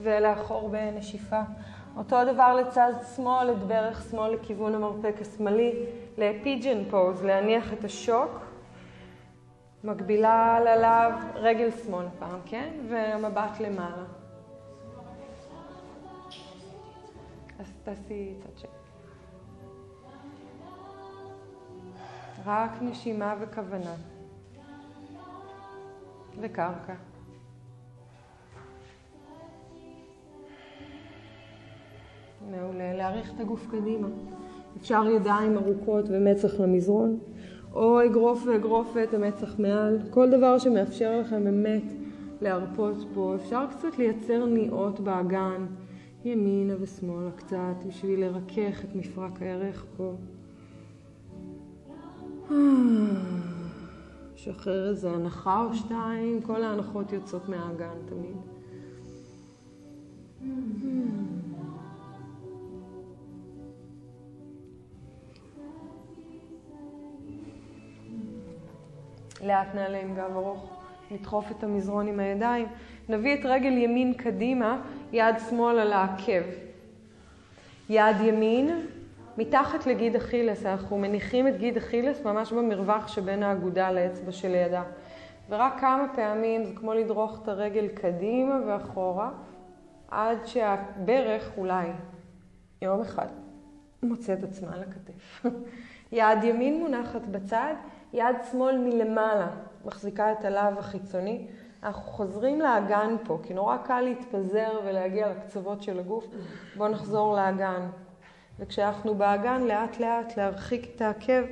ולאחור 0.02 0.70
בנשיפה. 0.70 1.42
אותו 1.98 2.18
דבר 2.34 2.56
לצד 2.56 2.94
שמאל, 3.16 3.52
את 3.52 3.58
ברך 3.58 4.08
שמאל 4.12 4.32
לכיוון 4.32 4.76
המרפק 4.76 5.16
השמאלי, 5.22 5.74
לפיג'ן 6.18 6.84
פוז, 6.90 7.24
להניח 7.24 7.74
את 7.74 7.84
השוק, 7.84 8.40
מקבילה 9.84 10.60
ללאו, 10.60 11.20
רגל 11.36 11.70
שמאל 11.86 12.06
פעם, 12.20 12.40
כן? 12.46 12.70
והמבט 12.90 13.60
למעלה. 13.60 14.19
תעשי 17.90 18.34
צד 18.44 18.58
שני. 18.58 18.70
רק 22.46 22.72
נשימה 22.82 23.36
וכוונה. 23.42 23.96
וקרקע. 26.42 26.94
מעולה. 32.52 32.94
להריח 32.94 33.34
את 33.36 33.40
הגוף 33.40 33.68
קדימה. 33.72 34.08
אפשר 34.78 35.04
ידיים 35.16 35.58
ארוכות 35.58 36.06
ומצח 36.10 36.60
למזרון. 36.60 37.20
או 37.74 38.06
אגרוף 38.06 38.44
ואגרוף 38.48 38.92
ואת 38.96 39.14
המצח 39.14 39.60
מעל, 39.60 40.00
כל 40.10 40.30
דבר 40.30 40.58
שמאפשר 40.58 41.20
לכם 41.20 41.44
באמת 41.44 41.84
להרפות 42.42 42.96
פה. 43.14 43.36
אפשר 43.36 43.66
קצת 43.70 43.98
לייצר 43.98 44.46
ניעות 44.46 45.00
באגן, 45.00 45.66
ימינה 46.26 46.74
ושמאלה 46.80 47.32
קצת, 47.32 47.76
בשביל 47.88 48.26
לרכך 48.26 48.84
את 48.84 48.96
מפרק 48.96 49.42
הערך 49.42 49.86
פה. 49.98 50.14
שחרר 54.36 54.90
איזה 54.90 55.12
הנחה 55.12 55.64
או 55.64 55.74
שתיים, 55.74 56.42
כל 56.42 56.64
ההנחות 56.64 57.14
יוצאות 57.14 57.50
מהאגן 57.50 57.98
תמיד. 58.06 58.38
לאט 69.44 69.76
נעלה 69.76 70.02
עם 70.02 70.16
גב 70.16 70.32
ארוך, 70.36 70.70
נדחוף 71.12 71.52
את 71.52 71.64
המזרון 71.64 72.08
עם 72.08 72.20
הידיים. 72.20 72.68
נביא 73.10 73.34
את 73.34 73.46
רגל 73.46 73.78
ימין 73.78 74.14
קדימה, 74.14 74.82
יד 75.12 75.36
שמאל 75.50 75.80
על 75.80 75.94
העקב. 75.94 76.44
יד 77.90 78.22
ימין 78.22 78.88
מתחת 79.38 79.88
לגיד 79.88 80.16
אכילס, 80.16 80.66
אנחנו 80.66 80.98
מניחים 80.98 81.48
את 81.48 81.58
גיד 81.58 81.78
אכילס 81.78 82.26
ממש 82.26 82.54
במרווח 82.54 83.08
שבין 83.08 83.44
האגודה 83.44 83.92
לאצבע 83.92 84.32
שלידה. 84.32 84.84
ורק 85.50 85.80
כמה 85.80 86.06
פעמים 86.16 86.64
זה 86.64 86.76
כמו 86.76 86.94
לדרוך 86.94 87.40
את 87.44 87.48
הרגל 87.48 87.88
קדימה 87.88 88.60
ואחורה, 88.68 89.32
עד 90.12 90.38
שהברך 90.46 91.52
אולי 91.58 91.88
יום 92.82 93.02
אחד 93.02 93.28
מוצאת 94.04 94.44
עצמה 94.44 94.74
על 94.74 94.84
הכתף. 94.84 95.46
יד 96.12 96.44
ימין 96.44 96.80
מונחת 96.80 97.22
בצד, 97.22 97.74
יד 98.14 98.36
שמאל 98.52 98.78
מלמעלה 98.78 99.48
מחזיקה 99.86 100.32
את 100.32 100.46
הלאו 100.46 100.80
החיצוני. 100.80 101.48
אנחנו 101.84 102.12
חוזרים 102.12 102.62
לאגן 102.62 103.16
פה, 103.26 103.40
כי 103.44 103.54
נורא 103.54 103.78
קל 103.78 104.02
להתפזר 104.02 104.80
ולהגיע 104.86 105.32
לקצוות 105.32 105.84
של 105.84 106.00
הגוף. 106.00 106.26
בואו 106.78 106.90
נחזור 106.90 107.36
לאגן. 107.36 107.90
וכשאנחנו 108.60 109.16
באגן, 109.16 109.62
לאט 109.64 110.00
לאט 110.00 110.38
להרחיק 110.38 110.96
את 110.96 111.02
העקב 111.02 111.44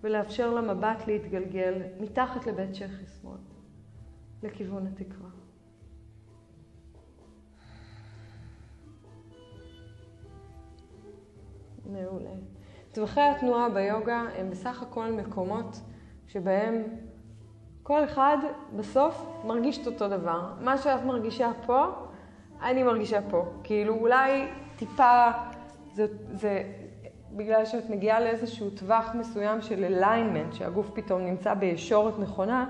ולאפשר 0.00 0.54
למבט 0.54 1.06
להתגלגל 1.06 1.82
מתחת 2.00 2.46
לבית 2.46 2.74
שכי 2.74 3.06
שמאל, 3.20 3.38
לכיוון 4.42 4.86
התקרה. 4.86 5.28
מעולה. 11.86 12.30
טווחי 12.92 13.20
התנועה 13.20 13.68
ביוגה 13.68 14.24
הם 14.36 14.50
בסך 14.50 14.82
הכל 14.82 15.12
מקומות 15.12 15.80
שבהם 16.26 16.82
כל 17.90 18.04
אחד 18.04 18.38
בסוף 18.76 19.26
מרגיש 19.44 19.78
את 19.78 19.86
אותו 19.86 20.08
דבר. 20.08 20.52
מה 20.60 20.78
שאת 20.78 21.04
מרגישה 21.04 21.50
פה, 21.66 21.86
אני 22.62 22.82
מרגישה 22.82 23.20
פה. 23.30 23.44
כאילו 23.64 23.94
אולי 23.94 24.48
טיפה, 24.76 25.30
זה, 25.92 26.06
זה 26.32 26.62
בגלל 27.32 27.64
שאת 27.64 27.90
מגיעה 27.90 28.20
לאיזשהו 28.20 28.70
טווח 28.70 29.14
מסוים 29.14 29.62
של 29.62 29.84
alignment, 29.84 30.54
שהגוף 30.54 30.90
פתאום 30.94 31.20
נמצא 31.20 31.54
בישורת 31.54 32.18
נכונה, 32.18 32.66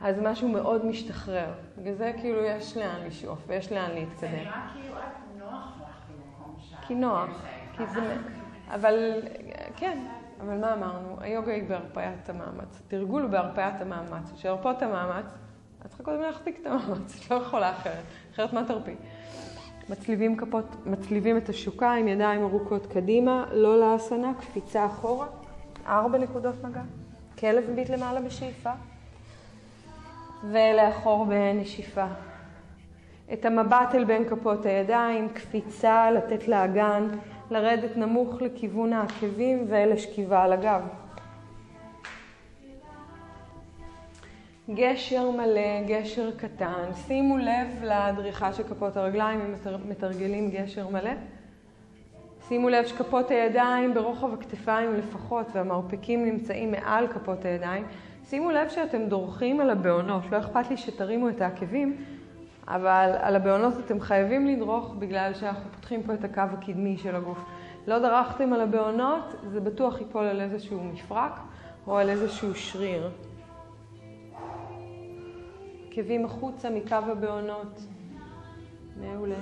אז 0.00 0.20
משהו 0.22 0.48
מאוד 0.48 0.86
משתחרר. 0.86 1.52
בגלל 1.78 1.94
זה 1.94 2.12
כאילו 2.20 2.44
יש 2.44 2.76
לאן 2.76 3.06
לשאוף 3.06 3.38
ויש 3.46 3.72
לאן 3.72 3.90
להתקדם. 3.90 4.30
זה 4.30 4.36
נראה 4.36 4.68
כאילו 4.72 4.94
את 4.98 5.38
מאוד 5.38 5.54
כי 6.86 6.94
נוח. 6.94 7.44
כי 7.76 7.86
זה... 7.86 8.16
אבל, 8.74 9.22
כן, 9.76 9.98
אבל 10.44 10.58
מה 10.58 10.74
אמרנו? 10.74 11.16
היוגה 11.20 11.52
היא 11.52 11.68
בהרפאית 11.68 12.28
המאמץ. 12.28 12.80
התרגול 12.86 13.22
הוא 13.22 13.30
בהרפאית 13.30 13.80
המאמץ. 13.80 14.32
בשביל 14.34 14.52
להרפות 14.52 14.76
את 14.76 14.82
המאמץ, 14.82 15.24
את 15.80 15.86
צריכה 15.86 16.02
קודם 16.02 16.20
להחזיק 16.20 16.58
את 16.60 16.66
המאמץ, 16.66 17.20
את 17.20 17.30
לא 17.30 17.36
יכולה 17.36 17.70
אחרת. 17.70 18.02
אחרת 18.32 18.52
מה 18.52 18.64
תרפי? 18.64 18.94
מצליבים 19.88 20.36
כפות, 20.36 20.64
מצליבים 20.86 21.36
את 21.36 21.48
השוקיים, 21.48 22.08
ידיים 22.08 22.42
ארוכות 22.42 22.86
קדימה, 22.86 23.44
לא 23.52 23.80
לאסנה, 23.80 24.32
קפיצה 24.40 24.86
אחורה, 24.86 25.26
ארבע 25.86 26.18
נקודות 26.18 26.64
מגע, 26.64 26.82
כלב 27.38 27.70
מביט 27.70 27.90
למעלה 27.90 28.20
בשאיפה, 28.20 28.70
ולאחור 30.50 31.26
בנשיפה. 31.26 32.06
את 33.32 33.44
המבט 33.44 33.94
אל 33.94 34.04
בין 34.04 34.28
כפות 34.28 34.66
הידיים, 34.66 35.28
קפיצה, 35.28 36.10
לתת 36.10 36.48
לאגן, 36.48 37.08
לרדת 37.50 37.96
נמוך 37.96 38.42
לכיוון 38.42 38.92
העקבים 38.92 39.64
ולשכיבה 39.68 40.42
על 40.42 40.52
הגב. 40.52 40.80
גשר 44.74 45.30
מלא, 45.30 45.82
גשר 45.86 46.30
קטן. 46.36 46.92
שימו 47.06 47.38
לב 47.38 47.82
לדריכה 47.82 48.52
של 48.52 48.62
כפות 48.62 48.96
הרגליים 48.96 49.40
אם 49.40 49.54
מתרגלים 49.88 50.50
גשר 50.50 50.88
מלא. 50.88 51.10
שימו 52.48 52.68
לב 52.68 52.86
שכפות 52.86 53.30
הידיים 53.30 53.94
ברוחב 53.94 54.32
הכתפיים 54.32 54.94
לפחות 54.94 55.46
והמרפקים 55.52 56.24
נמצאים 56.24 56.70
מעל 56.70 57.06
כפות 57.08 57.44
הידיים. 57.44 57.84
שימו 58.24 58.50
לב 58.50 58.68
שאתם 58.68 59.04
דורכים 59.04 59.60
על 59.60 59.70
הבעונות, 59.70 60.22
לא 60.32 60.38
אכפת 60.38 60.70
לי 60.70 60.76
שתרימו 60.76 61.28
את 61.28 61.40
העקבים, 61.40 61.96
אבל 62.68 63.12
על 63.20 63.36
הבעונות 63.36 63.74
אתם 63.84 64.00
חייבים 64.00 64.46
לדרוך 64.46 64.94
בגלל 64.98 65.34
שאנחנו 65.34 65.70
פותחים 65.72 66.02
פה 66.02 66.14
את 66.14 66.24
הקו 66.24 66.40
הקדמי 66.40 66.96
של 66.96 67.16
הגוף. 67.16 67.38
לא 67.86 67.98
דרכתם 67.98 68.52
על 68.52 68.60
הבעונות, 68.60 69.34
זה 69.52 69.60
בטוח 69.60 70.00
ייפול 70.00 70.24
על 70.24 70.40
איזשהו 70.40 70.84
מפרק 70.84 71.40
או 71.86 71.98
על 71.98 72.10
איזשהו 72.10 72.54
שריר. 72.54 73.10
עקבים 75.88 76.24
החוצה 76.24 76.70
מקו 76.70 76.94
הבעונות. 76.94 77.80
מעולה. 78.96 79.34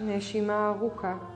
נשימה 0.00 0.68
ארוכה. 0.68 1.35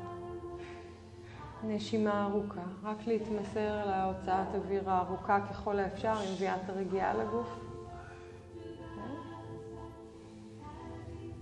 נשימה 1.65 2.25
ארוכה. 2.25 2.61
רק 2.85 2.97
להתמסר 3.07 3.87
להוצאת 3.87 4.55
אוויר 4.55 4.91
הארוכה 4.91 5.39
ככל 5.51 5.79
האפשר 5.79 6.13
עם 6.13 6.33
מביאת 6.35 6.69
הרגיעה 6.69 7.15
לגוף. 7.15 7.61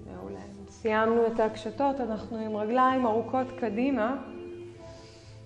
מעולה. 0.07 0.41
סיימנו 0.69 1.27
את 1.27 1.41
הקשתות, 1.41 2.01
אנחנו 2.01 2.37
עם 2.37 2.57
רגליים 2.57 3.07
ארוכות 3.07 3.47
קדימה. 3.61 4.17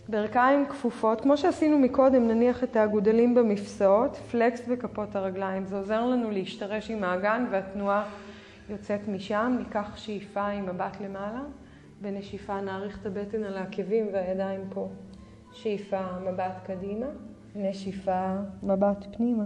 ברכיים 0.09 0.67
כפופות, 0.67 1.21
כמו 1.21 1.37
שעשינו 1.37 1.79
מקודם, 1.79 2.29
נניח 2.29 2.65
את 2.65 2.77
האגודלים 2.77 3.35
במפסעות, 3.35 4.17
פלקס 4.17 4.69
בכפות 4.69 5.17
הרגליים. 5.17 5.67
זה 5.67 5.77
עוזר 5.77 6.07
לנו 6.07 6.31
להשתרש 6.31 6.91
עם 6.91 7.05
האגן 7.05 7.47
והתנועה 7.51 8.05
יוצאת 8.69 9.09
משם. 9.09 9.57
ניקח 9.59 9.97
שאיפה 9.97 10.47
עם 10.47 10.67
מבט 10.67 11.01
למעלה. 11.01 11.41
בנשיפה 12.03 12.61
נאריך 12.61 13.01
את 13.01 13.07
הבטן 13.07 13.45
על 13.45 13.57
העקבים 13.57 14.09
והידיים 14.13 14.61
פה. 14.71 14.89
שאיפה 15.53 16.19
מבט 16.19 16.55
קדימה, 16.67 17.07
נשיפה 17.55 18.37
מבט 18.63 19.07
פנימה. 19.17 19.45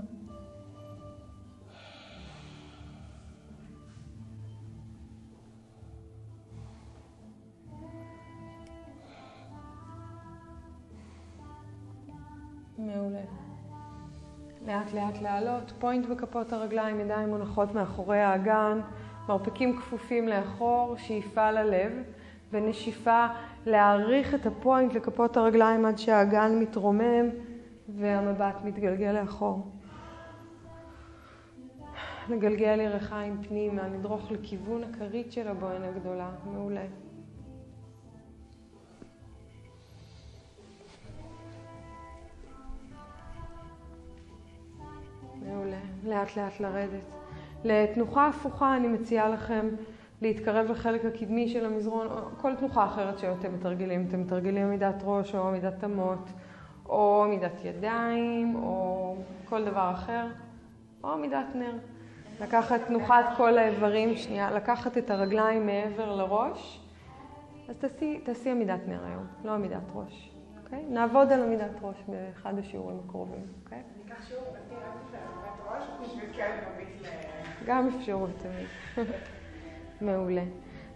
מעולה. 12.79 13.21
לאט 14.67 14.93
לאט 14.93 15.23
לעלות, 15.23 15.73
פוינט 15.79 16.07
בכפות 16.07 16.53
הרגליים, 16.53 17.01
ידיים 17.01 17.29
מונחות 17.29 17.75
מאחורי 17.75 18.21
האגן, 18.21 18.81
מרפקים 19.29 19.77
כפופים 19.77 20.29
לאחור, 20.29 20.97
שאיפה 20.97 21.51
ללב, 21.51 21.93
ונשיפה 22.53 23.27
להעריך 23.67 24.35
את 24.35 24.47
הפוינט 24.47 24.95
לכפות 24.95 25.37
הרגליים 25.37 25.85
עד 25.85 25.99
שהאגן 25.99 26.59
מתרומם 26.61 27.29
והמבט 27.89 28.55
מתגלגל 28.65 29.13
לאחור. 29.13 29.67
נגלגל 32.29 32.81
ירחיים 32.81 33.43
פנימה, 33.49 33.89
נדרוך 33.89 34.31
לכיוון 34.31 34.83
הכרית 34.85 35.33
של 35.33 35.49
הבוהן 35.49 35.83
הגדולה, 35.83 36.31
מעולה. 36.45 36.85
מעולה. 45.47 45.81
לאט 46.05 46.37
לאט 46.37 46.61
לרדת. 46.61 47.15
לתנוחה 47.65 48.29
הפוכה 48.29 48.77
אני 48.77 48.89
מציעה 48.89 49.29
לכם 49.29 49.69
להתקרב 50.23 50.71
לחלק 50.71 51.05
הקדמי 51.05 51.49
של 51.49 51.67
המזרון, 51.67 52.07
או 52.07 52.17
כל 52.41 52.55
תנוחה 52.55 52.85
אחרת 52.85 53.19
שאתם 53.19 53.55
מתרגלים. 53.55 54.07
אתם 54.09 54.21
מתרגלים 54.21 54.67
עמידת 54.67 55.03
ראש 55.05 55.35
או 55.35 55.49
עמידת 55.49 55.85
אמות, 55.85 56.29
או 56.89 57.25
עמידת 57.25 57.65
ידיים, 57.65 58.57
או 58.57 59.17
כל 59.45 59.65
דבר 59.65 59.91
אחר, 59.95 60.27
או 61.05 61.13
עמידת 61.13 61.47
נר. 61.55 61.75
לקחת 62.41 62.81
תנוחת 62.87 63.25
כל 63.37 63.59
האיברים, 63.59 64.17
שנייה, 64.17 64.51
לקחת 64.51 64.99
את 64.99 65.11
הרגליים 65.11 65.67
מעבר 65.67 66.17
לראש, 66.17 66.81
אז 67.69 67.77
תעשי, 67.77 68.21
תעשי 68.25 68.51
עמידת 68.51 68.81
נר 68.87 69.05
היום, 69.05 69.27
לא 69.45 69.51
עמידת 69.51 69.83
ראש. 69.95 70.31
אוקיי? 70.65 70.83
נעבוד 70.89 71.33
על 71.33 71.43
עמידת 71.43 71.71
ראש 71.83 71.97
באחד 72.09 72.59
השיעורים 72.59 72.97
הקרובים, 73.07 73.47
אוקיי? 73.65 73.79
אני 73.79 74.15
אקח 74.15 74.29
שיעור 74.29 74.45
גם 77.67 77.89
אפשרות 77.89 78.31
תמיד. 78.43 79.07
מעולה. 80.01 80.45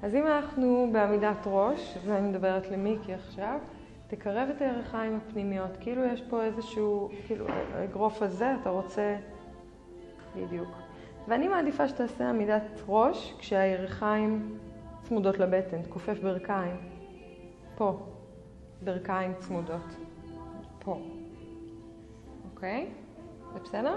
אז 0.03 0.15
אם 0.15 0.27
אנחנו 0.27 0.89
בעמידת 0.93 1.47
ראש, 1.47 1.99
ואני 2.07 2.29
מדברת 2.29 2.71
למיקי 2.71 3.15
עכשיו, 3.15 3.59
תקרב 4.07 4.49
את 4.57 4.61
הירכיים 4.61 5.17
הפנימיות, 5.17 5.71
כאילו 5.81 6.05
יש 6.05 6.23
פה 6.31 6.45
איזשהו, 6.45 7.11
כאילו 7.27 7.47
האגרוף 7.75 8.23
הזה, 8.23 8.55
אתה 8.61 8.71
רוצה... 8.71 9.17
בדיוק. 10.37 10.69
ואני 11.29 11.49
מעדיפה 11.49 11.89
שתעשה 11.89 12.29
עמידת 12.29 12.83
ראש 12.89 13.35
כשהירכיים 13.39 14.59
צמודות 15.03 15.39
לבטן, 15.39 15.83
תכופף 15.83 16.19
ברכיים. 16.23 16.77
פה. 17.77 17.99
ברכיים 18.85 19.35
צמודות. 19.39 19.97
פה. 20.79 21.01
אוקיי? 22.55 22.87
זה 23.55 23.61
בסדר? 23.61 23.97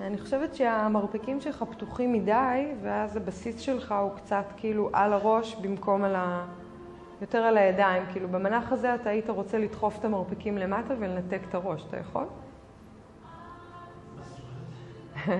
אני 0.00 0.18
חושבת 0.18 0.54
שהמרפקים 0.54 1.40
שלך 1.40 1.64
פתוחים 1.70 2.12
מדי, 2.12 2.72
ואז 2.82 3.16
הבסיס 3.16 3.60
שלך 3.60 3.94
הוא 4.02 4.10
קצת 4.16 4.44
כאילו 4.56 4.90
על 4.92 5.12
הראש 5.12 5.54
במקום 5.54 6.04
על 6.04 6.14
ה... 6.14 6.46
יותר 7.20 7.38
על 7.38 7.58
הידיים. 7.58 8.02
כאילו 8.12 8.28
במנח 8.28 8.72
הזה 8.72 8.94
אתה 8.94 9.10
היית 9.10 9.30
רוצה 9.30 9.58
לדחוף 9.58 9.98
את 9.98 10.04
המרפקים 10.04 10.58
למטה 10.58 10.94
ולנתק 10.98 11.40
את 11.48 11.54
הראש. 11.54 11.84
אתה 11.88 11.96
יכול? 11.96 12.24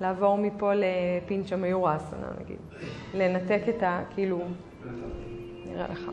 לעבור 0.00 0.38
מפה 0.38 0.72
לפינצ'ה 0.74 1.56
מיורסנה 1.56 2.26
נגיד. 2.40 2.58
לנתק 3.14 3.62
את 3.68 3.82
ה... 3.82 4.02
כאילו... 4.14 4.40
נראה 5.66 5.88
לך. 5.88 6.10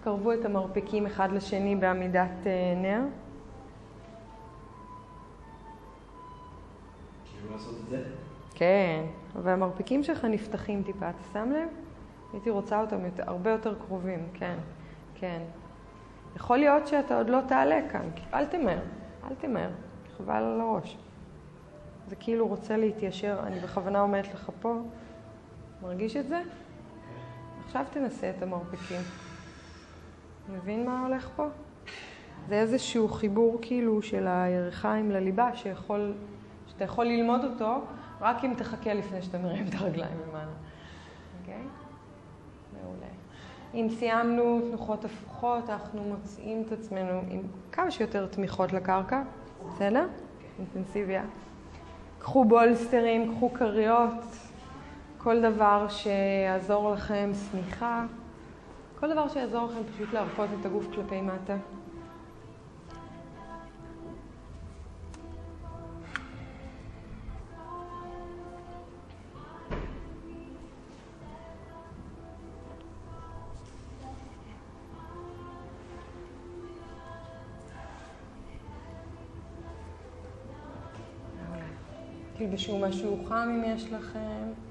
תקרבו 0.00 0.32
את 0.32 0.44
המרפקים 0.44 1.06
אחד 1.06 1.32
לשני 1.32 1.76
בעמידת 1.76 2.46
אה, 2.46 2.74
נר. 2.76 3.00
לעשות 7.58 7.74
את 7.84 7.88
זה? 7.88 8.02
כן, 8.54 9.04
והמרפקים 9.42 10.02
שלך 10.02 10.24
נפתחים 10.24 10.82
טיפה, 10.82 11.10
אתה 11.10 11.22
שם 11.32 11.50
לב? 11.52 11.68
הייתי 12.32 12.50
רוצה 12.50 12.80
אותם 12.80 13.04
יותר, 13.04 13.22
הרבה 13.26 13.50
יותר 13.50 13.74
קרובים, 13.74 14.28
כן, 14.34 14.58
כן. 15.14 15.42
יכול 16.36 16.58
להיות 16.58 16.86
שאתה 16.86 17.18
עוד 17.18 17.28
לא 17.28 17.40
תעלה 17.48 17.80
כאן, 17.92 18.08
אל 18.34 18.46
תמהר, 18.46 18.80
אל 19.24 19.34
תמהר, 19.34 19.70
חבל 20.16 20.34
על 20.34 20.60
הראש. 20.60 20.96
זה 22.08 22.16
כאילו 22.16 22.48
רוצה 22.48 22.76
להתיישר, 22.76 23.40
אני 23.46 23.60
בכוונה 23.60 24.00
אומרת 24.00 24.34
לך 24.34 24.50
פה, 24.60 24.76
מרגיש 25.82 26.16
את 26.16 26.28
זה? 26.28 26.42
עכשיו 27.66 27.84
תנסה 27.90 28.30
את 28.30 28.42
המרפקים. 28.42 29.00
מבין 30.52 30.86
מה 30.86 31.06
הולך 31.06 31.28
פה? 31.36 31.46
זה 32.48 32.54
איזשהו 32.54 33.08
חיבור 33.08 33.58
כאילו 33.62 34.02
של 34.02 34.26
הירכיים 34.26 35.10
לליבה 35.10 35.56
שיכול 35.56 36.14
אתה 36.78 36.84
יכול 36.84 37.04
ללמוד 37.04 37.44
אותו 37.44 37.80
רק 38.20 38.44
אם 38.44 38.54
תחכה 38.56 38.94
לפני 38.94 39.22
שאתה 39.22 39.38
מרים 39.38 39.66
את 39.68 39.74
הרגליים 39.74 40.16
למעלה. 40.28 40.50
אוקיי? 41.40 41.62
מעולה. 42.72 43.06
אם 43.74 43.86
סיימנו 43.90 44.60
תנוחות 44.68 45.04
הפוכות, 45.04 45.70
אנחנו 45.70 46.02
מוצאים 46.02 46.62
את 46.66 46.72
עצמנו 46.72 47.20
עם 47.30 47.40
כמה 47.72 47.90
שיותר 47.90 48.26
תמיכות 48.26 48.72
לקרקע, 48.72 49.22
בסדר? 49.66 50.06
אינטנסיביה. 50.58 51.24
קחו 52.18 52.44
בולסטרים, 52.44 53.34
קחו 53.34 53.52
כריות, 53.52 54.24
כל 55.18 55.42
דבר 55.42 55.86
שיעזור 55.88 56.92
לכם, 56.92 57.30
שמיכה, 57.50 58.04
כל 59.00 59.12
דבר 59.12 59.28
שיעזור 59.28 59.66
לכם 59.66 59.80
פשוט 59.94 60.12
להרפות 60.12 60.48
את 60.60 60.66
הגוף 60.66 60.86
כלפי 60.94 61.20
מטה. 61.20 61.56
תלבשו 82.38 82.78
משהו 82.78 83.24
חם 83.28 83.48
אם 83.54 83.74
יש 83.74 83.92
לכם. 83.92 84.67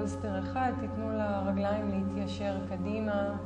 בולסטר 0.00 0.38
אחד, 0.38 0.72
תיתנו 0.80 1.10
לרגליים 1.10 1.90
להתיישר 1.90 2.56
קדימה, 2.68 3.36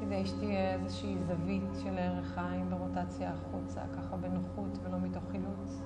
כדי 0.00 0.26
שתהיה 0.26 0.74
איזושהי 0.74 1.16
זווית 1.26 1.70
של 1.82 1.98
ערך 1.98 2.38
עין 2.38 2.70
ברוטציה 2.70 3.32
החוצה, 3.32 3.80
ככה 3.96 4.16
בנוחות 4.16 4.78
ולא 4.82 4.98
מתוך 4.98 5.22
חילוץ. 5.30 5.82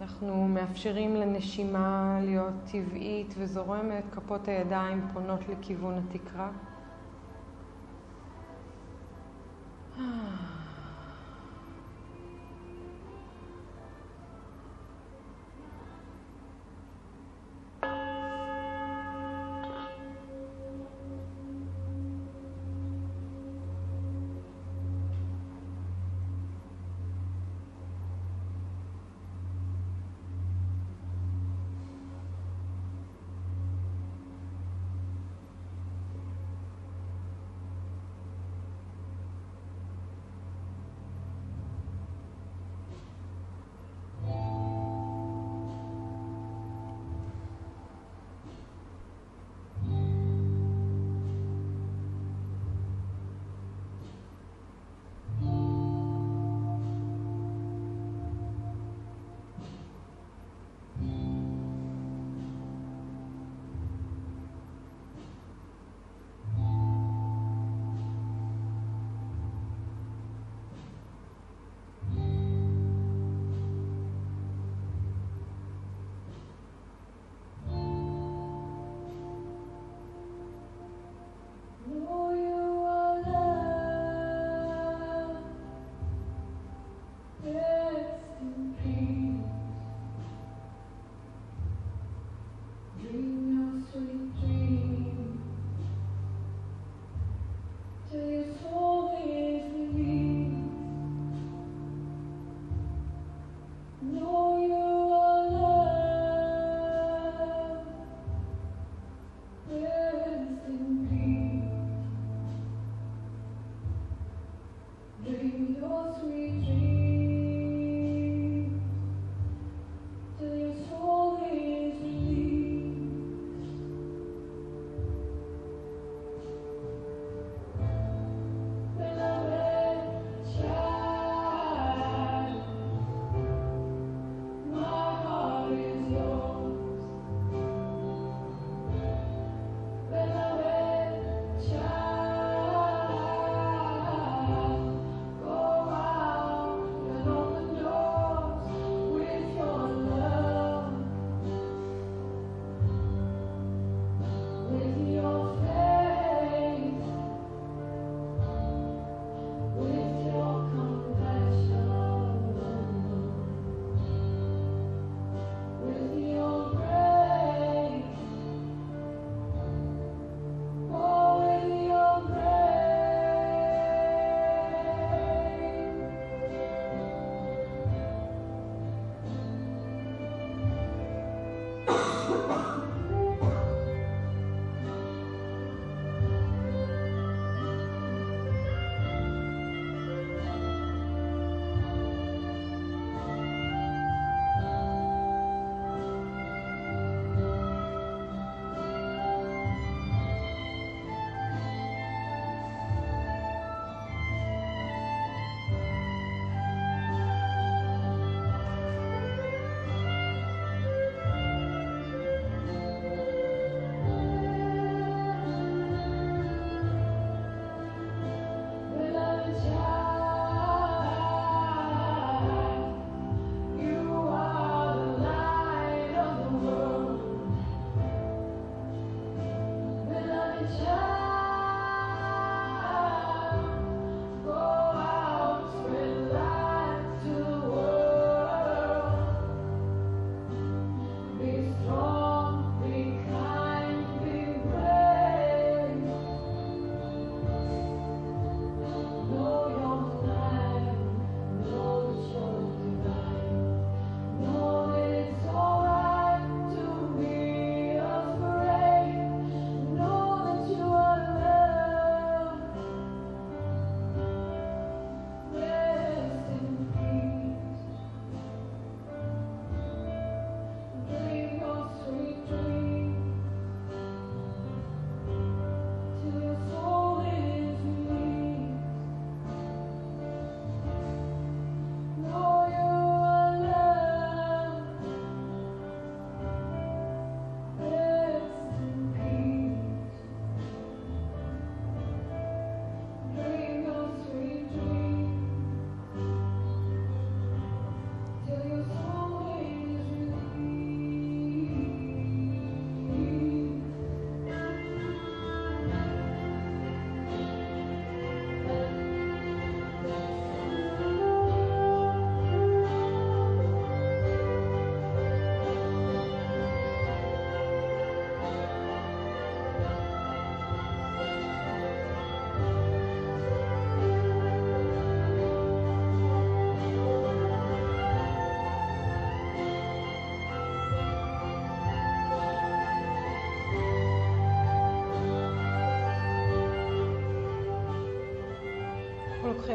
אנחנו 0.00 0.48
מאפשרים 0.48 1.14
לנשימה 1.16 2.18
להיות 2.22 2.54
טבעית 2.72 3.34
וזורמת, 3.38 4.04
כפות 4.12 4.48
הידיים 4.48 5.08
פונות 5.12 5.40
לכיוון 5.48 5.94
התקרה. 5.94 6.50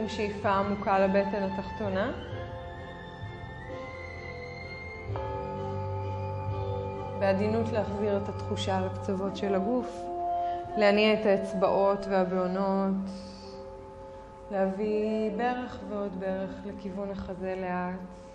שאיפה 0.10 0.50
עמוקה 0.50 1.00
לבטן 1.00 1.44
התחתונה. 1.44 2.12
בעדינות 7.20 7.72
להחזיר 7.72 8.18
את 8.18 8.30
התחושה 8.30 8.80
לקצוות 8.82 9.38
של 9.38 9.56
הגוף, 9.56 10.02
להניע 10.78 11.14
את 11.14 11.26
האצבעות 11.26 12.06
והבעונות, 12.10 13.10
להביא 14.52 15.32
ברך 15.38 15.80
ועוד 15.90 16.20
ברך 16.20 16.52
לכיוון 16.66 17.12
החזה 17.12 17.56
לאט. 17.62 18.29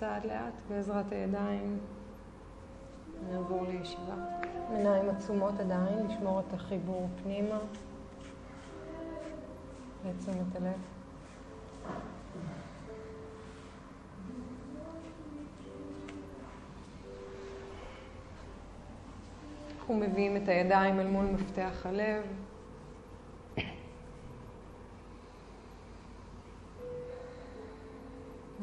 הצעד 0.00 0.26
לאט 0.26 0.54
בעזרת 0.68 1.12
הידיים 1.12 1.78
נעבור 3.30 3.66
לישיבה. 3.66 4.14
עיניים 4.70 5.10
עצומות 5.10 5.60
עדיין, 5.60 6.06
לשמור 6.06 6.40
את 6.40 6.54
החיבור 6.54 7.08
פנימה 7.22 7.58
לתשומת 10.06 10.56
הלב. 10.56 10.80
אנחנו 19.78 19.94
מביאים 19.94 20.36
את 20.36 20.48
הידיים 20.48 21.00
אל 21.00 21.06
מול 21.06 21.24
מפתח 21.24 21.86
הלב. 21.86 22.22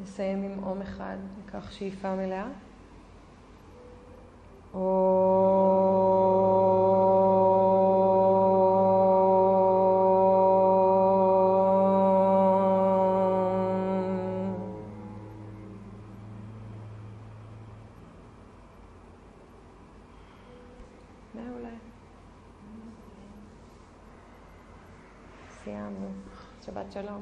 נסיים 0.02 0.44
עם 0.44 0.64
אום 0.64 0.82
אחד, 0.82 1.18
ניקח 1.38 1.72
שאיפה 1.72 2.16
מלאה. 2.16 2.48
מעולה. 21.34 21.70
סיימנו. 25.50 26.12
שבת 26.66 26.92
שלום. 26.92 27.22